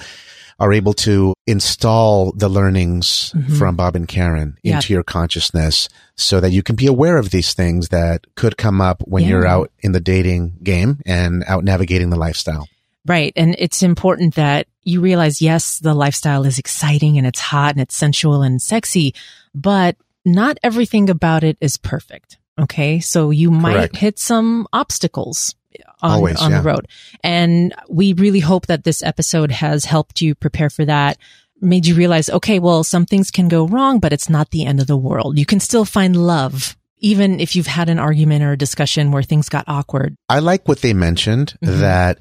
[0.58, 3.58] are able to install the learnings Mhm.
[3.58, 4.74] from Bob and Karen Yep.
[4.74, 8.80] into your consciousness so that you can be aware of these things that could come
[8.80, 9.28] up when Yeah.
[9.30, 12.68] you're out in the dating game and out navigating the lifestyle.
[13.04, 13.32] Right.
[13.36, 17.80] And it's important that you realize, yes, the lifestyle is exciting and it's hot and
[17.82, 19.14] it's sensual and sexy,
[19.54, 22.38] but not everything about it is perfect.
[22.58, 22.98] Okay.
[23.00, 23.96] So you might Correct.
[23.98, 25.54] hit some obstacles
[26.02, 26.58] on, Always, on yeah.
[26.60, 26.88] the road.
[27.22, 31.18] And we really hope that this episode has helped you prepare for that.
[31.60, 34.80] Made you realize, okay, well, some things can go wrong, but it's not the end
[34.80, 35.38] of the world.
[35.38, 39.22] You can still find love, even if you've had an argument or a discussion where
[39.22, 40.16] things got awkward.
[40.28, 41.80] I like what they mentioned Mhm.
[41.80, 42.18] that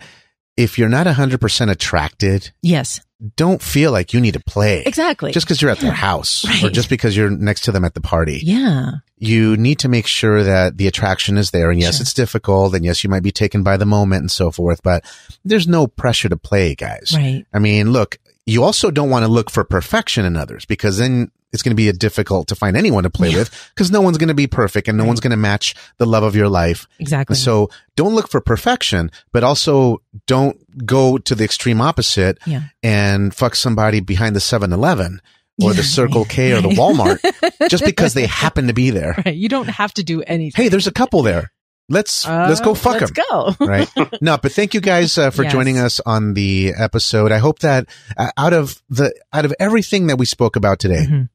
[0.56, 3.02] if you're not 100% attracted, Yes,
[3.36, 4.84] don't feel like you need to play.
[4.86, 5.32] exactly.
[5.32, 8.02] Just because you're at their house or just because you're next to them at the
[8.02, 8.40] party.
[8.44, 8.92] yeah.
[9.18, 11.72] You need to make sure that the attraction is there.
[11.72, 12.02] And yes, Sure.
[12.04, 12.76] it's difficult.
[12.76, 15.06] And yes, you might be taken by the moment and so forth, but
[15.46, 17.14] there's no pressure to play, guys.
[17.16, 17.46] Right.
[17.54, 21.32] I mean, look, you also don't want to look for perfection in others because then
[21.56, 23.40] it's going to be difficult to find anyone to play Yeah.
[23.40, 25.08] with because no one's going to be perfect and no Right.
[25.08, 26.86] one's going to match the love of your life.
[27.00, 27.36] Exactly.
[27.36, 32.62] So don't look for perfection, but also don't go to the extreme opposite yeah.
[32.84, 35.22] and fuck somebody behind the 7-Eleven
[35.64, 36.70] or the Circle right, K or the.
[36.70, 37.20] Walmart
[37.70, 39.16] just because they happen to be there.
[39.26, 39.34] Right.
[39.36, 40.64] You don't have to do anything.
[40.64, 41.52] Hey, there's a couple there.
[41.88, 43.10] Let's let's go Uh, fuck them.
[43.16, 43.66] Let's go.
[43.66, 43.88] right?
[44.20, 45.52] No, but thank you guys uh, for Yes.
[45.52, 47.32] joining us on the episode.
[47.32, 47.86] I hope that
[48.18, 51.30] uh, out of the out of everything that we spoke about today, Mhm.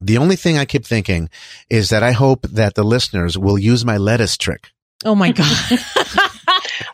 [0.00, 1.28] The only thing I keep thinking
[1.70, 4.70] is that I hope that the listeners will use my lettuce trick.
[5.04, 5.78] Oh my God.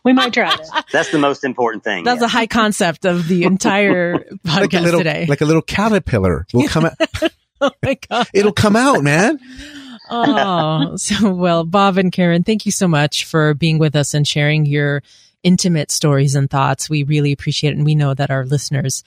[0.05, 0.69] We might try it.
[0.91, 2.05] That's the most important thing.
[2.05, 2.27] That's yeah.
[2.27, 5.27] a high concept of the entire podcast like a little today.
[5.29, 6.95] like a little caterpillar will come out.
[7.61, 8.29] oh my God.
[8.35, 9.39] It'll come out, man.
[10.11, 14.27] Oh, so well, Bob and Karen, thank you so much for being with us and
[14.27, 15.03] sharing your
[15.43, 16.91] intimate stories and thoughts.
[16.91, 17.77] We really appreciate it.
[17.77, 19.05] And we know that our listeners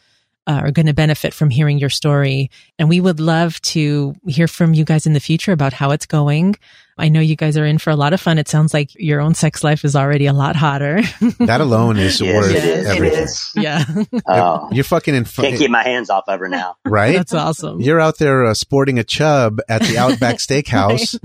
[0.48, 2.50] uh, are going to benefit from hearing your story.
[2.78, 6.06] And we would love to hear from you guys in the future about how it's
[6.06, 6.56] going.
[6.98, 8.38] I know you guys are in for a lot of fun.
[8.38, 11.02] It sounds like your own sex life is already a lot hotter.
[11.40, 12.86] That alone is Yes, worth it is.
[12.88, 13.24] Everything.
[13.24, 13.52] is.
[13.56, 13.84] yeah.
[14.28, 16.78] Oh, You're fucking in can't fun, keep my hands off of her now.
[16.86, 17.16] right?
[17.16, 17.82] That's awesome.
[17.82, 21.18] You're out there uh, sporting a chub at the Outback Steakhouse.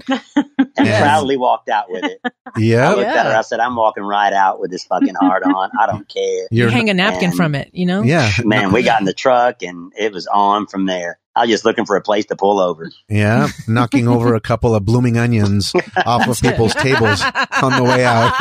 [0.77, 1.01] And Yeah.
[1.03, 2.21] proudly walked out with it.
[2.25, 2.31] Yeah.
[2.57, 2.61] I
[2.91, 3.37] Yeah, looked at her.
[3.37, 5.71] I said, "I'm walking right out with this fucking hard on.
[5.79, 8.03] I don't care." You you're hang a napkin and- from it, you know?
[8.03, 11.19] yeah, Man, we got in the truck and it was on from there.
[11.41, 12.91] I was just looking for a place to pull over.
[13.09, 15.73] Yeah, knocking over a couple of blooming onions
[16.05, 17.23] off of people's tables
[17.63, 18.33] on the way out.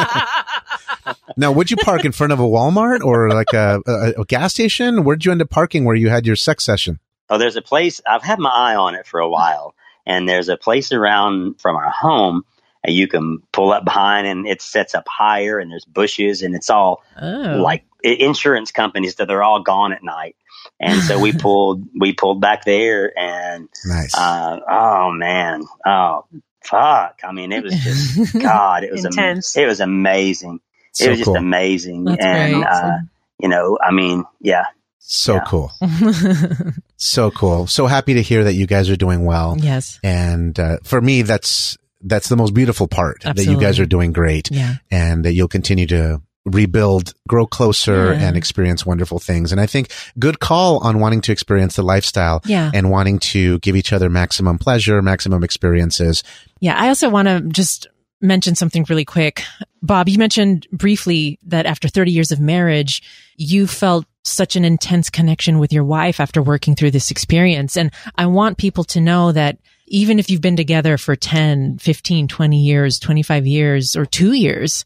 [1.37, 4.53] Now, would you park in front of a Walmart or like a, a, a gas
[4.53, 5.03] station?
[5.03, 6.99] Where'd you end up parking where you had your sex session?
[7.29, 9.73] Oh, there's a place I've had my eye on it for a while,
[10.05, 12.43] and there's a place around from our home
[12.83, 16.55] and you can pull up behind, and it sets up higher, and there's bushes, and
[16.55, 17.61] it's all Oh.
[17.61, 20.37] like insurance companies that they're all gone at night.
[20.79, 24.13] And so we pulled we pulled back there, and Nice.
[24.15, 26.25] uh, oh man, oh
[26.63, 27.19] fuck!
[27.23, 28.83] I mean, it was just God.
[28.83, 29.57] It was am- Intense.
[29.57, 30.59] it was amazing.
[30.93, 31.35] so it was just cool.
[31.35, 32.65] amazing, That's and great.
[32.65, 32.97] uh,
[33.41, 34.65] you know, I mean, yeah,
[34.99, 35.43] So Yeah.
[35.47, 35.71] cool.
[36.97, 37.67] so cool.
[37.67, 39.55] So happy to hear that you guys are doing well.
[39.59, 39.99] yes.
[40.03, 44.13] And uh, for me, that's that's the most beautiful part that you guys are doing
[44.13, 44.75] great, Yeah.
[44.89, 46.21] and that you'll continue to
[46.53, 48.27] rebuild, grow closer, Yeah.
[48.27, 49.51] and experience wonderful things.
[49.51, 52.71] And I think good call on wanting to experience the lifestyle Yeah.
[52.73, 56.23] and wanting to give each other maximum pleasure, maximum experiences.
[56.59, 56.75] Yeah.
[56.77, 57.87] I also want to just
[58.21, 59.43] mention something really quick.
[59.81, 63.01] Bob, you mentioned briefly that after 30 years of marriage,
[63.37, 67.77] you felt such an intense connection with your wife after working through this experience.
[67.77, 69.57] And I want people to know that
[69.87, 74.83] even if you've been together for 10, 15, 20 years, 25 years, or two years,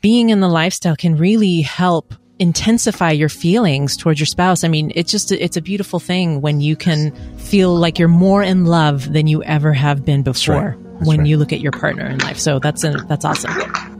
[0.00, 4.64] being in the lifestyle can really help intensify your feelings towards your spouse.
[4.64, 8.42] I mean, it's just, it's a beautiful thing when you can feel like you're more
[8.42, 10.76] in love than you ever have been before right.
[10.94, 11.26] That's when right.
[11.26, 12.38] you look at your partner in life.
[12.38, 13.50] So that's, a, that's awesome.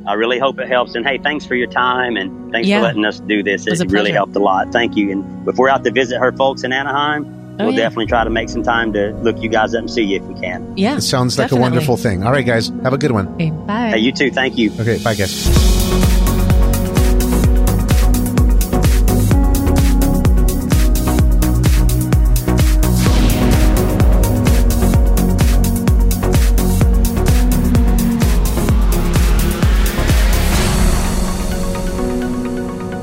[0.07, 0.95] I really hope it helps.
[0.95, 2.79] And hey, thanks for your time and thanks Yeah.
[2.79, 3.67] for letting us do this.
[3.67, 4.73] It It, really helped a lot.
[4.73, 5.11] Thank you.
[5.11, 7.81] And if we're out to visit her folks in Anaheim, Oh, we'll yeah.
[7.81, 10.23] definitely try to make some time to look you guys up and see you if
[10.25, 10.77] we can.
[10.77, 10.97] Yeah.
[10.97, 11.59] It sounds like definitely.
[11.59, 12.25] a wonderful thing.
[12.25, 13.29] All right, guys, have a good one.
[13.35, 13.91] Okay, bye.
[13.91, 14.31] Hey, you too.
[14.31, 14.73] Thank you.
[14.81, 15.71] Okay, bye, guys.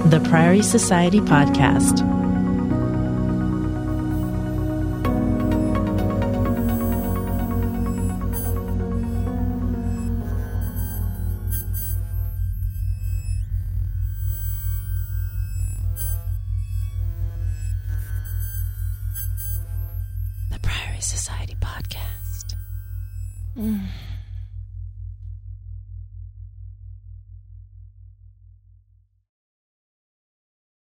[0.10, 2.02] the Priory Society podcast.